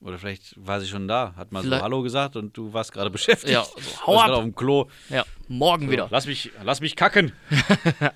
Oder 0.02 0.18
vielleicht 0.18 0.54
war 0.56 0.80
sie 0.80 0.86
schon 0.88 1.06
da, 1.08 1.34
hat 1.36 1.52
mal 1.52 1.62
Vielleicht- 1.62 1.80
so 1.80 1.84
Hallo 1.84 2.02
gesagt 2.02 2.34
und 2.36 2.56
du 2.56 2.72
warst 2.72 2.90
gerade 2.92 3.10
beschäftigt. 3.18 3.52
Ja, 3.52 3.64
so, 3.64 4.06
hau 4.06 4.12
gerade 4.16 4.32
ab. 4.32 4.38
auf 4.38 4.44
dem 4.44 4.54
Klo. 4.54 4.86
Ja, 5.10 5.24
morgen 5.48 5.86
So, 5.86 5.92
wieder. 5.92 6.08
Lass 6.10 6.26
mich, 6.26 6.50
lass 6.64 6.80
mich 6.80 6.96
kacken. 6.96 7.32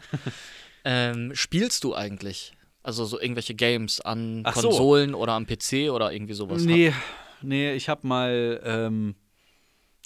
Ähm, 0.84 1.34
spielst 1.34 1.84
du 1.84 1.94
eigentlich? 1.94 2.52
Also 2.82 3.06
so 3.06 3.18
irgendwelche 3.18 3.54
Games 3.54 4.00
an 4.02 4.42
Ach 4.44 4.54
so. 4.54 4.68
Konsolen 4.68 5.14
oder 5.14 5.32
am 5.32 5.46
PC 5.46 5.90
oder 5.90 6.12
irgendwie 6.12 6.34
sowas? 6.34 6.62
Nee, 6.62 6.92
nee, 7.40 7.72
ich 7.72 7.88
hab 7.88 8.04
mal, 8.04 8.60
ähm, 8.62 9.14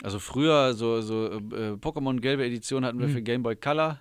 also 0.04 0.20
früher 0.20 0.74
so, 0.74 1.00
so 1.00 1.26
äh, 1.32 1.72
Pokémon 1.72 2.20
gelbe 2.20 2.44
Edition 2.44 2.84
hatten 2.84 3.00
wir 3.00 3.08
Mhm. 3.08 3.12
für 3.12 3.22
Game 3.22 3.42
Boy 3.42 3.56
Color 3.56 3.98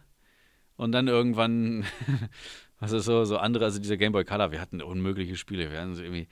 und 0.76 0.92
dann 0.92 1.08
irgendwann, 1.08 1.86
was 2.80 2.92
ist 2.92 3.06
so, 3.06 3.26
so 3.26 3.38
andere, 3.38 3.66
also 3.66 3.80
dieser 3.80 3.98
Game 3.98 4.12
Boy 4.12 4.24
Color, 4.24 4.52
wir 4.52 4.62
hatten 4.62 4.80
unmögliche 4.84 5.36
Spiele, 5.36 5.72
wir 5.72 5.80
hatten 5.82 5.96
so 5.96 6.04
irgendwie, 6.04 6.28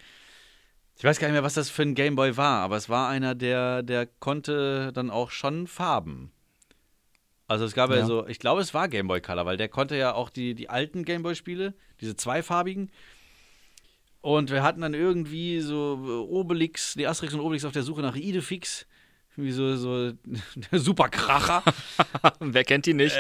ich 0.98 1.04
weiß 1.04 1.20
gar 1.20 1.28
nicht 1.28 1.34
mehr, 1.34 1.44
was 1.44 1.56
das 1.56 1.70
für 1.70 1.82
ein 1.82 1.96
Game 1.96 2.16
Boy 2.16 2.38
war, 2.38 2.62
aber 2.62 2.78
es 2.78 2.90
war 2.90 3.10
einer, 3.10 3.36
der, 3.36 3.84
der 3.84 4.06
konnte 4.06 4.92
dann 4.94 5.10
auch 5.10 5.32
schon 5.32 5.68
Farben. 5.68 6.32
Also 7.48 7.66
es 7.66 7.74
gab 7.74 7.92
ja, 7.92 7.98
Ja. 7.98 8.06
so, 8.06 8.26
ich 8.28 8.40
glaube, 8.40 8.62
es 8.62 8.74
war 8.74 8.88
Game 8.88 9.08
Boy 9.08 9.22
Color, 9.22 9.46
weil 9.46 9.58
der 9.58 9.70
konnte 9.70 9.96
ja 9.96 10.14
auch 10.14 10.30
die, 10.30 10.56
die 10.56 10.70
alten 10.70 11.04
Game 11.06 11.22
Boy 11.22 11.36
Spiele, 11.36 11.74
diese 12.02 12.16
zweifarbigen. 12.16 12.92
Und 14.22 14.50
wir 14.50 14.64
hatten 14.64 14.82
dann 14.82 14.96
irgendwie 14.96 15.60
so 15.60 16.00
äh, 16.04 16.10
Obelix, 16.32 16.96
die 16.96 17.06
Asterix 17.06 17.34
und 17.36 17.42
Obelix 17.42 17.66
auf 17.66 17.74
der 17.74 17.84
Suche 17.84 18.02
nach 18.02 18.16
Idefix. 18.16 18.88
Wie 19.36 19.52
so, 19.52 19.76
so 19.76 20.14
der 20.72 20.80
Superkracher. 20.80 21.62
Wer 22.40 22.64
kennt 22.64 22.88
die 22.88 22.96
nicht? 22.96 23.16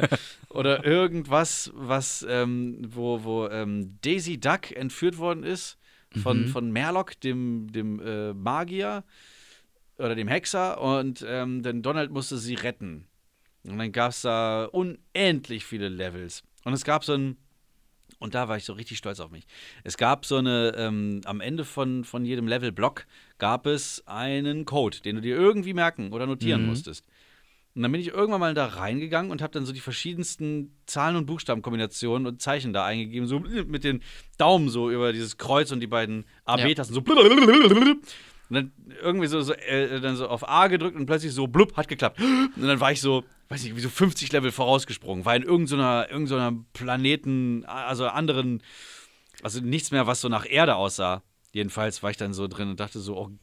Oder 0.48 0.84
irgendwas, 0.84 1.70
was, 1.74 2.26
ähm, 2.28 2.80
wo, 2.88 3.22
wo 3.22 3.46
ähm, 3.48 3.98
Daisy 4.02 4.40
Duck 4.40 4.72
entführt 4.72 5.18
worden 5.18 5.44
ist 5.44 5.77
von, 6.16 6.42
Mhm. 6.42 6.48
von 6.48 6.70
Merlock, 6.72 7.18
dem, 7.20 7.70
dem 7.72 8.00
äh, 8.00 8.32
Magier 8.34 9.04
oder 9.98 10.14
dem 10.14 10.28
Hexer. 10.28 10.80
Und 10.80 11.24
ähm, 11.26 11.62
denn 11.62 11.82
Donald 11.82 12.10
musste 12.10 12.38
sie 12.38 12.54
retten. 12.54 13.06
Und 13.64 13.78
dann 13.78 13.92
gab 13.92 14.10
es 14.12 14.22
da 14.22 14.64
unendlich 14.64 15.64
viele 15.64 15.88
Levels. 15.88 16.42
Und 16.64 16.72
es 16.72 16.84
gab 16.84 17.04
so 17.04 17.14
ein, 17.14 17.36
und 18.18 18.34
da 18.34 18.48
war 18.48 18.56
ich 18.56 18.64
so 18.64 18.72
richtig 18.72 18.98
stolz 18.98 19.20
auf 19.20 19.30
mich. 19.30 19.46
Es 19.84 19.96
gab 19.96 20.24
so 20.24 20.36
eine, 20.36 20.72
ähm, 20.76 21.20
am 21.24 21.40
Ende 21.40 21.64
von, 21.64 22.04
von 22.04 22.24
jedem 22.24 22.48
Levelblock 22.48 23.06
gab 23.38 23.66
es 23.66 24.02
einen 24.06 24.64
Code, 24.64 25.00
den 25.00 25.16
du 25.16 25.22
dir 25.22 25.36
irgendwie 25.36 25.74
merken 25.74 26.12
oder 26.12 26.26
notieren 26.26 26.62
Mhm. 26.62 26.68
musstest. 26.68 27.04
Und 27.78 27.82
dann 27.82 27.92
bin 27.92 28.00
ich 28.00 28.08
irgendwann 28.08 28.40
mal 28.40 28.54
da 28.54 28.66
reingegangen 28.66 29.30
und 29.30 29.40
habe 29.40 29.52
dann 29.52 29.64
so 29.64 29.72
die 29.72 29.78
verschiedensten 29.78 30.76
Zahlen- 30.86 31.14
und 31.14 31.26
Buchstabenkombinationen 31.26 32.26
und 32.26 32.42
Zeichen 32.42 32.72
da 32.72 32.84
eingegeben, 32.84 33.28
so 33.28 33.38
mit 33.38 33.84
den 33.84 34.02
Daumen 34.36 34.68
so 34.68 34.90
über 34.90 35.12
dieses 35.12 35.38
Kreuz 35.38 35.70
und 35.70 35.78
die 35.78 35.86
beiden 35.86 36.24
AB-Tasten 36.44 36.92
so. 36.92 37.00
Und 38.48 38.54
dann 38.56 38.72
irgendwie 39.00 39.28
so, 39.28 39.40
so, 39.42 39.52
äh, 39.52 40.00
dann 40.00 40.16
so 40.16 40.26
auf 40.26 40.48
A 40.48 40.66
gedrückt 40.66 40.96
und 40.96 41.06
plötzlich 41.06 41.32
so 41.32 41.46
blub, 41.46 41.76
hat 41.76 41.86
geklappt. 41.86 42.18
Und 42.20 42.66
dann 42.66 42.80
war 42.80 42.90
ich 42.90 43.00
so, 43.00 43.22
weiß 43.48 43.62
nicht, 43.62 43.76
wie 43.76 43.80
so 43.80 43.90
50 43.90 44.32
Level 44.32 44.50
vorausgesprungen, 44.50 45.24
war 45.24 45.36
in 45.36 45.44
irgendeiner, 45.44 46.10
irgendeiner 46.10 46.58
Planeten, 46.72 47.64
also 47.64 48.08
anderen, 48.08 48.60
also 49.44 49.60
nichts 49.60 49.92
mehr, 49.92 50.08
was 50.08 50.20
so 50.20 50.28
nach 50.28 50.50
Erde 50.50 50.74
aussah. 50.74 51.22
Jedenfalls 51.52 52.02
war 52.02 52.10
ich 52.10 52.16
dann 52.16 52.34
so 52.34 52.48
drin 52.48 52.70
und 52.70 52.80
dachte 52.80 52.98
so, 52.98 53.38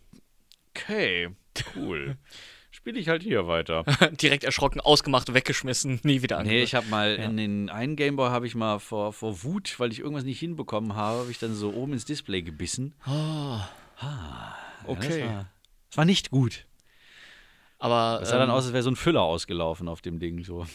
okay, 0.73 1.29
cool. 1.77 2.17
Spiele 2.85 2.99
ich 2.99 3.09
halt 3.09 3.23
hier 3.23 3.47
weiter. 3.47 3.83
Direkt 4.21 4.43
erschrocken, 4.43 4.79
ausgemacht, 4.79 5.33
weggeschmissen, 5.33 5.99
nie 6.03 6.21
wieder 6.21 6.35
Nee, 6.37 6.41
angehört. 6.49 6.63
ich 6.67 6.75
habe 6.75 6.85
mal 6.85 7.17
Ja. 7.17 7.25
in 7.25 7.35
den 7.35 7.69
einen 7.71 7.95
Gameboy 7.95 8.29
habe 8.29 8.45
ich 8.45 8.53
mal 8.53 8.77
vor, 8.77 9.11
vor 9.11 9.41
Wut, 9.43 9.79
weil 9.79 9.91
ich 9.91 10.01
irgendwas 10.01 10.23
nicht 10.23 10.37
hinbekommen 10.39 10.93
habe, 10.93 11.21
habe 11.21 11.31
ich 11.31 11.39
dann 11.39 11.55
so 11.55 11.73
oben 11.73 11.93
ins 11.93 12.05
Display 12.05 12.43
gebissen. 12.43 12.93
Ah, 13.03 13.67
Ja, 13.99 14.55
Okay. 14.85 15.19
das, 15.21 15.27
war, 15.29 15.49
das 15.89 15.97
war 15.97 16.05
nicht 16.05 16.29
gut. 16.29 16.67
aber, 17.79 18.17
Das 18.19 18.29
sah 18.29 18.37
dann 18.37 18.49
ähm, 18.49 18.53
aus, 18.55 18.65
als 18.65 18.73
wäre 18.73 18.83
so 18.83 18.91
ein 18.91 18.95
Füller 18.95 19.23
ausgelaufen 19.23 19.87
auf 19.87 20.03
dem 20.03 20.19
Ding. 20.19 20.43
So. 20.43 20.67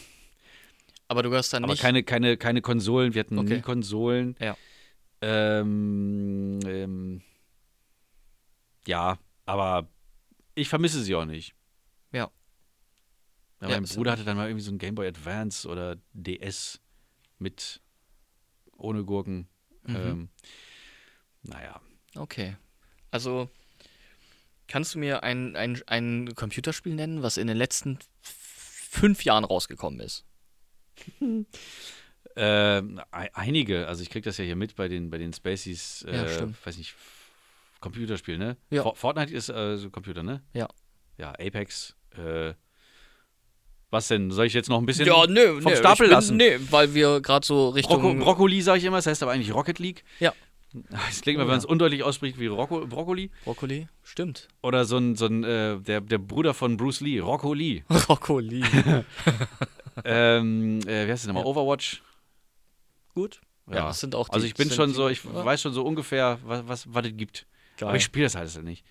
aber 1.07 1.23
du 1.23 1.29
gehörst 1.29 1.53
dann 1.53 1.63
Aber 1.63 1.71
nicht. 1.71 1.81
keine, 1.81 2.03
keine, 2.03 2.35
keine 2.35 2.61
Konsolen, 2.61 3.13
wir 3.13 3.21
hatten 3.21 3.39
Okay. 3.39 3.55
nie 3.55 3.61
Konsolen. 3.61 4.35
Ja. 4.41 4.57
Ähm, 5.21 6.59
ähm, 6.65 7.21
ja, 8.85 9.17
aber 9.45 9.87
ich 10.55 10.67
vermisse 10.67 11.01
sie 11.03 11.15
auch 11.15 11.23
nicht. 11.23 11.53
Ja. 12.11 12.29
Ja, 13.61 13.67
Ja, 13.69 13.75
mein 13.75 13.83
ist- 13.83 13.95
Bruder 13.95 14.11
hatte 14.13 14.23
dann 14.23 14.37
mal 14.37 14.47
irgendwie 14.47 14.63
so 14.65 14.71
ein 14.71 14.77
Game 14.79 14.95
Boy 14.95 15.07
Advance 15.07 15.67
oder 15.67 15.97
DS 16.13 16.79
mit 17.39 17.81
ohne 18.77 19.03
Gurken. 19.03 19.47
Mhm. 19.83 19.95
Ähm, 19.95 20.29
naja. 21.43 21.79
Okay. 22.15 22.57
Also, 23.11 23.49
kannst 24.67 24.95
du 24.95 24.99
mir 24.99 25.23
ein, 25.23 25.55
ein, 25.55 25.81
ein 25.87 26.33
Computerspiel 26.35 26.95
nennen, 26.95 27.21
was 27.23 27.37
in 27.37 27.47
den 27.47 27.57
letzten 27.57 27.99
fünf 28.21 29.23
Jahren 29.23 29.43
rausgekommen 29.43 29.99
ist? 29.99 30.25
Ähm, 32.37 33.01
ei- 33.11 33.29
einige, 33.33 33.87
also 33.89 34.01
ich 34.03 34.09
krieg 34.09 34.23
das 34.23 34.37
ja 34.37 34.45
hier 34.45 34.55
mit 34.55 34.77
bei 34.77 34.87
den, 34.87 35.09
bei 35.09 35.17
den 35.17 35.33
Spaceys, 35.33 36.03
äh, 36.03 36.15
Ja, 36.15 36.27
stimmt. 36.29 36.65
weiß 36.65 36.77
nicht, 36.77 36.95
Computerspiel, 37.81 38.37
ne? 38.37 38.55
Ja. 38.69 38.83
For- 38.83 38.95
Fortnite 38.95 39.33
ist 39.33 39.49
äh, 39.49 39.75
so 39.77 39.89
Computer, 39.89 40.23
ne? 40.23 40.41
Ja. 40.53 40.69
Ja, 41.17 41.31
Apex, 41.31 41.93
äh, 42.17 42.53
was 43.89 44.07
denn? 44.07 44.31
Soll 44.31 44.45
ich 44.45 44.53
jetzt 44.53 44.69
noch 44.69 44.79
ein 44.79 44.85
bisschen 44.85 45.05
Ja, 45.05 45.27
nö, 45.27 45.61
vom 45.61 45.71
nö, 45.71 45.77
Stapel 45.77 46.07
bin, 46.07 46.11
lassen? 46.15 46.37
Nee, 46.37 46.57
weil 46.69 46.93
wir 46.93 47.19
gerade 47.21 47.45
so 47.45 47.69
Richtung. 47.69 48.01
Brocco 48.01 48.15
Brokkoli 48.23 48.61
sage 48.61 48.79
ich 48.79 48.85
immer, 48.85 48.97
das 48.97 49.05
heißt 49.07 49.21
aber 49.23 49.33
eigentlich 49.33 49.53
Rocket 49.53 49.79
League. 49.79 50.03
Ja. 50.19 50.33
Es 51.09 51.19
klingt 51.21 51.37
mal, 51.37 51.43
Oh, 51.43 51.47
wenn 51.47 51.47
man 51.47 51.55
ja. 51.55 51.57
es 51.57 51.65
undeutlich 51.65 52.01
ausspricht, 52.03 52.39
wie 52.39 52.47
Rocco, 52.47 52.87
Brokkoli. 52.87 53.29
Brokkoli? 53.43 53.89
Stimmt. 54.03 54.47
Oder 54.61 54.85
so 54.85 54.95
ein, 54.97 55.17
so 55.17 55.25
ein 55.25 55.43
äh, 55.43 55.77
der, 55.81 55.99
der 55.99 56.17
Bruder 56.17 56.53
von 56.53 56.77
Bruce 56.77 57.01
Lee, 57.01 57.19
Rocco 57.19 57.53
Lee. 57.53 57.83
Brokkoli. 57.89 58.63
ähm, 60.05 60.79
äh, 60.87 61.07
wie 61.07 61.11
heißt 61.11 61.23
das 61.23 61.27
nochmal? 61.27 61.43
Ja. 61.43 61.49
Overwatch? 61.49 62.01
Gut. 63.13 63.41
Ja, 63.69 63.87
das 63.87 63.99
sind 63.99 64.15
auch 64.15 64.29
die. 64.29 64.33
Also 64.35 64.45
ich 64.47 64.53
bin 64.53 64.71
schon 64.71 64.93
so, 64.93 65.09
ich 65.09 65.23
Ja, 65.23 65.43
weiß 65.45 65.61
schon 65.61 65.73
so 65.73 65.83
ungefähr, 65.83 66.39
was, 66.43 66.67
was, 66.67 66.93
was 66.93 67.05
es 67.05 67.17
gibt. 67.17 67.45
geil. 67.77 67.89
Aber 67.89 67.97
ich 67.97 68.03
spiele 68.03 68.25
das 68.25 68.35
alles 68.35 68.57
nicht. 68.61 68.85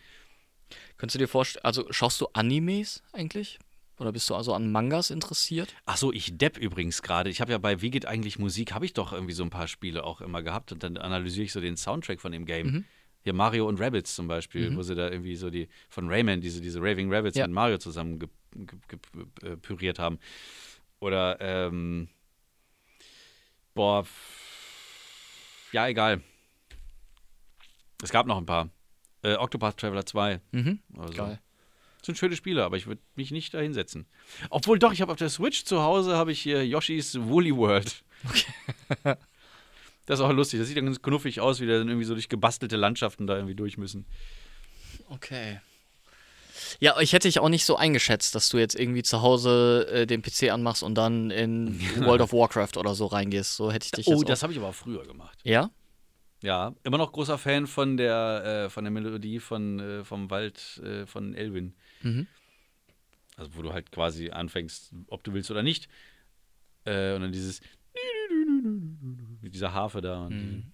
Könntest 0.97 1.15
du 1.17 1.19
dir 1.19 1.29
vorstellen, 1.29 1.65
also 1.65 1.87
schaust 1.91 2.21
du 2.21 2.29
Animes 2.33 3.03
eigentlich? 3.13 3.59
Oder 3.99 4.13
bist 4.13 4.31
du 4.31 4.35
also 4.35 4.55
an 4.55 4.73
Mangas 4.73 5.11
interessiert? 5.11 5.75
Ach 5.85 5.97
so, 5.99 6.11
ich 6.13 6.39
depp 6.39 6.57
übrigens 6.57 7.03
gerade. 7.03 7.29
Ich 7.29 7.41
habe 7.43 7.53
ja 7.53 7.59
bei 7.59 7.83
Wie 7.83 7.91
geht 7.91 8.07
eigentlich 8.07 8.39
Musik, 8.39 8.73
habe 8.73 8.87
ich 8.87 8.95
doch 8.95 9.13
irgendwie 9.13 9.35
so 9.35 9.43
ein 9.43 9.51
paar 9.51 9.69
Spiele 9.69 10.05
auch 10.05 10.23
immer 10.23 10.43
gehabt 10.43 10.73
und 10.73 10.83
dann 10.83 10.97
analysiere 10.97 11.45
ich 11.45 11.53
so 11.53 11.61
den 11.61 11.77
Soundtrack 11.77 12.19
von 12.21 12.33
dem 12.33 12.47
Game. 12.47 12.67
Mhm. 12.67 12.85
Hier 13.23 13.35
Mario 13.35 13.69
und 13.69 13.79
Rabbids 13.79 14.15
zum 14.15 14.27
Beispiel, 14.29 14.71
Mhm. 14.71 14.77
wo 14.77 14.83
sie 14.83 14.95
da 14.95 15.11
irgendwie 15.11 15.37
so 15.37 15.51
die, 15.51 15.69
von 15.91 16.09
Rayman, 16.09 16.41
diese, 16.41 16.63
diese 16.63 16.81
Raving 16.81 17.13
Rabbits 17.13 17.37
Ja. 17.37 17.47
mit 17.47 17.55
Mario 17.55 17.77
zusammen 17.77 18.19
ge, 18.19 18.29
ge, 18.55 18.79
ge, 18.89 19.51
äh, 19.53 19.57
püriert 19.59 19.99
haben. 19.99 20.19
Oder, 21.01 21.37
ähm, 21.41 22.09
boah, 23.75 24.07
ja, 25.73 25.87
egal. 25.89 26.23
Es 28.03 28.11
gab 28.11 28.27
noch 28.27 28.39
ein 28.39 28.47
paar. 28.47 28.71
Äh, 29.23 29.35
Octopath 29.35 29.79
Traveler 29.79 30.07
2. 30.07 30.41
Mhm. 30.53 30.81
Also. 30.99 31.13
Geil. 31.15 31.41
Das 31.99 32.07
sind 32.07 32.17
schöne 32.17 32.35
Spiele, 32.35 32.65
aber 32.65 32.79
ich 32.79 32.87
würde 32.87 33.03
mich 33.15 33.31
nicht 33.31 33.53
da 33.53 33.61
hinsetzen. 33.61 34.07
Obwohl 34.49 34.79
doch, 34.79 34.93
ich 34.93 35.03
habe 35.03 35.13
auf 35.13 35.19
der 35.19 35.29
Switch 35.29 35.65
zu 35.65 35.83
Hause 35.83 36.17
habe 36.17 36.33
ich 36.33 36.41
hier 36.41 36.67
Yoshis 36.67 37.19
Woolly 37.21 37.55
World. 37.55 38.03
Das 40.11 40.19
ist 40.19 40.25
auch 40.25 40.33
lustig. 40.33 40.59
Das 40.59 40.67
sieht 40.67 40.77
dann 40.77 40.87
ganz 40.87 41.03
knuffig 41.03 41.41
aus, 41.41 41.61
wie 41.61 41.67
da 41.69 41.79
dann 41.79 41.87
irgendwie 41.87 42.05
so 42.05 42.15
durch 42.15 42.29
gebastelte 42.29 42.77
Landschaften 42.77 43.29
da 43.29 43.37
irgendwie 43.37 43.55
durch 43.55 43.79
müssen. 43.79 44.07
Okay. 45.09 45.61
Ja, 46.81 46.99
ich 46.99 47.13
hätte 47.13 47.29
dich 47.29 47.39
auch 47.39 47.49
nicht 47.49 47.65
so 47.65 47.77
eingeschätzt, 47.77 48.35
dass 48.35 48.49
du 48.49 48.59
jetzt 48.59 48.75
irgendwie 48.75 49.05
zu 49.05 49.23
Hause 49.23 49.87
äh, 49.89 50.07
den 50.07 50.21
PC 50.21 50.51
anmachst 50.51 50.83
und 50.83 50.97
dann 50.97 51.31
in 51.31 51.81
World 52.05 52.23
of 52.23 52.33
Warcraft 52.33 52.77
oder 52.77 52.97
so 52.97 53.07
reingehst. 53.07 53.55
So 53.55 53.71
hätte 53.71 53.85
ich 53.85 53.93
dich 53.93 54.09
Oh, 54.09 54.25
das 54.25 54.43
habe 54.43 54.53
ich 54.53 54.59
aber 54.59 54.69
auch 54.71 54.75
früher 54.75 55.05
gemacht. 55.05 55.39
Ja? 55.45 55.71
Ja, 56.43 56.75
immer 56.85 56.97
noch 56.99 57.13
großer 57.13 57.37
Fan 57.39 57.67
von 57.67 57.97
der, 57.97 58.65
äh, 58.67 58.71
von 58.71 58.85
der 58.85 58.91
Melodie 58.91 59.41
von, 59.41 59.79
äh, 59.79 60.05
vom 60.05 60.31
Wald 60.31 60.79
äh, 60.85 61.07
von 61.07 61.35
Elwin. 61.35 61.75
Mhm. 62.03 62.27
Also 63.37 63.55
wo 63.57 63.63
du 63.63 63.73
halt 63.73 63.91
quasi 63.93 64.31
anfängst, 64.31 64.93
ob 65.09 65.23
du 65.25 65.33
willst 65.35 65.51
oder 65.51 65.63
nicht. 65.63 65.89
Äh, 66.85 67.15
und 67.15 67.23
dann 67.23 67.33
dieses 67.33 67.61
mit 69.43 69.55
dieser 69.55 69.73
Harfe 69.73 70.01
da. 70.01 70.27
Und 70.27 70.33
Mhm. 70.41 70.73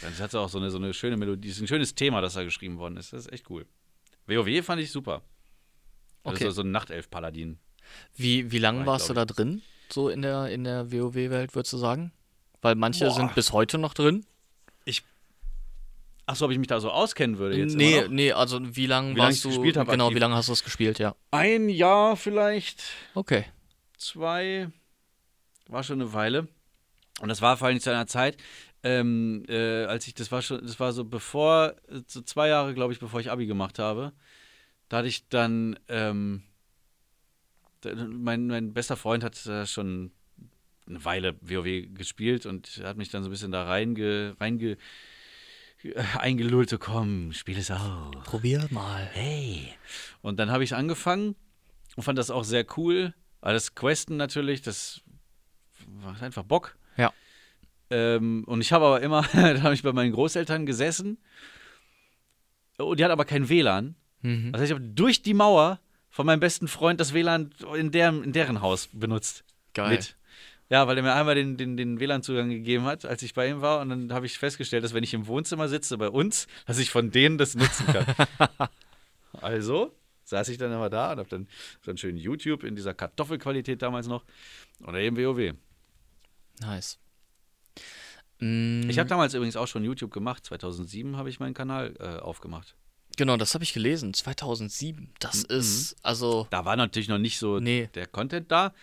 das 0.00 0.20
hat 0.20 0.34
auch 0.34 0.48
so 0.48 0.58
eine, 0.58 0.70
so 0.70 0.78
eine 0.78 0.92
schöne 0.94 1.16
Melodie. 1.16 1.48
Das 1.48 1.56
ist 1.56 1.62
ein 1.62 1.68
schönes 1.68 1.94
Thema, 1.94 2.20
das 2.20 2.34
da 2.34 2.44
geschrieben 2.44 2.78
worden 2.78 2.96
ist. 2.96 3.12
Das 3.12 3.26
ist 3.26 3.32
echt 3.32 3.48
cool. 3.50 3.66
WoW 4.26 4.62
fand 4.64 4.80
ich 4.80 4.90
super. 4.90 5.22
Das 6.24 6.34
Okay. 6.34 6.48
ist 6.48 6.54
so 6.56 6.62
ein 6.62 6.70
Nachtelf-Paladin. 6.70 7.58
Wie, 8.16 8.50
wie 8.52 8.58
lange 8.58 8.84
warst 8.84 9.08
du 9.08 9.14
da 9.14 9.24
drin? 9.24 9.62
So 9.90 10.08
in 10.10 10.20
der, 10.22 10.48
in 10.50 10.64
der 10.64 10.92
WoW-Welt, 10.92 11.54
würdest 11.54 11.72
du 11.72 11.78
sagen? 11.78 12.12
Weil 12.60 12.74
manche 12.74 13.06
Boah. 13.06 13.14
sind 13.14 13.34
bis 13.34 13.52
heute 13.52 13.78
noch 13.78 13.94
drin. 13.94 14.26
Achso, 16.26 16.44
ob 16.44 16.50
ich 16.50 16.58
mich 16.58 16.66
da 16.66 16.78
so 16.78 16.90
auskennen 16.90 17.38
würde 17.38 17.56
jetzt. 17.56 17.74
nee, 17.74 18.06
nee, 18.10 18.32
also 18.32 18.60
wie 18.76 18.84
lange 18.84 19.14
Wie 19.14 19.18
lange 19.18 19.28
warst 19.28 19.36
ich 19.38 19.42
du. 19.44 19.48
gespielt 19.48 19.78
hab, 19.78 19.88
genau, 19.88 20.04
aktiv. 20.06 20.16
wie 20.16 20.20
lange 20.20 20.34
hast 20.34 20.48
du 20.48 20.52
es 20.52 20.62
gespielt, 20.62 20.98
ja. 20.98 21.14
Ein 21.30 21.70
Jahr 21.70 22.16
vielleicht. 22.16 22.82
Okay. 23.14 23.46
zwei, 23.96 24.70
war 25.68 25.82
schon 25.82 26.02
eine 26.02 26.12
Weile. 26.12 26.46
Und 27.22 27.28
das 27.30 27.40
war 27.40 27.56
vor 27.56 27.68
allem 27.68 27.80
zu 27.80 27.90
einer 27.90 28.06
Zeit, 28.06 28.36
ähm, 28.82 29.44
äh, 29.48 29.84
als 29.86 30.06
ich, 30.06 30.12
das 30.14 30.30
war 30.30 30.42
schon, 30.42 30.60
das 30.60 30.78
war 30.78 30.92
so 30.92 31.04
bevor, 31.04 31.74
so 32.06 32.20
zwei 32.20 32.48
Jahre, 32.48 32.74
glaube 32.74 32.92
ich, 32.92 32.98
bevor 33.00 33.20
ich 33.20 33.30
Abi 33.30 33.46
gemacht 33.46 33.78
habe. 33.78 34.12
Da 34.90 34.98
hatte 34.98 35.08
ich 35.08 35.28
dann, 35.28 35.78
ähm, 35.88 36.42
mein, 38.06 38.48
mein 38.48 38.74
bester 38.74 38.96
Freund 38.96 39.24
hat 39.24 39.36
schon 39.66 40.12
eine 40.88 41.04
Weile 41.04 41.36
WoW 41.40 41.94
gespielt 41.94 42.46
und 42.46 42.80
hat 42.82 42.96
mich 42.96 43.10
dann 43.10 43.22
so 43.22 43.28
ein 43.28 43.32
bisschen 43.32 43.52
da 43.52 43.64
reinge, 43.64 44.36
reinge, 44.40 44.76
äh, 45.82 46.02
eingelullt, 46.18 46.70
so 46.70 46.78
komm, 46.78 47.32
spiel 47.32 47.58
es 47.58 47.70
auch. 47.70 48.10
Probier 48.24 48.66
mal. 48.70 49.08
Hey. 49.12 49.72
Und 50.22 50.38
dann 50.38 50.50
habe 50.50 50.64
ich 50.64 50.74
angefangen 50.74 51.36
und 51.96 52.02
fand 52.02 52.18
das 52.18 52.30
auch 52.30 52.44
sehr 52.44 52.66
cool. 52.76 53.14
Das 53.40 53.74
Questen 53.74 54.16
natürlich, 54.16 54.62
das 54.62 55.02
macht 56.02 56.22
einfach 56.22 56.42
Bock. 56.42 56.76
Ja. 56.96 57.12
Ähm, 57.90 58.44
und 58.46 58.60
ich 58.60 58.72
habe 58.72 58.86
aber 58.86 59.00
immer, 59.00 59.22
da 59.32 59.62
habe 59.62 59.74
ich 59.74 59.82
bei 59.82 59.92
meinen 59.92 60.12
Großeltern 60.12 60.66
gesessen. 60.66 61.18
Und 62.76 62.98
die 62.98 63.04
hatten 63.04 63.12
aber 63.12 63.24
kein 63.24 63.48
WLAN. 63.48 63.96
Mhm. 64.22 64.52
Heißt, 64.52 64.64
ich 64.64 64.70
habe 64.70 64.80
durch 64.80 65.22
die 65.22 65.34
Mauer 65.34 65.80
von 66.10 66.26
meinem 66.26 66.40
besten 66.40 66.68
Freund 66.68 67.00
das 67.00 67.14
WLAN 67.14 67.50
in, 67.76 67.90
der, 67.90 68.08
in 68.08 68.32
deren 68.32 68.60
Haus 68.60 68.88
benutzt. 68.92 69.44
Geil. 69.74 69.96
Mit. 69.96 70.16
Ja, 70.70 70.86
weil 70.86 70.96
er 70.98 71.02
mir 71.02 71.14
einmal 71.14 71.34
den, 71.34 71.56
den, 71.56 71.76
den 71.78 71.98
WLAN-Zugang 71.98 72.50
gegeben 72.50 72.84
hat, 72.84 73.06
als 73.06 73.22
ich 73.22 73.32
bei 73.32 73.48
ihm 73.48 73.62
war. 73.62 73.80
Und 73.80 73.88
dann 73.88 74.12
habe 74.12 74.26
ich 74.26 74.36
festgestellt, 74.38 74.84
dass 74.84 74.92
wenn 74.92 75.02
ich 75.04 75.14
im 75.14 75.26
Wohnzimmer 75.26 75.66
sitze 75.68 75.96
bei 75.96 76.08
uns, 76.10 76.46
dass 76.66 76.78
ich 76.78 76.90
von 76.90 77.10
denen 77.10 77.38
das 77.38 77.54
nutzen 77.54 77.86
kann. 77.86 78.06
also 79.40 79.94
saß 80.24 80.48
ich 80.50 80.58
dann 80.58 80.70
immer 80.72 80.90
da 80.90 81.12
und 81.12 81.18
habe 81.20 81.28
dann, 81.30 81.48
dann 81.86 81.96
schön 81.96 82.16
YouTube 82.18 82.64
in 82.64 82.76
dieser 82.76 82.92
Kartoffelqualität 82.92 83.80
damals 83.80 84.06
noch 84.08 84.24
oder 84.86 84.98
eben 84.98 85.16
WoW. 85.16 85.54
Nice. 86.60 86.98
Mm, 88.40 88.88
Ich 88.90 88.98
habe 88.98 89.08
damals 89.08 89.34
übrigens 89.34 89.56
auch 89.56 89.66
schon 89.68 89.84
YouTube 89.84 90.12
gemacht. 90.12 90.44
2007 90.44 91.16
habe 91.16 91.30
ich 91.30 91.40
meinen 91.40 91.54
Kanal 91.54 91.94
äh, 91.98 92.20
aufgemacht. 92.20 92.74
genau, 93.16 93.36
das 93.36 93.54
habe 93.54 93.64
ich 93.64 93.72
gelesen. 93.72 94.12
2007. 94.14 95.10
Das 95.18 95.44
Mhm. 95.48 95.56
ist, 95.56 95.96
also. 96.02 96.46
Da 96.50 96.64
war 96.64 96.76
natürlich 96.76 97.08
noch 97.08 97.18
nicht 97.18 97.38
so 97.38 97.58
Nee. 97.58 97.88
der 97.94 98.06
Content 98.06 98.50
da. 98.52 98.74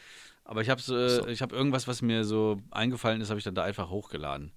Aber 0.46 0.62
ich 0.62 0.70
habe 0.70 0.80
äh, 0.82 1.10
So. 1.10 1.28
ich 1.28 1.42
hab 1.42 1.52
irgendwas, 1.52 1.88
was 1.88 2.02
mir 2.02 2.24
so 2.24 2.62
eingefallen 2.72 3.20
ist, 3.20 3.30
habe 3.30 3.40
ich 3.40 3.44
dann 3.44 3.56
da 3.56 3.64
einfach 3.64 3.90
hochgeladen. 3.90 4.52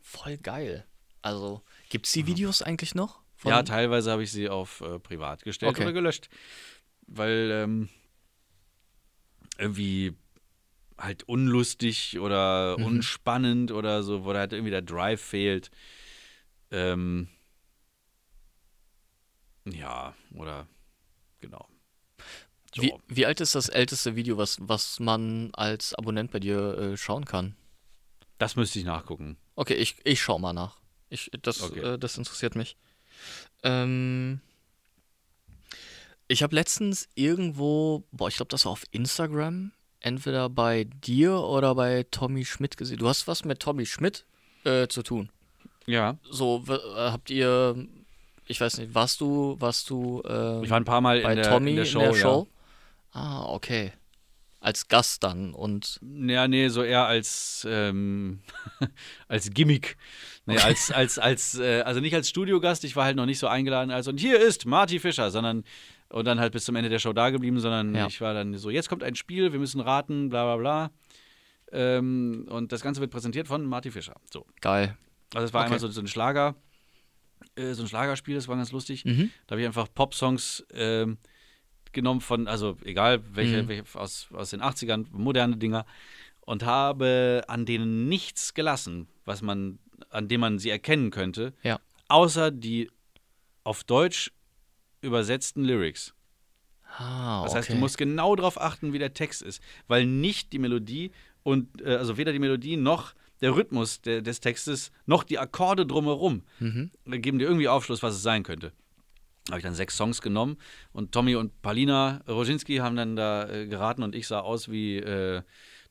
Voll 0.00 0.36
geil. 0.38 0.86
Also, 1.22 1.62
gibt 1.88 2.06
es 2.06 2.12
die 2.12 2.26
Videos 2.26 2.62
eigentlich 2.62 2.94
noch? 2.94 3.20
Ja, 3.44 3.62
teilweise 3.62 4.10
habe 4.10 4.22
ich 4.22 4.32
sie 4.32 4.48
auf 4.48 4.80
äh, 4.80 4.98
privat 4.98 5.42
gestellt 5.42 5.72
Okay. 5.72 5.82
oder 5.82 5.92
gelöscht. 5.92 6.28
Weil, 7.06 7.50
ähm, 7.52 7.88
irgendwie 9.58 10.16
halt 10.98 11.24
unlustig 11.24 12.18
oder 12.18 12.76
Mhm. 12.78 12.84
unspannend 12.86 13.70
oder 13.72 14.02
so, 14.02 14.24
wo 14.24 14.32
da 14.32 14.40
halt 14.40 14.52
irgendwie 14.52 14.70
der 14.70 14.82
Drive 14.82 15.20
fehlt. 15.20 15.70
Ähm, 16.70 17.28
ja, 19.64 20.14
oder 20.34 20.66
genau. 21.40 21.68
So. 22.76 22.82
Wie, 22.82 22.92
wie 23.08 23.26
alt 23.26 23.40
ist 23.40 23.54
das 23.54 23.68
älteste 23.68 24.16
Video, 24.16 24.36
was, 24.36 24.58
was 24.60 25.00
man 25.00 25.50
als 25.54 25.94
Abonnent 25.94 26.30
bei 26.30 26.38
dir 26.40 26.76
äh, 26.78 26.96
schauen 26.96 27.24
kann? 27.24 27.56
Das 28.38 28.54
müsste 28.54 28.78
ich 28.78 28.84
nachgucken. 28.84 29.38
Okay, 29.54 29.74
ich, 29.74 29.96
ich 30.04 30.20
schau 30.20 30.38
mal 30.38 30.52
nach. 30.52 30.78
Ich, 31.08 31.30
das, 31.42 31.62
Okay. 31.62 31.80
äh, 31.80 31.98
das 31.98 32.18
interessiert 32.18 32.54
mich. 32.54 32.76
Ähm, 33.62 34.40
ich 36.28 36.42
habe 36.42 36.54
letztens 36.54 37.08
irgendwo, 37.14 38.04
boah, 38.12 38.28
ich 38.28 38.36
glaube, 38.36 38.50
das 38.50 38.64
war 38.64 38.72
auf 38.72 38.84
Instagram, 38.90 39.72
entweder 40.00 40.50
bei 40.50 40.84
dir 40.84 41.38
oder 41.38 41.74
bei 41.74 42.04
Tommy 42.10 42.44
Schmidt 42.44 42.76
gesehen. 42.76 42.98
Du 42.98 43.08
hast 43.08 43.26
was 43.26 43.44
mit 43.44 43.60
Tommy 43.60 43.86
Schmidt 43.86 44.26
äh, 44.64 44.88
zu 44.88 45.02
tun. 45.02 45.30
Ja. 45.86 46.18
So, 46.28 46.64
äh, 46.68 46.78
habt 46.96 47.30
ihr, 47.30 47.86
ich 48.46 48.60
weiß 48.60 48.78
nicht, 48.78 48.94
warst 48.94 49.20
du, 49.20 49.56
warst 49.60 49.88
du 49.88 50.20
äh, 50.26 50.64
Ich 50.64 50.70
war 50.70 50.78
ein 50.78 50.84
paar 50.84 51.00
Mal 51.00 51.22
bei 51.22 51.32
in, 51.32 51.36
der, 51.38 51.48
Tommy 51.50 51.70
in 51.70 51.76
der 51.76 51.84
Show. 51.86 52.00
Ja. 52.48 52.55
Ah, 53.16 53.46
okay. 53.46 53.92
Als 54.60 54.88
Gast 54.88 55.22
dann 55.22 55.54
und 55.54 56.00
Ja, 56.02 56.48
nee, 56.48 56.68
so 56.68 56.82
eher 56.82 57.06
als, 57.06 57.66
ähm, 57.70 58.40
als 59.28 59.50
Gimmick. 59.50 59.96
Nee, 60.44 60.58
als, 60.58 60.90
als, 60.90 61.18
als, 61.18 61.58
äh, 61.58 61.80
also 61.82 62.00
nicht 62.00 62.14
als 62.14 62.28
Studiogast, 62.28 62.84
ich 62.84 62.94
war 62.96 63.04
halt 63.04 63.16
noch 63.16 63.26
nicht 63.26 63.38
so 63.38 63.46
eingeladen 63.48 63.90
als 63.90 64.06
und 64.08 64.18
hier 64.20 64.38
ist 64.40 64.66
Marty 64.66 64.98
Fischer, 64.98 65.30
sondern 65.30 65.64
und 66.08 66.24
dann 66.26 66.40
halt 66.40 66.52
bis 66.52 66.64
zum 66.64 66.76
Ende 66.76 66.88
der 66.90 66.98
Show 66.98 67.12
da 67.12 67.30
geblieben, 67.30 67.58
sondern 67.58 67.94
Ja. 67.94 68.06
ich 68.06 68.20
war 68.20 68.34
dann 68.34 68.54
so, 68.58 68.68
jetzt 68.70 68.88
kommt 68.88 69.02
ein 69.02 69.14
Spiel, 69.14 69.52
wir 69.52 69.58
müssen 69.58 69.80
raten, 69.80 70.28
bla 70.28 70.44
bla 70.44 70.56
bla. 70.56 70.90
Ähm, 71.72 72.46
und 72.50 72.70
das 72.72 72.80
Ganze 72.82 73.00
wird 73.00 73.10
präsentiert 73.10 73.48
von 73.48 73.64
Marty 73.64 73.90
Fischer. 73.90 74.14
So. 74.32 74.46
geil. 74.60 74.96
Also 75.34 75.46
es 75.46 75.52
war 75.52 75.60
Okay. 75.62 75.66
einmal 75.66 75.80
so, 75.80 75.88
so 75.88 76.00
ein 76.00 76.06
Schlager, 76.06 76.54
äh, 77.56 77.72
so 77.72 77.82
ein 77.82 77.88
Schlagerspiel, 77.88 78.34
das 78.36 78.46
war 78.48 78.56
ganz 78.56 78.72
lustig. 78.72 79.04
Mhm. 79.04 79.30
Da 79.46 79.52
habe 79.54 79.60
ich 79.62 79.66
einfach 79.66 79.88
Pop-Songs 79.92 80.64
ähm, 80.72 81.18
genommen 81.96 82.20
von, 82.20 82.46
also 82.46 82.76
egal 82.84 83.20
welche, 83.34 83.64
Mhm. 83.64 83.68
welche 83.68 83.98
aus, 83.98 84.28
aus 84.32 84.50
den 84.50 84.60
80ern, 84.62 85.06
moderne 85.10 85.56
Dinger, 85.56 85.84
und 86.42 86.64
habe 86.64 87.42
an 87.48 87.66
denen 87.66 88.08
nichts 88.08 88.54
gelassen, 88.54 89.08
was 89.24 89.42
man, 89.42 89.80
an 90.10 90.28
dem 90.28 90.40
man 90.40 90.60
sie 90.60 90.70
erkennen 90.70 91.10
könnte, 91.10 91.52
Ja. 91.64 91.80
außer 92.08 92.52
die 92.52 92.88
auf 93.64 93.82
Deutsch 93.82 94.30
übersetzten 95.00 95.64
Lyrics. 95.64 96.14
Ah, 96.98 97.42
Das 97.42 97.50
okay. 97.52 97.58
heißt, 97.58 97.70
du 97.70 97.74
musst 97.76 97.98
genau 97.98 98.36
darauf 98.36 98.60
achten, 98.60 98.92
wie 98.92 98.98
der 99.00 99.12
Text 99.12 99.42
ist, 99.42 99.60
weil 99.88 100.06
nicht 100.06 100.52
die 100.52 100.58
Melodie 100.60 101.10
und 101.42 101.82
äh, 101.82 101.96
also 101.96 102.16
weder 102.16 102.32
die 102.32 102.38
Melodie 102.38 102.76
noch 102.76 103.14
der 103.42 103.54
Rhythmus 103.54 104.00
des 104.00 104.40
Textes 104.40 104.90
noch 105.04 105.22
die 105.22 105.38
Akkorde 105.38 105.84
drumherum 105.84 106.42
mhm. 106.58 106.90
geben 107.04 107.38
dir 107.38 107.44
irgendwie 107.46 107.68
Aufschluss, 107.68 108.02
was 108.02 108.14
es 108.14 108.22
sein 108.22 108.42
könnte. 108.44 108.72
Habe 109.48 109.58
ich 109.58 109.64
dann 109.64 109.74
sechs 109.74 109.96
Songs 109.96 110.20
genommen 110.22 110.56
und 110.92 111.12
Tommy 111.12 111.36
und 111.36 111.62
Palina 111.62 112.22
Roginski 112.28 112.76
haben 112.76 112.96
dann 112.96 113.16
da 113.16 113.48
äh, 113.48 113.66
geraten 113.66 114.02
und 114.02 114.14
ich 114.14 114.26
sah 114.26 114.40
aus 114.40 114.70
wie 114.70 114.98
äh, 114.98 115.42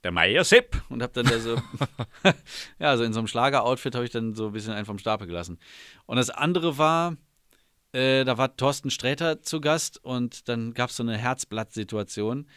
der 0.04 0.12
Meier 0.12 0.44
Sepp 0.44 0.82
und 0.90 1.02
habe 1.02 1.14
dann 1.14 1.26
da 1.26 1.40
so, 1.40 1.56
ja, 2.80 2.96
so 2.98 3.04
in 3.04 3.14
so 3.14 3.20
einem 3.20 3.28
Schlager-Outfit 3.28 3.96
habe 3.96 4.06
ich 4.06 4.12
dann 4.12 4.36
so 4.36 4.48
ein 4.48 4.52
bisschen 4.52 4.74
einen 4.74 4.86
vom 4.86 5.00
Stapel 5.00 5.26
gelassen. 5.26 5.58
Und 6.06 6.18
das 6.18 6.30
andere 6.30 6.78
war, 6.78 7.18
äh, 7.92 8.24
da 8.24 8.38
war 8.38 8.56
Thorsten 8.56 8.92
Sträter 8.92 9.42
zu 9.42 9.62
Gast 9.62 10.04
und 10.04 10.48
dann 10.50 10.74
gab 10.74 10.90
es 10.90 10.98
so 10.98 11.04
eine 11.04 11.18
Herzblatt-Situation, 11.18 12.48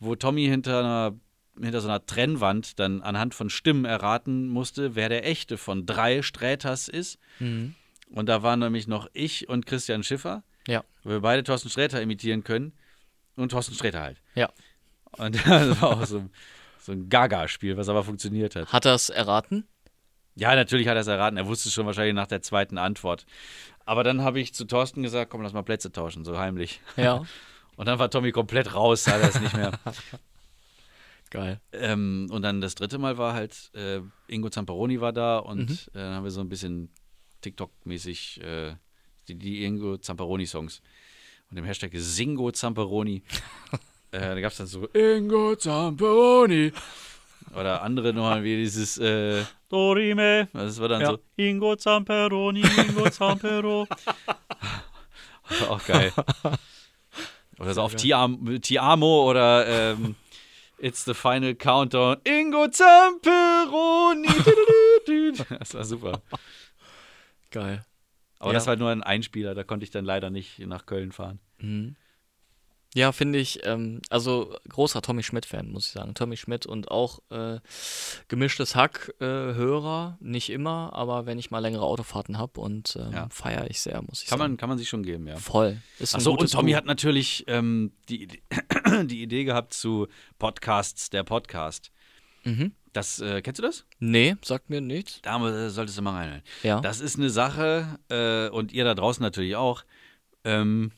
wo 0.00 0.16
Tommy 0.16 0.46
hinter 0.46 0.80
einer 0.80 1.16
hinter 1.60 1.80
so 1.80 1.88
einer 1.88 2.04
Trennwand 2.04 2.78
dann 2.78 3.02
anhand 3.02 3.34
von 3.34 3.50
Stimmen 3.50 3.84
erraten 3.84 4.48
musste, 4.48 4.94
wer 4.94 5.08
der 5.08 5.26
echte 5.26 5.58
von 5.58 5.86
drei 5.86 6.22
Sträters 6.22 6.88
ist. 6.88 7.18
Mhm. 7.40 7.74
Und 8.12 8.26
da 8.26 8.42
waren 8.42 8.58
nämlich 8.60 8.86
noch 8.86 9.08
ich 9.12 9.48
und 9.48 9.66
Christian 9.66 10.02
Schiffer, 10.02 10.42
Ja. 10.68 10.84
weil 11.02 11.14
wir 11.14 11.20
beide 11.20 11.42
Thorsten 11.42 11.70
Sträter 11.70 12.00
imitieren 12.02 12.44
können. 12.44 12.72
Und 13.36 13.50
Thorsten 13.50 13.74
Sträter 13.74 14.02
halt. 14.02 14.20
Ja. 14.34 14.50
Und 15.12 15.34
das 15.46 15.80
war 15.80 15.90
auch 15.96 16.04
so, 16.04 16.28
so 16.78 16.92
ein 16.92 17.08
Gaga-Spiel, 17.08 17.76
was 17.76 17.88
aber 17.88 18.04
funktioniert 18.04 18.54
hat. 18.56 18.72
Hat 18.72 18.84
er 18.84 18.94
es 18.94 19.08
erraten? 19.08 19.66
Ja, 20.34 20.54
natürlich 20.54 20.88
hat 20.88 20.94
er 20.94 21.00
es 21.00 21.06
erraten. 21.06 21.36
Er 21.36 21.46
wusste 21.46 21.68
es 21.68 21.74
schon 21.74 21.86
wahrscheinlich 21.86 22.14
nach 22.14 22.26
der 22.26 22.42
zweiten 22.42 22.78
Antwort. 22.78 23.24
Aber 23.84 24.04
dann 24.04 24.22
habe 24.22 24.40
ich 24.40 24.54
zu 24.54 24.64
Thorsten 24.66 25.02
gesagt, 25.02 25.30
komm, 25.30 25.42
lass 25.42 25.52
mal 25.52 25.62
Plätze 25.62 25.90
tauschen, 25.92 26.24
so 26.24 26.38
heimlich. 26.38 26.80
Ja. 26.96 27.24
Und 27.76 27.86
dann 27.86 27.98
war 27.98 28.10
Tommy 28.10 28.32
komplett 28.32 28.74
raus, 28.74 29.04
sah 29.04 29.18
das 29.18 29.40
nicht 29.40 29.54
mehr. 29.56 29.72
Geil. 31.30 31.60
ähm, 31.72 32.28
und 32.30 32.42
dann 32.42 32.60
das 32.60 32.74
dritte 32.74 32.98
Mal 32.98 33.16
war 33.16 33.32
halt, 33.32 33.70
äh, 33.74 34.00
Ingo 34.26 34.50
Zamperoni 34.50 35.00
war 35.00 35.14
da 35.14 35.38
und 35.38 35.70
Mhm. 35.70 35.74
äh, 35.94 35.98
dann 35.98 36.14
haben 36.16 36.24
wir 36.24 36.30
so 36.30 36.42
ein 36.42 36.50
bisschen 36.50 36.90
TikTok-mäßig 37.42 38.40
äh, 38.42 38.74
die, 39.28 39.34
die 39.36 39.64
Ingo 39.64 39.98
Zamperoni-Songs. 39.98 40.80
Und 41.50 41.56
im 41.58 41.64
Hashtag 41.64 41.90
Singo 41.94 42.50
Zamperoni. 42.50 43.22
äh, 44.12 44.20
da 44.20 44.40
gab 44.40 44.52
es 44.52 44.58
dann 44.58 44.66
so 44.66 44.86
Ingo 44.94 45.54
Zamperoni. 45.56 46.72
Oder 47.54 47.82
andere 47.82 48.12
nochmal 48.14 48.42
wie 48.44 48.56
dieses 48.56 48.96
äh, 48.98 49.42
Dorime. 49.68 50.48
Das 50.52 50.80
war 50.80 50.88
dann 50.88 51.00
Ja. 51.02 51.10
so 51.10 51.18
Ingo 51.36 51.76
Zamperoni, 51.76 52.62
Ingo 52.62 53.10
Zampero. 53.10 53.86
Auch 55.68 55.84
geil. 55.84 56.12
Oder 57.58 57.74
so 57.74 57.82
auf 57.82 57.94
Ti 57.94 58.14
Am- 58.14 58.60
Ti 58.62 58.78
Amo 58.78 59.28
oder 59.28 59.66
ähm, 59.92 60.14
It's 60.78 61.04
the 61.04 61.12
final 61.14 61.54
countdown. 61.54 62.16
Ingo 62.24 62.68
Zamperoni. 62.68 64.28
Das 65.58 65.74
war 65.74 65.84
super. 65.84 66.22
Geil. 67.52 67.84
Aber 68.40 68.50
Ja. 68.50 68.54
das 68.54 68.66
war 68.66 68.74
nur 68.76 68.90
ein 68.90 69.02
Einspieler, 69.04 69.54
da 69.54 69.62
konnte 69.62 69.84
ich 69.84 69.90
dann 69.92 70.04
leider 70.04 70.28
nicht 70.30 70.58
nach 70.58 70.84
Köln 70.86 71.12
fahren. 71.12 71.38
Mhm. 71.58 71.94
Ja, 72.94 73.10
finde 73.12 73.38
ich, 73.38 73.60
ähm, 73.64 74.02
also 74.10 74.54
großer 74.68 75.00
Tommy 75.00 75.22
Schmidt-Fan, 75.22 75.70
muss 75.70 75.86
ich 75.86 75.92
sagen. 75.92 76.12
Tommy 76.12 76.36
Schmidt 76.36 76.66
und 76.66 76.90
auch 76.90 77.20
äh, 77.30 77.58
gemischtes 78.28 78.76
Hack-Hörer, 78.76 80.18
nicht 80.20 80.50
immer, 80.50 80.92
aber 80.92 81.24
wenn 81.24 81.38
ich 81.38 81.50
mal 81.50 81.60
längere 81.60 81.84
Autofahrten 81.84 82.36
habe 82.36 82.60
und 82.60 82.96
ähm, 83.00 83.12
Ja. 83.12 83.28
feiere 83.30 83.70
ich 83.70 83.80
sehr, 83.80 84.02
muss 84.02 84.22
ich 84.22 84.28
Kann 84.28 84.38
sagen. 84.38 84.50
man, 84.52 84.56
kann 84.58 84.68
man 84.68 84.76
sich 84.76 84.90
schon 84.90 85.04
geben, 85.04 85.26
ja. 85.26 85.36
Voll. 85.36 85.80
Ist 86.00 86.14
Achso, 86.14 86.32
und 86.34 86.50
Tommy 86.52 86.72
Buch. 86.72 86.76
hat 86.76 86.84
natürlich 86.84 87.44
ähm, 87.46 87.92
die, 88.10 88.24
Idee- 88.24 88.42
die 89.06 89.22
Idee 89.22 89.44
gehabt 89.44 89.72
zu 89.72 90.06
Podcasts, 90.38 91.08
der 91.08 91.22
Podcast. 91.24 91.92
Mhm. 92.44 92.72
Das, 92.92 93.20
äh, 93.20 93.40
kennst 93.42 93.58
du 93.58 93.62
das? 93.62 93.86
Nee, 94.00 94.36
sagt 94.44 94.68
mir 94.68 94.80
nichts. 94.80 95.20
Da 95.22 95.38
äh, 95.48 95.70
solltest 95.70 95.96
du 95.98 96.02
mal 96.02 96.12
reinhören. 96.14 96.42
Ja. 96.62 96.80
Das 96.80 97.00
ist 97.00 97.16
eine 97.16 97.30
Sache, 97.30 97.98
äh, 98.10 98.48
und 98.54 98.72
ihr 98.72 98.84
da 98.84 98.94
draußen 98.94 99.22
natürlich 99.22 99.56
auch. 99.56 99.84
Ähm, 100.44 100.92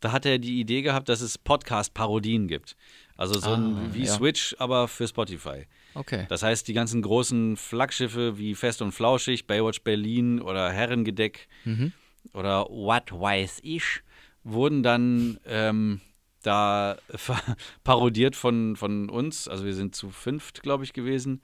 da 0.00 0.12
hat 0.12 0.26
er 0.26 0.38
die 0.38 0.58
Idee 0.60 0.82
gehabt, 0.82 1.08
dass 1.08 1.20
es 1.20 1.38
Podcast-Parodien 1.38 2.48
gibt. 2.48 2.76
Also 3.16 3.38
so 3.38 3.50
ein 3.52 3.76
Ah, 3.76 3.94
wie 3.94 4.04
ja. 4.04 4.12
Switch, 4.14 4.54
aber 4.58 4.88
für 4.88 5.06
Spotify. 5.08 5.66
Okay. 5.94 6.26
Das 6.28 6.42
heißt, 6.42 6.66
die 6.68 6.72
ganzen 6.72 7.02
großen 7.02 7.56
Flaggschiffe 7.56 8.38
wie 8.38 8.54
Fest 8.54 8.80
und 8.82 8.92
Flauschig, 8.92 9.46
Baywatch 9.46 9.82
Berlin 9.82 10.40
oder 10.40 10.70
Herrengedeck 10.70 11.48
Mhm. 11.64 11.92
oder 12.32 12.66
What 12.68 13.10
Weiß 13.12 13.58
Ich 13.62 14.02
wurden 14.44 14.82
dann 14.84 15.38
ähm, 15.46 16.00
da 16.48 16.96
ver- 17.14 17.56
parodiert 17.84 18.34
von, 18.34 18.74
von 18.76 19.08
uns. 19.10 19.46
Also 19.48 19.64
wir 19.64 19.74
sind 19.74 19.94
zu 19.94 20.10
fünft, 20.10 20.62
glaube 20.62 20.84
ich, 20.84 20.92
gewesen. 20.92 21.42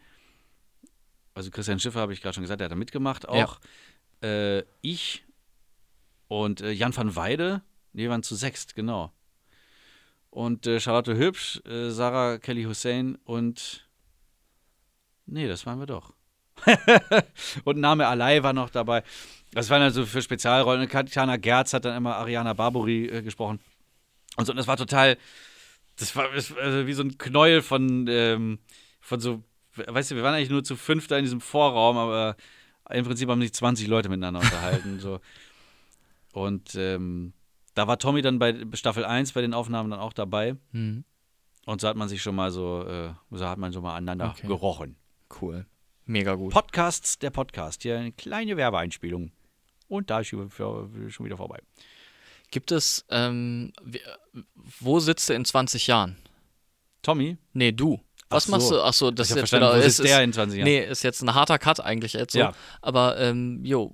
Also 1.34 1.50
Christian 1.50 1.78
Schiffer 1.78 2.00
habe 2.00 2.12
ich 2.12 2.22
gerade 2.22 2.34
schon 2.34 2.42
gesagt, 2.42 2.60
der 2.60 2.66
hat 2.66 2.72
da 2.72 2.76
mitgemacht 2.76 3.28
auch. 3.28 3.60
Äh, 4.22 4.62
ich 4.80 5.24
und 6.28 6.60
äh, 6.62 6.70
Jan 6.70 6.96
van 6.96 7.14
Weide, 7.16 7.62
nee, 7.92 8.04
wir 8.04 8.10
waren 8.10 8.22
zu 8.22 8.34
sechst, 8.34 8.74
genau. 8.74 9.12
Und 10.30 10.66
äh, 10.66 10.80
Charlotte 10.80 11.16
Hübsch, 11.16 11.60
äh, 11.66 11.90
Sarah 11.90 12.38
Kelly 12.38 12.64
Hussein 12.64 13.16
und 13.24 13.86
nee, 15.26 15.46
das 15.46 15.66
waren 15.66 15.78
wir 15.78 15.86
doch. 15.86 16.14
und 17.64 17.78
Name 17.78 18.06
Alai 18.06 18.42
war 18.42 18.52
noch 18.52 18.70
dabei. 18.70 19.02
Das 19.52 19.70
waren 19.70 19.82
also 19.82 20.06
für 20.06 20.22
Spezialrollen. 20.22 20.88
Katjana 20.88 21.36
Gerz 21.36 21.72
hat 21.72 21.84
dann 21.84 21.96
immer 21.96 22.16
Ariana 22.16 22.54
Barbori 22.54 23.06
äh, 23.06 23.22
gesprochen. 23.22 23.60
Und 24.36 24.46
so, 24.46 24.52
und 24.52 24.56
das 24.56 24.66
war 24.66 24.76
total, 24.76 25.16
das 25.96 26.14
war 26.16 26.28
also 26.30 26.86
wie 26.86 26.92
so 26.92 27.02
ein 27.02 27.18
Knäuel 27.18 27.62
von, 27.62 28.06
ähm, 28.08 28.58
von 29.00 29.20
so, 29.20 29.42
weißt 29.76 30.10
du, 30.10 30.16
wir 30.16 30.22
waren 30.22 30.34
eigentlich 30.34 30.50
nur 30.50 30.64
zu 30.64 30.76
fünf 30.76 31.06
da 31.06 31.16
in 31.18 31.24
diesem 31.24 31.40
Vorraum, 31.40 31.96
aber 31.96 32.36
im 32.90 33.04
Prinzip 33.04 33.28
haben 33.28 33.40
sich 33.40 33.52
20 33.52 33.86
Leute 33.86 34.08
miteinander 34.08 34.40
unterhalten. 34.40 34.98
so. 35.00 35.20
Und 36.32 36.74
ähm, 36.74 37.32
da 37.74 37.86
war 37.86 37.98
Tommy 37.98 38.22
dann 38.22 38.38
bei 38.38 38.54
Staffel 38.74 39.04
1 39.04 39.32
bei 39.32 39.40
den 39.40 39.54
Aufnahmen 39.54 39.90
dann 39.90 40.00
auch 40.00 40.12
dabei. 40.12 40.56
Mhm. 40.72 41.04
Und 41.66 41.80
so 41.80 41.88
hat 41.88 41.96
man 41.96 42.08
sich 42.08 42.22
schon 42.22 42.34
mal 42.34 42.50
so, 42.50 42.84
äh, 42.86 43.12
so 43.30 43.46
hat 43.46 43.58
man 43.58 43.72
schon 43.72 43.82
mal 43.82 43.94
aneinander 43.94 44.30
Okay. 44.30 44.46
gerochen. 44.46 44.96
Cool. 45.40 45.66
Mega 46.04 46.34
gut. 46.34 46.52
Podcasts, 46.52 47.18
der 47.18 47.30
Podcast. 47.30 47.82
Hier 47.82 47.98
eine 47.98 48.12
kleine 48.12 48.56
Werbeeinspielung. 48.56 49.32
Und 49.88 50.10
da 50.10 50.20
ist 50.20 50.28
schon 50.28 50.40
wieder 50.50 51.36
vorbei. 51.36 51.60
Gibt 52.54 52.70
es, 52.70 53.04
ähm, 53.10 53.72
wo 54.78 55.00
sitzt 55.00 55.28
du 55.28 55.34
in 55.34 55.44
20 55.44 55.88
Jahren? 55.88 56.14
Tommy? 57.02 57.36
Nee, 57.52 57.72
du. 57.72 58.00
Was 58.28 58.44
so. 58.44 58.52
machst 58.52 58.70
du? 58.70 58.80
Achso, 58.80 59.10
das 59.10 59.30
ist 59.30 59.36
jetzt 59.36 59.52
wieder, 59.52 59.82
sitzt 59.82 60.04
der 60.04 60.20
ist, 60.20 60.24
in 60.24 60.32
20 60.32 60.58
Jahren? 60.58 60.64
Nee, 60.64 60.84
ist 60.84 61.02
jetzt 61.02 61.20
ein 61.22 61.34
harter 61.34 61.58
Cut 61.58 61.80
eigentlich 61.80 62.12
jetzt 62.12 62.32
so. 62.32 62.38
Ja. 62.38 62.52
Aber, 62.80 63.18
ähm, 63.18 63.64
jo, 63.64 63.92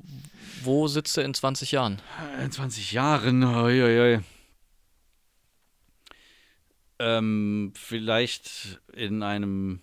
wo 0.63 0.89
sitzt 0.89 1.17
du 1.17 1.23
in 1.23 1.33
20 1.33 1.73
Jahren? 1.73 2.03
In 2.45 2.53
20 2.53 2.93
Jahren, 2.93 3.43
oi, 3.45 3.83
oi, 3.83 4.01
oi. 4.17 4.21
Ähm, 6.99 7.73
vielleicht 7.75 8.79
in 8.93 9.23
einem, 9.23 9.81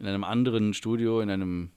in 0.00 0.08
einem 0.08 0.24
anderen 0.24 0.74
Studio, 0.74 1.20
in 1.20 1.30
einem 1.30 1.70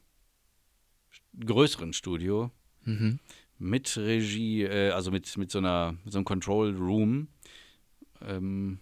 größeren 1.39 1.93
Studio 1.93 2.49
Mhm. 2.85 3.19
Mit 3.57 3.97
Regie, 3.97 4.63
äh, 4.63 4.91
also 4.91 5.11
mit, 5.11 5.37
mit, 5.37 5.51
so 5.51 5.59
einer, 5.59 5.95
mit 6.03 6.13
so 6.13 6.19
einem 6.19 6.25
Control 6.25 6.75
Room. 6.75 7.29
Ähm, 8.21 8.79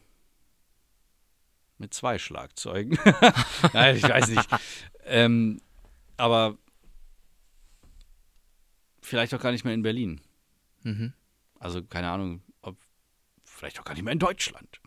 mit 1.78 1.94
zwei 1.94 2.18
Schlagzeugen. 2.18 2.98
Nein, 3.74 3.98
ich 3.98 4.04
weiß 4.04 4.30
nicht. 4.30 4.50
ähm, 5.06 5.62
aber 6.18 6.58
vielleicht 9.02 9.34
auch 9.34 9.42
gar 9.42 9.52
nicht 9.52 9.66
mehr 9.66 9.74
in 9.74 9.82
Berlin. 9.82 10.22
Mhm. 10.84 11.14
Also 11.60 11.84
keine 11.84 12.10
Ahnung, 12.10 12.42
ob 12.62 12.78
vielleicht 13.44 13.80
auch 13.80 13.84
gar 13.84 13.94
nicht 13.94 14.04
mehr 14.04 14.14
in 14.14 14.20
Deutschland. 14.20 14.80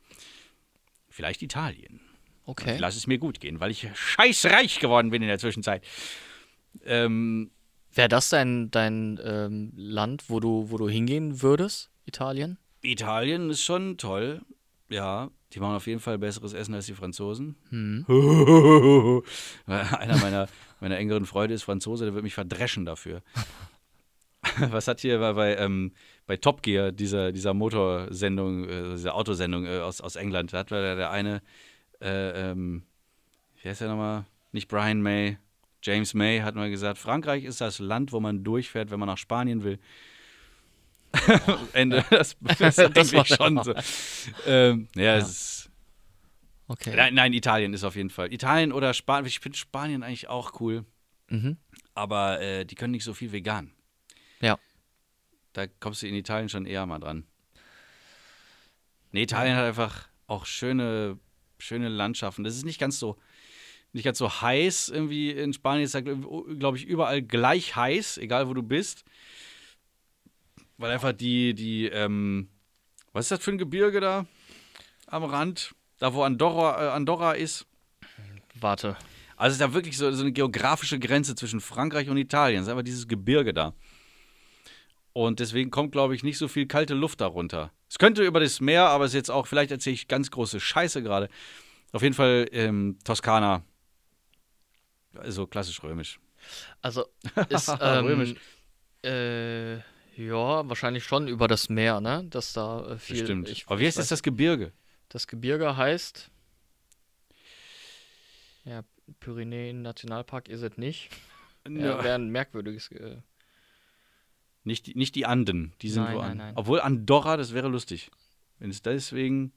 Vielleicht 1.08 1.42
Italien. 1.42 2.00
Okay. 2.44 2.74
Ich 2.74 2.80
lasse 2.80 2.98
es 2.98 3.06
mir 3.06 3.18
gut 3.18 3.40
gehen, 3.40 3.60
weil 3.60 3.70
ich 3.70 3.88
scheißreich 3.94 4.78
geworden 4.78 5.10
bin 5.10 5.22
in 5.22 5.28
der 5.28 5.38
Zwischenzeit. 5.38 5.84
Ähm, 6.84 7.50
Wäre 7.96 8.08
das 8.08 8.28
dein, 8.28 8.70
dein 8.70 9.18
ähm, 9.24 9.72
Land, 9.74 10.28
wo 10.28 10.38
du, 10.38 10.70
wo 10.70 10.76
du 10.76 10.86
hingehen 10.86 11.40
würdest? 11.40 11.90
Italien? 12.04 12.58
Italien 12.82 13.48
ist 13.48 13.62
schon 13.62 13.96
toll. 13.96 14.42
Ja, 14.90 15.30
die 15.54 15.60
machen 15.60 15.76
auf 15.76 15.86
jeden 15.86 16.00
Fall 16.00 16.18
besseres 16.18 16.52
Essen 16.52 16.74
als 16.74 16.86
die 16.86 16.94
Franzosen. 16.94 17.56
Mhm. 17.70 19.22
Einer 19.66 20.18
meiner, 20.18 20.46
meiner 20.80 20.98
engeren 20.98 21.24
Freunde 21.24 21.54
ist 21.54 21.62
Franzose, 21.62 22.04
der 22.04 22.12
wird 22.12 22.22
mich 22.22 22.34
verdreschen 22.34 22.84
dafür. 22.84 23.22
Was 24.70 24.88
hat 24.88 25.00
hier 25.00 25.18
bei, 25.18 25.32
bei, 25.32 25.56
ähm, 25.56 25.92
bei 26.26 26.36
Top 26.36 26.62
Gear, 26.62 26.92
dieser, 26.92 27.32
dieser 27.32 27.54
Motorsendung, 27.54 28.68
äh, 28.68 28.90
dieser 28.90 29.14
Autosendung 29.14 29.64
äh, 29.64 29.78
aus, 29.78 30.02
aus 30.02 30.16
England, 30.16 30.52
da 30.52 30.58
hat 30.58 30.70
der, 30.70 30.96
der 30.96 31.10
eine, 31.10 31.40
äh, 32.02 32.50
ähm, 32.50 32.82
wie 33.62 33.70
heißt 33.70 33.80
der 33.80 33.88
nochmal? 33.88 34.26
Nicht 34.52 34.68
Brian 34.68 35.00
May, 35.00 35.38
James 35.86 36.14
May 36.14 36.40
hat 36.40 36.54
mal 36.56 36.68
gesagt, 36.70 36.98
Frankreich 36.98 37.44
ist 37.44 37.60
das 37.60 37.78
Land, 37.78 38.10
wo 38.12 38.18
man 38.20 38.42
durchfährt, 38.42 38.90
wenn 38.90 38.98
man 38.98 39.06
nach 39.08 39.18
Spanien 39.18 39.62
will. 39.62 39.78
Ende, 41.72 42.04
das, 42.10 42.36
das, 42.40 42.74
Das 42.92 43.12
war 43.12 43.22
ich 43.24 43.28
schon 43.34 43.62
so. 43.62 43.72
Ähm, 44.46 44.88
ja, 44.96 45.02
Ja. 45.02 45.16
es 45.18 45.28
ist 45.28 45.70
Okay. 46.68 46.94
Nein, 46.96 47.14
nein, 47.14 47.32
Italien 47.32 47.72
ist 47.74 47.84
auf 47.84 47.94
jeden 47.94 48.10
Fall. 48.10 48.32
Italien 48.32 48.72
oder 48.72 48.92
Spanien. 48.92 49.26
Ich 49.26 49.38
finde 49.38 49.56
Spanien 49.56 50.02
eigentlich 50.02 50.26
auch 50.28 50.60
cool, 50.60 50.84
Mhm. 51.28 51.58
aber 51.94 52.40
äh, 52.40 52.64
die 52.64 52.74
können 52.74 52.90
nicht 52.90 53.04
so 53.04 53.14
viel 53.14 53.30
vegan. 53.30 53.70
Ja. 54.40 54.58
Da 55.52 55.68
kommst 55.68 56.02
du 56.02 56.08
in 56.08 56.14
Italien 56.16 56.48
schon 56.48 56.66
eher 56.66 56.84
mal 56.84 56.98
dran. 56.98 57.24
Nee, 59.12 59.22
Italien 59.22 59.54
hat 59.56 59.64
einfach 59.64 60.08
auch 60.26 60.44
schöne, 60.44 61.20
schöne 61.60 61.88
Landschaften. 61.88 62.42
Das 62.42 62.56
ist 62.56 62.64
nicht 62.64 62.80
ganz 62.80 62.98
so, 62.98 63.16
nicht 63.96 64.04
ganz 64.04 64.18
so 64.18 64.30
heiß 64.30 64.90
irgendwie 64.90 65.30
in 65.30 65.52
Spanien. 65.52 65.84
Ist 65.84 65.94
ja, 65.94 66.00
glaube 66.00 66.76
ich, 66.76 66.84
überall 66.84 67.22
gleich 67.22 67.74
heiß, 67.74 68.18
egal 68.18 68.48
wo 68.48 68.54
du 68.54 68.62
bist. 68.62 69.04
Weil 70.76 70.92
einfach 70.92 71.12
die, 71.12 71.54
die, 71.54 71.86
ähm, 71.86 72.48
was 73.12 73.24
ist 73.24 73.30
das 73.30 73.42
für 73.42 73.52
ein 73.52 73.58
Gebirge 73.58 74.00
da 74.00 74.26
am 75.06 75.24
Rand? 75.24 75.74
Da, 75.98 76.12
wo 76.12 76.22
Andorra, 76.22 76.84
äh, 76.84 76.90
Andorra 76.90 77.32
ist. 77.32 77.66
Warte. 78.60 78.96
Also 79.36 79.48
es 79.48 79.52
ist 79.54 79.60
da 79.62 79.72
wirklich 79.72 79.96
so, 79.96 80.10
so 80.12 80.22
eine 80.22 80.32
geografische 80.32 80.98
Grenze 80.98 81.34
zwischen 81.34 81.60
Frankreich 81.60 82.10
und 82.10 82.18
Italien. 82.18 82.60
Es 82.60 82.66
ist 82.66 82.70
einfach 82.70 82.84
dieses 82.84 83.08
Gebirge 83.08 83.54
da. 83.54 83.72
Und 85.14 85.40
deswegen 85.40 85.70
kommt, 85.70 85.92
glaube 85.92 86.14
ich, 86.14 86.22
nicht 86.22 86.36
so 86.36 86.48
viel 86.48 86.66
kalte 86.66 86.92
Luft 86.92 87.22
darunter. 87.22 87.72
Es 87.88 87.98
könnte 87.98 88.22
über 88.22 88.40
das 88.40 88.60
Meer, 88.60 88.88
aber 88.88 89.06
es 89.06 89.12
ist 89.12 89.16
jetzt 89.16 89.30
auch, 89.30 89.46
vielleicht 89.46 89.70
erzähle 89.70 89.94
ich 89.94 90.08
ganz 90.08 90.30
große 90.30 90.60
Scheiße 90.60 91.02
gerade. 91.02 91.30
Auf 91.92 92.02
jeden 92.02 92.14
Fall 92.14 92.46
ähm, 92.52 92.98
Toskana. 93.04 93.62
Also 95.20 95.46
klassisch 95.46 95.82
römisch. 95.82 96.20
Also 96.82 97.06
ist 97.48 97.68
Römisch. 97.68 98.34
ähm, 99.02 99.12
äh, 99.12 99.74
ja 100.16 100.68
wahrscheinlich 100.68 101.04
schon 101.04 101.28
über 101.28 101.48
das 101.48 101.68
Meer, 101.68 102.00
ne? 102.00 102.24
Dass 102.30 102.52
da 102.52 102.92
äh, 102.92 102.98
viel. 102.98 103.18
Bestimmt. 103.20 103.48
Ich, 103.48 103.66
aber 103.66 103.78
wie 103.80 103.86
heißt 103.86 103.98
das, 103.98 104.08
das 104.08 104.22
Gebirge? 104.22 104.72
Das 105.08 105.26
Gebirge 105.26 105.76
heißt. 105.76 106.30
Ja, 108.64 108.82
Pyrenäen 109.20 109.82
Nationalpark 109.82 110.48
ist 110.48 110.62
es 110.62 110.76
nicht. 110.76 111.10
Ja, 111.68 112.02
Wäre 112.02 112.14
ein 112.16 112.30
merkwürdiges. 112.30 112.90
Äh, 112.92 113.18
Nicht, 114.64 114.86
die- 114.86 114.94
nicht 114.96 115.14
die 115.14 115.26
Anden, 115.26 115.72
die 115.82 115.88
sind 115.90 116.04
Nein, 116.04 116.14
wo 116.16 116.20
nein, 116.22 116.30
an. 116.32 116.36
nein. 116.38 116.52
Obwohl 116.56 116.80
Andorra, 116.80 117.36
das 117.36 117.54
wäre 117.54 117.68
lustig. 117.68 118.10
Wenn 118.58 118.70
es 118.70 118.82
deswegen. 118.82 119.52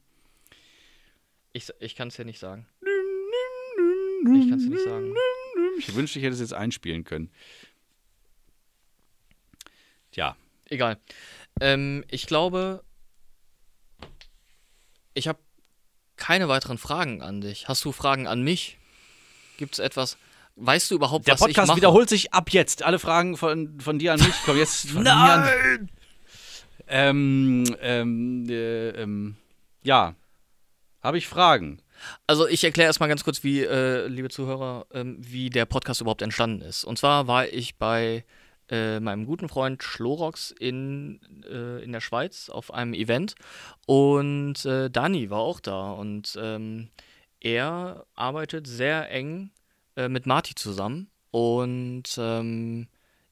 ich 1.53 1.69
ich 1.79 1.95
kann 1.95 2.09
es 2.09 2.17
ja 2.17 2.23
nicht 2.25 2.39
sagen. 2.39 2.67
Ich 4.21 4.49
kann 4.49 4.59
es 4.59 4.65
nicht 4.65 4.83
sagen. 4.83 5.15
Ich 5.79 5.95
wünschte, 5.95 6.19
ich 6.19 6.25
hätte 6.25 6.33
es 6.33 6.39
jetzt 6.39 6.53
einspielen 6.53 7.03
können. 7.03 7.31
Tja, 10.11 10.35
Egal. 10.69 10.97
Ähm, 11.59 12.05
ich 12.09 12.27
glaube, 12.27 12.83
ich 15.13 15.27
habe 15.27 15.39
keine 16.15 16.47
weiteren 16.47 16.77
Fragen 16.77 17.21
an 17.21 17.41
dich. 17.41 17.67
Hast 17.67 17.83
du 17.85 17.91
Fragen 17.91 18.27
an 18.27 18.43
mich? 18.43 18.77
Gibt 19.57 19.73
es 19.73 19.79
etwas? 19.79 20.17
Weißt 20.55 20.91
du 20.91 20.95
überhaupt, 20.95 21.27
der 21.27 21.33
was 21.33 21.41
ich 21.41 21.47
Podcast 21.47 21.69
mache? 21.69 21.77
wiederholt 21.77 22.09
sich 22.09 22.33
ab 22.33 22.51
jetzt. 22.51 22.83
Alle 22.83 22.99
Fragen 22.99 23.35
von, 23.35 23.79
von 23.79 23.97
dir 23.97 24.13
an 24.13 24.19
mich 24.19 24.35
kommen 24.43 24.59
jetzt 24.59 24.89
von 24.91 25.03
mir 25.03 25.13
an. 25.13 25.89
Ähm, 26.87 27.63
ähm, 27.81 28.49
äh, 28.49 28.89
ähm, 28.89 29.37
ja. 29.83 30.15
Habe 31.01 31.17
ich 31.17 31.27
Fragen? 31.27 31.81
Also 32.27 32.47
ich 32.47 32.63
erkläre 32.63 32.87
erstmal 32.87 33.09
ganz 33.09 33.23
kurz, 33.23 33.43
wie, 33.43 33.61
äh, 33.63 34.07
liebe 34.07 34.29
Zuhörer, 34.29 34.85
ähm, 34.93 35.17
wie 35.19 35.49
der 35.49 35.65
Podcast 35.65 36.01
überhaupt 36.01 36.21
entstanden 36.21 36.61
ist. 36.61 36.83
Und 36.83 36.97
zwar 36.97 37.27
war 37.27 37.47
ich 37.47 37.77
bei 37.77 38.23
äh, 38.69 38.99
meinem 38.99 39.25
guten 39.25 39.49
Freund 39.49 39.83
Schlorox 39.83 40.51
in, 40.51 41.19
äh, 41.49 41.83
in 41.83 41.91
der 41.91 42.01
Schweiz 42.01 42.49
auf 42.49 42.73
einem 42.73 42.93
Event. 42.93 43.35
Und 43.85 44.65
äh, 44.65 44.89
Dani 44.89 45.29
war 45.29 45.39
auch 45.39 45.59
da. 45.59 45.91
Und 45.91 46.37
ähm, 46.41 46.89
er 47.39 48.05
arbeitet 48.15 48.67
sehr 48.67 49.09
eng 49.11 49.51
äh, 49.95 50.07
mit 50.07 50.25
Marty 50.25 50.55
zusammen. 50.55 51.09
Und 51.31 52.15
ähm, 52.17 52.87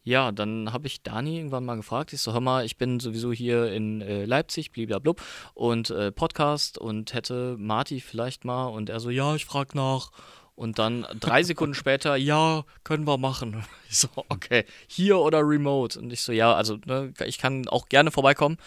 ja, 0.07 0.31
dann 0.31 0.71
habe 0.71 0.87
ich 0.87 1.03
Dani 1.03 1.35
irgendwann 1.35 1.65
mal 1.65 1.75
gefragt. 1.75 2.13
Ich 2.13 2.21
so, 2.21 2.31
hör 2.31 2.39
mal, 2.39 2.63
ich 2.63 2.77
bin 2.77 3.01
sowieso 3.01 3.33
hier 3.33 3.73
in 3.73 4.01
äh, 4.01 4.23
Leipzig, 4.23 4.71
bliblablub, 4.71 5.21
und 5.53 5.89
äh, 5.89 6.13
Podcast 6.13 6.77
und 6.77 7.13
hätte 7.13 7.57
Marty 7.59 7.99
vielleicht 7.99 8.45
mal. 8.45 8.67
Und 8.67 8.89
er 8.89 9.01
so, 9.01 9.09
ja, 9.09 9.35
ich 9.35 9.45
frag 9.45 9.75
nach. 9.75 10.11
Und 10.55 10.79
dann 10.79 11.05
drei 11.19 11.43
Sekunden 11.43 11.75
später, 11.75 12.15
ja, 12.15 12.63
können 12.85 13.05
wir 13.05 13.17
machen. 13.17 13.65
Ich 13.89 13.99
so, 13.99 14.09
okay, 14.27 14.65
hier 14.87 15.17
oder 15.19 15.39
remote? 15.47 15.97
Und 15.97 16.11
ich 16.11 16.21
so, 16.21 16.33
ja, 16.33 16.53
also 16.53 16.77
ne, 16.85 17.13
ich 17.25 17.37
kann 17.37 17.67
auch 17.69 17.87
gerne 17.87 18.11
vorbeikommen. 18.11 18.57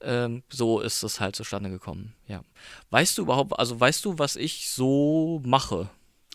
Ähm, 0.00 0.44
so 0.48 0.78
ist 0.78 1.02
es 1.02 1.18
halt 1.18 1.34
zustande 1.34 1.68
gekommen, 1.68 2.14
ja. 2.28 2.42
Weißt 2.90 3.18
du 3.18 3.22
überhaupt, 3.22 3.58
also 3.58 3.78
weißt 3.78 4.04
du, 4.04 4.18
was 4.18 4.36
ich 4.36 4.70
so 4.70 5.42
mache? 5.44 5.90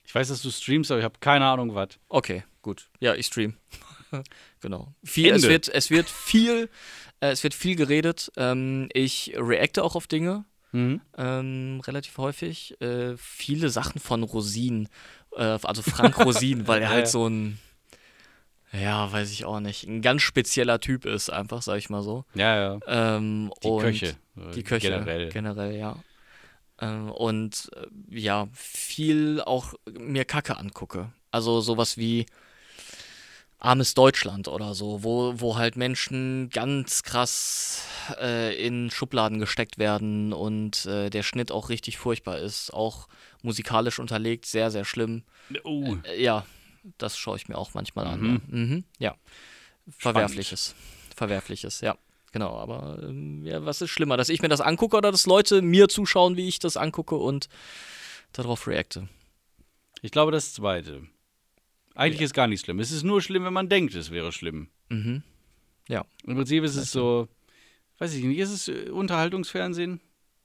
Ich 0.05 0.13
weiß, 0.13 0.27
dass 0.27 0.41
du 0.41 0.51
streamst, 0.51 0.91
aber 0.91 0.99
ich 0.99 1.05
habe 1.05 1.19
keine 1.21 1.45
Ahnung, 1.45 1.73
was. 1.73 1.99
Okay, 2.09 2.43
gut. 2.61 2.89
Ja, 2.99 3.15
ich 3.15 3.27
stream. 3.27 3.55
genau. 4.61 4.93
Viel, 5.03 5.31
es, 5.31 5.43
Ende. 5.43 5.49
wird, 5.49 5.69
es 5.69 5.89
wird 5.89 6.09
viel, 6.09 6.69
äh, 7.19 7.31
es 7.31 7.43
wird 7.43 7.53
viel 7.53 7.75
geredet. 7.75 8.31
Ähm, 8.37 8.89
ich 8.93 9.33
reacte 9.37 9.83
auch 9.83 9.95
auf 9.95 10.07
Dinge. 10.07 10.45
Mhm. 10.71 11.01
Ähm, 11.17 11.81
relativ 11.85 12.17
häufig. 12.17 12.79
Äh, 12.81 13.15
viele 13.17 13.69
Sachen 13.69 13.99
von 13.99 14.23
Rosin. 14.23 14.89
Äh, 15.35 15.57
also 15.63 15.81
Frank 15.81 16.23
Rosin, 16.23 16.67
weil 16.67 16.81
er 16.81 16.89
halt 16.89 17.05
ja. 17.05 17.11
so 17.11 17.27
ein, 17.27 17.59
ja, 18.73 19.11
weiß 19.11 19.31
ich 19.31 19.45
auch 19.45 19.59
nicht, 19.59 19.87
ein 19.87 20.01
ganz 20.01 20.23
spezieller 20.23 20.79
Typ 20.79 21.05
ist, 21.05 21.29
einfach, 21.29 21.61
sag 21.61 21.77
ich 21.77 21.89
mal 21.89 22.01
so. 22.01 22.25
Ja, 22.33 22.55
ja. 22.55 22.79
Ähm, 22.87 23.51
Die 23.63 23.77
Köche. 23.77 24.15
Die 24.55 24.63
Köche. 24.63 24.89
Generell. 24.89 25.29
Generell, 25.29 25.75
ja. 25.77 25.97
Ähm, 26.81 27.11
und 27.11 27.69
äh, 27.75 28.19
ja, 28.19 28.47
viel 28.53 29.41
auch 29.41 29.75
mir 29.87 30.25
Kacke 30.25 30.57
angucke. 30.57 31.11
Also 31.29 31.61
sowas 31.61 31.97
wie 31.97 32.25
Armes 33.63 33.93
Deutschland 33.93 34.49
oder 34.49 34.75
so, 34.75 35.03
wo, 35.03 35.39
wo 35.39 35.55
halt 35.55 35.77
Menschen 35.77 36.49
ganz 36.49 37.01
krass 37.01 37.85
äh, 38.19 38.55
in 38.65 38.91
Schubladen 38.91 39.39
gesteckt 39.39 39.77
werden 39.77 40.33
und 40.33 40.85
äh, 40.85 41.09
der 41.09 41.23
Schnitt 41.23 41.49
auch 41.49 41.69
richtig 41.69 41.97
furchtbar 41.97 42.39
ist. 42.39 42.73
Auch 42.73 43.07
musikalisch 43.41 43.99
unterlegt, 43.99 44.45
sehr, 44.45 44.69
sehr 44.69 44.83
schlimm. 44.83 45.23
Oh, 45.63 45.95
Äh, 46.03 46.21
ja, 46.21 46.45
das 46.97 47.17
schaue 47.17 47.37
ich 47.37 47.47
mir 47.47 47.57
auch 47.57 47.73
manchmal 47.73 48.05
an. 48.07 48.41
Ja. 48.51 48.57
Mhm, 48.57 48.83
ja. 48.99 49.15
Verwerfliches. 49.97 50.75
Verwerfliches, 51.15 51.79
ja. 51.79 51.95
Genau, 52.33 52.57
aber 52.57 52.99
ähm, 53.01 53.45
ja, 53.45 53.63
was 53.63 53.81
ist 53.81 53.91
schlimmer, 53.91 54.17
dass 54.17 54.27
ich 54.27 54.41
mir 54.41 54.49
das 54.49 54.59
angucke 54.59 54.97
oder 54.97 55.11
dass 55.11 55.25
Leute 55.25 55.61
mir 55.61 55.87
zuschauen, 55.87 56.35
wie 56.35 56.49
ich 56.49 56.59
das 56.59 56.75
angucke 56.75 57.15
und 57.15 57.47
darauf 58.33 58.67
reacte. 58.67 59.07
Ich 60.01 60.11
glaube, 60.11 60.33
das 60.33 60.53
zweite. 60.53 61.03
Eigentlich 61.95 62.21
ist 62.21 62.33
gar 62.33 62.47
nicht 62.47 62.61
schlimm. 62.65 62.79
Es 62.79 62.91
ist 62.91 63.03
nur 63.03 63.21
schlimm, 63.21 63.43
wenn 63.45 63.53
man 63.53 63.69
denkt, 63.69 63.93
es 63.95 64.11
wäre 64.11 64.31
schlimm. 64.31 64.67
Mhm. 64.89 65.23
Ja. 65.87 66.05
Im 66.25 66.35
Prinzip 66.35 66.63
ist 66.63 66.75
es 66.75 66.91
so, 66.91 67.27
weiß 67.99 68.13
ich 68.15 68.23
nicht, 68.23 68.39
ist 68.39 68.51
es 68.51 68.67
äh, 68.67 68.89
Unterhaltungsfernsehen? 68.89 69.99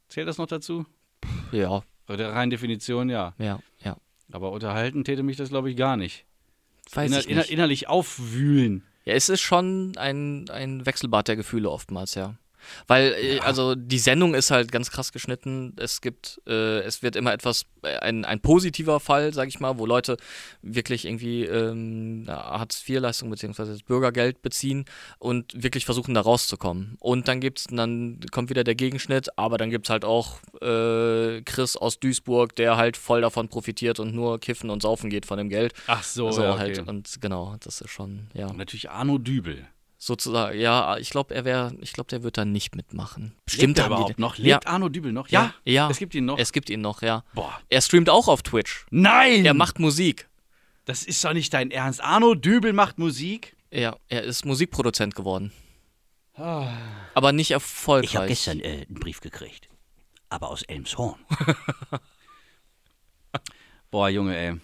Zählt 0.08 0.28
das 0.28 0.38
noch 0.38 0.46
dazu? 0.46 0.86
Ja, 1.52 1.82
Oder 2.08 2.32
rein 2.32 2.50
Definition, 2.50 3.08
ja. 3.08 3.34
ja, 3.38 3.60
ja. 3.82 3.96
Aber 4.30 4.52
unterhalten 4.52 5.04
täte 5.04 5.22
mich 5.22 5.36
das, 5.36 5.48
glaube 5.48 5.70
ich, 5.70 5.76
gar 5.76 5.96
nicht. 5.96 6.24
Weiß 6.92 7.10
Inner, 7.10 7.20
ich 7.20 7.28
nicht. 7.28 7.50
innerlich 7.50 7.88
aufwühlen. 7.88 8.84
Ja, 9.04 9.14
es 9.14 9.28
ist 9.28 9.40
schon 9.40 9.96
ein, 9.96 10.48
ein 10.50 10.84
Wechselbad 10.84 11.28
der 11.28 11.36
Gefühle 11.36 11.70
oftmals, 11.70 12.14
ja. 12.14 12.36
Weil, 12.86 13.12
äh, 13.12 13.40
also 13.40 13.74
die 13.74 13.98
Sendung 13.98 14.34
ist 14.34 14.50
halt 14.50 14.72
ganz 14.72 14.90
krass 14.90 15.12
geschnitten. 15.12 15.74
Es 15.76 16.00
gibt, 16.00 16.40
äh, 16.46 16.80
es 16.80 17.02
wird 17.02 17.16
immer 17.16 17.32
etwas, 17.32 17.66
äh, 17.82 17.96
ein, 17.98 18.24
ein 18.24 18.40
positiver 18.40 19.00
Fall, 19.00 19.32
sag 19.32 19.48
ich 19.48 19.60
mal, 19.60 19.78
wo 19.78 19.86
Leute 19.86 20.16
wirklich 20.62 21.04
irgendwie 21.04 21.44
ähm, 21.44 22.24
Hartz-IV-Leistung 22.28 23.30
bzw. 23.30 23.64
das 23.64 23.82
Bürgergeld 23.82 24.42
beziehen 24.42 24.84
und 25.18 25.62
wirklich 25.62 25.84
versuchen, 25.84 26.14
da 26.14 26.20
rauszukommen. 26.20 26.96
Und 27.00 27.28
dann 27.28 27.40
gibt's, 27.40 27.66
dann 27.70 28.20
kommt 28.30 28.50
wieder 28.50 28.64
der 28.64 28.74
Gegenschnitt, 28.74 29.36
aber 29.38 29.58
dann 29.58 29.70
gibt's 29.70 29.90
halt 29.90 30.04
auch 30.04 30.38
äh, 30.60 31.42
Chris 31.42 31.76
aus 31.76 32.00
Duisburg, 32.00 32.54
der 32.56 32.76
halt 32.76 32.96
voll 32.96 33.20
davon 33.20 33.48
profitiert 33.48 34.00
und 34.00 34.14
nur 34.14 34.38
kiffen 34.38 34.70
und 34.70 34.82
saufen 34.82 35.10
geht 35.10 35.26
von 35.26 35.38
dem 35.38 35.48
Geld. 35.48 35.74
Ach 35.86 36.02
so, 36.02 36.30
so 36.30 36.42
ja, 36.42 36.52
okay. 36.52 36.58
halt. 36.60 36.88
Und 36.88 37.20
genau, 37.20 37.56
das 37.60 37.80
ist 37.80 37.90
schon, 37.90 38.28
ja. 38.34 38.46
Und 38.46 38.58
natürlich 38.58 38.90
Arno 38.90 39.18
Dübel. 39.18 39.66
Sozusagen, 40.00 40.58
ja, 40.60 40.96
ich 40.98 41.10
glaube, 41.10 41.34
er 41.34 41.44
wäre, 41.44 41.74
ich 41.80 41.92
glaube, 41.92 42.08
der 42.08 42.22
wird 42.22 42.38
da 42.38 42.44
nicht 42.44 42.76
mitmachen. 42.76 43.34
Er 43.50 43.62
haben 43.64 43.74
die 43.74 43.80
überhaupt 43.82 44.10
den- 44.10 44.20
noch? 44.20 44.36
Ja, 44.38 44.56
Lebt 44.56 44.66
Arno 44.68 44.88
Dübel 44.88 45.12
noch? 45.12 45.28
ja, 45.28 45.52
ja. 45.64 45.90
Es 45.90 45.98
gibt 45.98 46.14
ihn 46.14 46.24
noch. 46.24 46.38
Es 46.38 46.52
gibt 46.52 46.70
ihn 46.70 46.80
noch, 46.80 47.02
ja. 47.02 47.24
Boah. 47.34 47.60
Er 47.68 47.80
streamt 47.82 48.08
auch 48.08 48.28
auf 48.28 48.42
Twitch. 48.42 48.86
Nein! 48.90 49.44
Er 49.44 49.54
macht 49.54 49.78
Musik. 49.80 50.28
das 50.84 51.02
ist 51.02 51.22
doch 51.24 51.32
nicht 51.32 51.52
dein 51.52 51.70
Ernst. 51.72 52.00
Arno 52.02 52.34
Dübel 52.36 52.72
macht 52.72 52.98
Musik? 52.98 53.56
Ja, 53.72 53.96
er 54.08 54.22
ist 54.22 54.44
Musikproduzent 54.46 55.14
geworden. 55.16 55.52
Ah. 56.34 56.68
Aber 57.14 57.32
nicht 57.32 57.50
erfolgreich. 57.50 58.10
Ich 58.10 58.16
habe 58.16 58.28
gestern 58.28 58.60
äh, 58.60 58.86
einen 58.88 59.00
Brief 59.00 59.20
gekriegt. 59.20 59.68
Aber 60.30 60.48
aus 60.50 60.62
Elmshorn. 60.62 61.16
Boah, 63.90 64.08
Junge, 64.08 64.36
ey. 64.36 64.54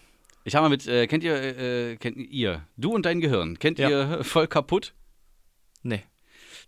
Ich 0.45 0.55
habe 0.55 0.65
mal 0.65 0.69
mit, 0.69 0.87
äh, 0.87 1.07
kennt 1.07 1.25
ihr, 1.25 1.35
äh, 1.35 1.97
kennt 1.97 2.17
ihr, 2.19 2.63
du 2.77 2.93
und 2.95 3.07
dein 3.07 3.21
Gehirn, 3.21 3.59
kennt 3.59 3.79
Ja. 3.79 3.89
ihr 3.89 4.25
voll 4.25 4.47
kaputt? 4.47 4.93
Nee. 5.85 6.03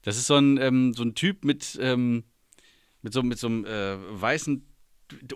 Das 0.02 0.16
ist 0.16 0.28
so 0.28 0.36
ein, 0.36 0.56
ähm, 0.58 0.94
so 0.94 1.02
ein 1.02 1.14
Typ 1.14 1.44
mit, 1.44 1.76
ähm, 1.80 2.22
mit 3.02 3.12
so, 3.12 3.22
mit 3.22 3.38
so 3.38 3.48
einem 3.48 3.64
äh, 3.64 3.96
weißen 4.20 4.64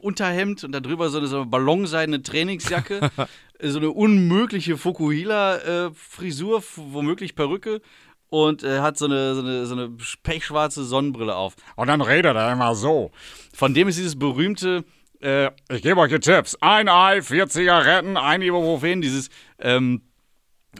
Unterhemd 0.00 0.64
und 0.64 0.72
darüber 0.72 1.10
so 1.10 1.18
eine, 1.18 1.26
so 1.26 1.36
eine 1.38 1.46
ballonseidene 1.46 2.22
Trainingsjacke, 2.22 3.10
so 3.62 3.78
eine 3.78 3.90
unmögliche 3.90 4.76
Fukuhila-Frisur, 4.76 6.62
womöglich 6.76 7.34
Perücke 7.34 7.80
und 8.28 8.62
äh, 8.62 8.80
hat 8.80 8.98
so 8.98 9.06
eine, 9.06 9.34
so, 9.34 9.42
eine, 9.42 9.66
so 9.66 9.74
eine 9.74 9.96
pechschwarze 10.22 10.84
Sonnenbrille 10.84 11.34
auf. 11.34 11.56
Und 11.76 11.88
dann 11.88 12.00
redet 12.00 12.36
er 12.36 12.52
immer 12.52 12.74
so. 12.74 13.10
Von 13.52 13.74
dem 13.74 13.88
ist 13.88 13.98
dieses 13.98 14.18
berühmte, 14.18 14.84
äh, 15.20 15.50
Ich 15.68 15.82
gebe 15.82 16.00
euch 16.00 16.10
die 16.10 16.20
Tipps. 16.20 16.56
Ein 16.60 16.88
Ei, 16.88 17.22
vier 17.22 17.48
Zigaretten, 17.48 18.16
ein 18.16 18.42
Ibuprofen, 18.42 19.00
dieses, 19.00 19.30
ähm, 19.58 20.02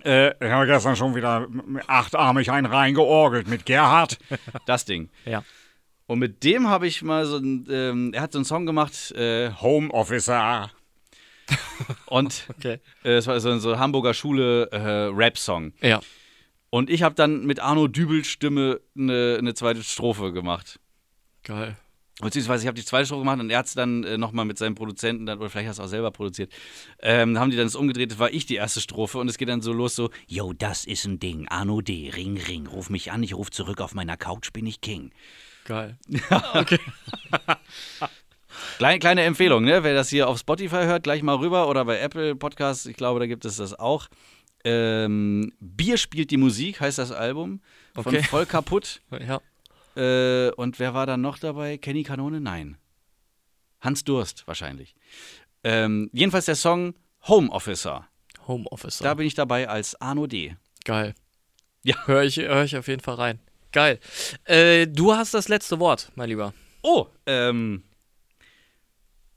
Äh, 0.05 0.31
ich 0.45 0.51
habe 0.53 0.67
gestern 0.67 0.97
schon 0.97 1.15
wieder 1.15 1.49
achtarmig 1.87 2.51
einen 2.51 2.67
reingeorgelt 2.67 3.49
mit 3.49 3.67
Gerhard. 3.67 4.19
das 4.67 4.85
Ding. 4.85 5.11
Ja. 5.25 5.45
Und 6.07 6.19
mit 6.19 6.43
dem 6.45 6.69
habe 6.69 6.87
ich 6.87 7.03
mal 7.03 7.25
so 7.27 7.37
ein, 7.37 7.67
ähm, 7.71 8.13
er 8.15 8.23
hat 8.23 8.33
so 8.33 8.39
einen 8.39 8.45
Song 8.45 8.67
gemacht, 8.67 9.13
äh, 9.13 9.51
Home 9.61 9.91
Officer. 9.93 10.71
und 12.07 12.47
Okay. 12.59 12.79
äh, 13.05 13.15
es 13.15 13.27
war 13.27 13.39
so 13.41 13.51
ein 13.51 13.61
so 13.61 13.79
Hamburger 13.79 14.15
Schule 14.15 14.71
äh, 14.73 15.13
Rap-Song. 15.15 15.73
Ja. 15.81 16.01
Und 16.71 16.89
ich 16.89 17.03
habe 17.03 17.15
dann 17.17 17.45
mit 17.47 17.59
Arno 17.61 17.89
Dübels 17.89 18.29
Stimme 18.29 18.81
eine, 18.97 19.37
eine 19.39 19.55
zweite 19.55 19.83
Strophe 19.83 20.33
gemacht. 20.33 20.79
Geil. 21.43 21.77
Beziehungsweise 22.21 22.65
ich 22.65 22.67
habe 22.67 22.77
die 22.77 22.85
zweite 22.85 23.07
Strophe 23.07 23.21
gemacht 23.23 23.41
und 23.41 23.51
er 23.51 23.59
hat 23.59 23.67
es 23.67 23.75
dann 23.75 24.05
äh, 24.05 24.19
nochmal 24.19 24.45
mit 24.45 24.59
seinem 24.59 24.75
Produzenten, 24.75 25.27
dann, 25.27 25.39
oder 25.39 25.51
vielleicht 25.51 25.69
hast 25.69 25.79
du 25.79 25.83
auch 25.83 25.89
selber 25.89 26.11
produziert, 26.11 26.53
ähm, 27.01 27.39
haben 27.39 27.51
die 27.51 27.57
dann 27.57 27.67
das 27.67 27.77
umgedreht, 27.77 28.13
das 28.13 28.19
war 28.19 28.33
ich 28.33 28.47
die 28.47 28.57
erste 28.57 28.81
Strophe 28.81 29.19
und 29.19 29.29
es 29.29 29.39
geht 29.39 29.49
dann 29.49 29.63
so 29.63 29.73
los, 29.73 29.95
so, 29.95 30.11
Yo, 30.27 30.53
das 30.53 30.85
ist 30.85 31.05
ein 31.07 31.19
Ding. 31.19 31.49
Arno 31.49 31.81
D. 31.81 32.11
Ring, 32.15 32.39
Ring. 32.39 32.67
Ruf 32.67 32.91
mich 32.91 33.13
an, 33.13 33.23
ich 33.23 33.35
ruf 33.35 33.51
zurück. 33.51 33.81
Auf 33.81 33.95
meiner 33.95 34.17
Couch 34.17 34.53
bin 34.53 34.67
ich 34.67 34.81
King. 34.81 35.13
Geil. 35.65 35.99
Kleine, 38.79 38.99
kleine 38.99 39.23
Empfehlung, 39.23 39.65
ne? 39.65 39.85
Wer 39.85 39.95
das 39.95 40.09
hier 40.09 40.29
auf 40.29 40.39
Spotify 40.39 40.85
hört, 40.85 41.05
gleich 41.05 41.23
mal 41.23 41.37
rüber 41.37 41.69
oder 41.69 41.85
bei 41.85 41.99
Apple 42.01 42.35
Podcasts, 42.35 42.87
ich 42.87 42.97
glaube, 42.97 43.21
da 43.21 43.27
gibt 43.27 43.45
es 43.45 43.57
das 43.57 43.79
auch. 43.79 44.09
Ähm, 44.65 45.53
Bier 45.61 45.97
spielt 45.97 46.31
die 46.31 46.37
Musik, 46.37 46.81
heißt 46.81 46.99
das 46.99 47.13
Album. 47.13 47.61
Von 47.95 48.07
Okay. 48.07 48.23
Voll 48.23 48.47
kaputt. 48.47 49.01
Ja. 49.11 49.41
Äh, 49.97 50.51
und 50.53 50.79
wer 50.79 50.95
war 50.95 51.07
dann 51.07 51.21
noch 51.21 51.39
dabei? 51.39 51.79
Kenny 51.79 52.03
Kanone? 52.03 52.41
Nein. 52.41 52.77
Hans 53.81 54.05
Durst 54.05 54.47
wahrscheinlich. 54.47 54.95
Ähm, 55.65 56.11
jedenfalls 56.13 56.47
der 56.47 56.57
Song 56.57 56.95
Home 57.29 57.51
Officer. 57.51 58.07
Homeoffice. 58.47 58.99
Da 58.99 59.15
bin 59.15 59.27
ich 59.27 59.35
dabei 59.35 59.69
als 59.69 60.01
Arno 60.01 60.27
D. 60.27 60.57
Geil. 60.85 61.15
Ja. 61.83 61.95
Höre 62.07 62.25
ich, 62.25 62.37
hör 62.37 62.65
ich 62.65 62.77
auf 62.77 62.89
jeden 62.89 63.01
Fall 63.01 63.15
rein. 63.15 63.39
Geil. 63.73 64.01
Äh, 64.45 64.87
du 64.87 65.15
hast 65.15 65.35
das 65.35 65.49
letzte 65.49 65.79
Wort, 65.79 66.11
mein 66.15 66.29
Lieber. 66.29 66.53
Oh, 66.83 67.07
ähm. 67.27 67.85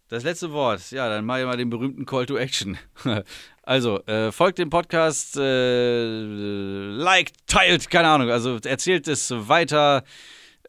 Das 0.09 0.23
letzte 0.23 0.51
Wort. 0.51 0.91
Ja, 0.91 1.09
dann 1.09 1.25
mache 1.25 1.41
ich 1.41 1.45
mal 1.45 1.57
den 1.57 1.69
berühmten 1.69 2.05
Call 2.05 2.25
to 2.25 2.37
Action. 2.37 2.77
Also, 3.65 4.05
äh, 4.07 4.33
folgt 4.33 4.57
dem 4.57 4.69
Podcast, 4.69 5.37
äh, 5.37 6.19
liked, 6.19 7.47
teilt, 7.47 7.89
keine 7.89 8.09
Ahnung. 8.09 8.29
Also, 8.29 8.59
erzählt 8.61 9.07
es 9.07 9.31
weiter. 9.47 10.03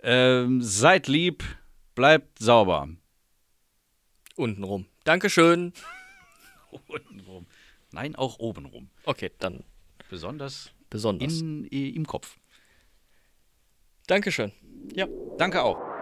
Ähm, 0.06 0.60
seid 0.60 1.08
lieb, 1.08 1.42
bleibt 1.94 2.38
sauber. 2.38 2.88
Untenrum. 4.36 4.86
Dankeschön. 5.04 5.72
Untenrum. 6.88 7.46
Nein, 7.90 8.14
auch 8.14 8.38
obenrum. 8.38 8.90
Okay, 9.04 9.30
dann 9.38 9.64
Besonders 10.10 10.72
besonders. 10.90 11.40
in, 11.40 11.64
im 11.64 12.06
Kopf. 12.06 12.36
Dankeschön. 14.06 14.52
Ja. 14.94 15.06
Danke 15.38 15.62
auch. 15.62 15.93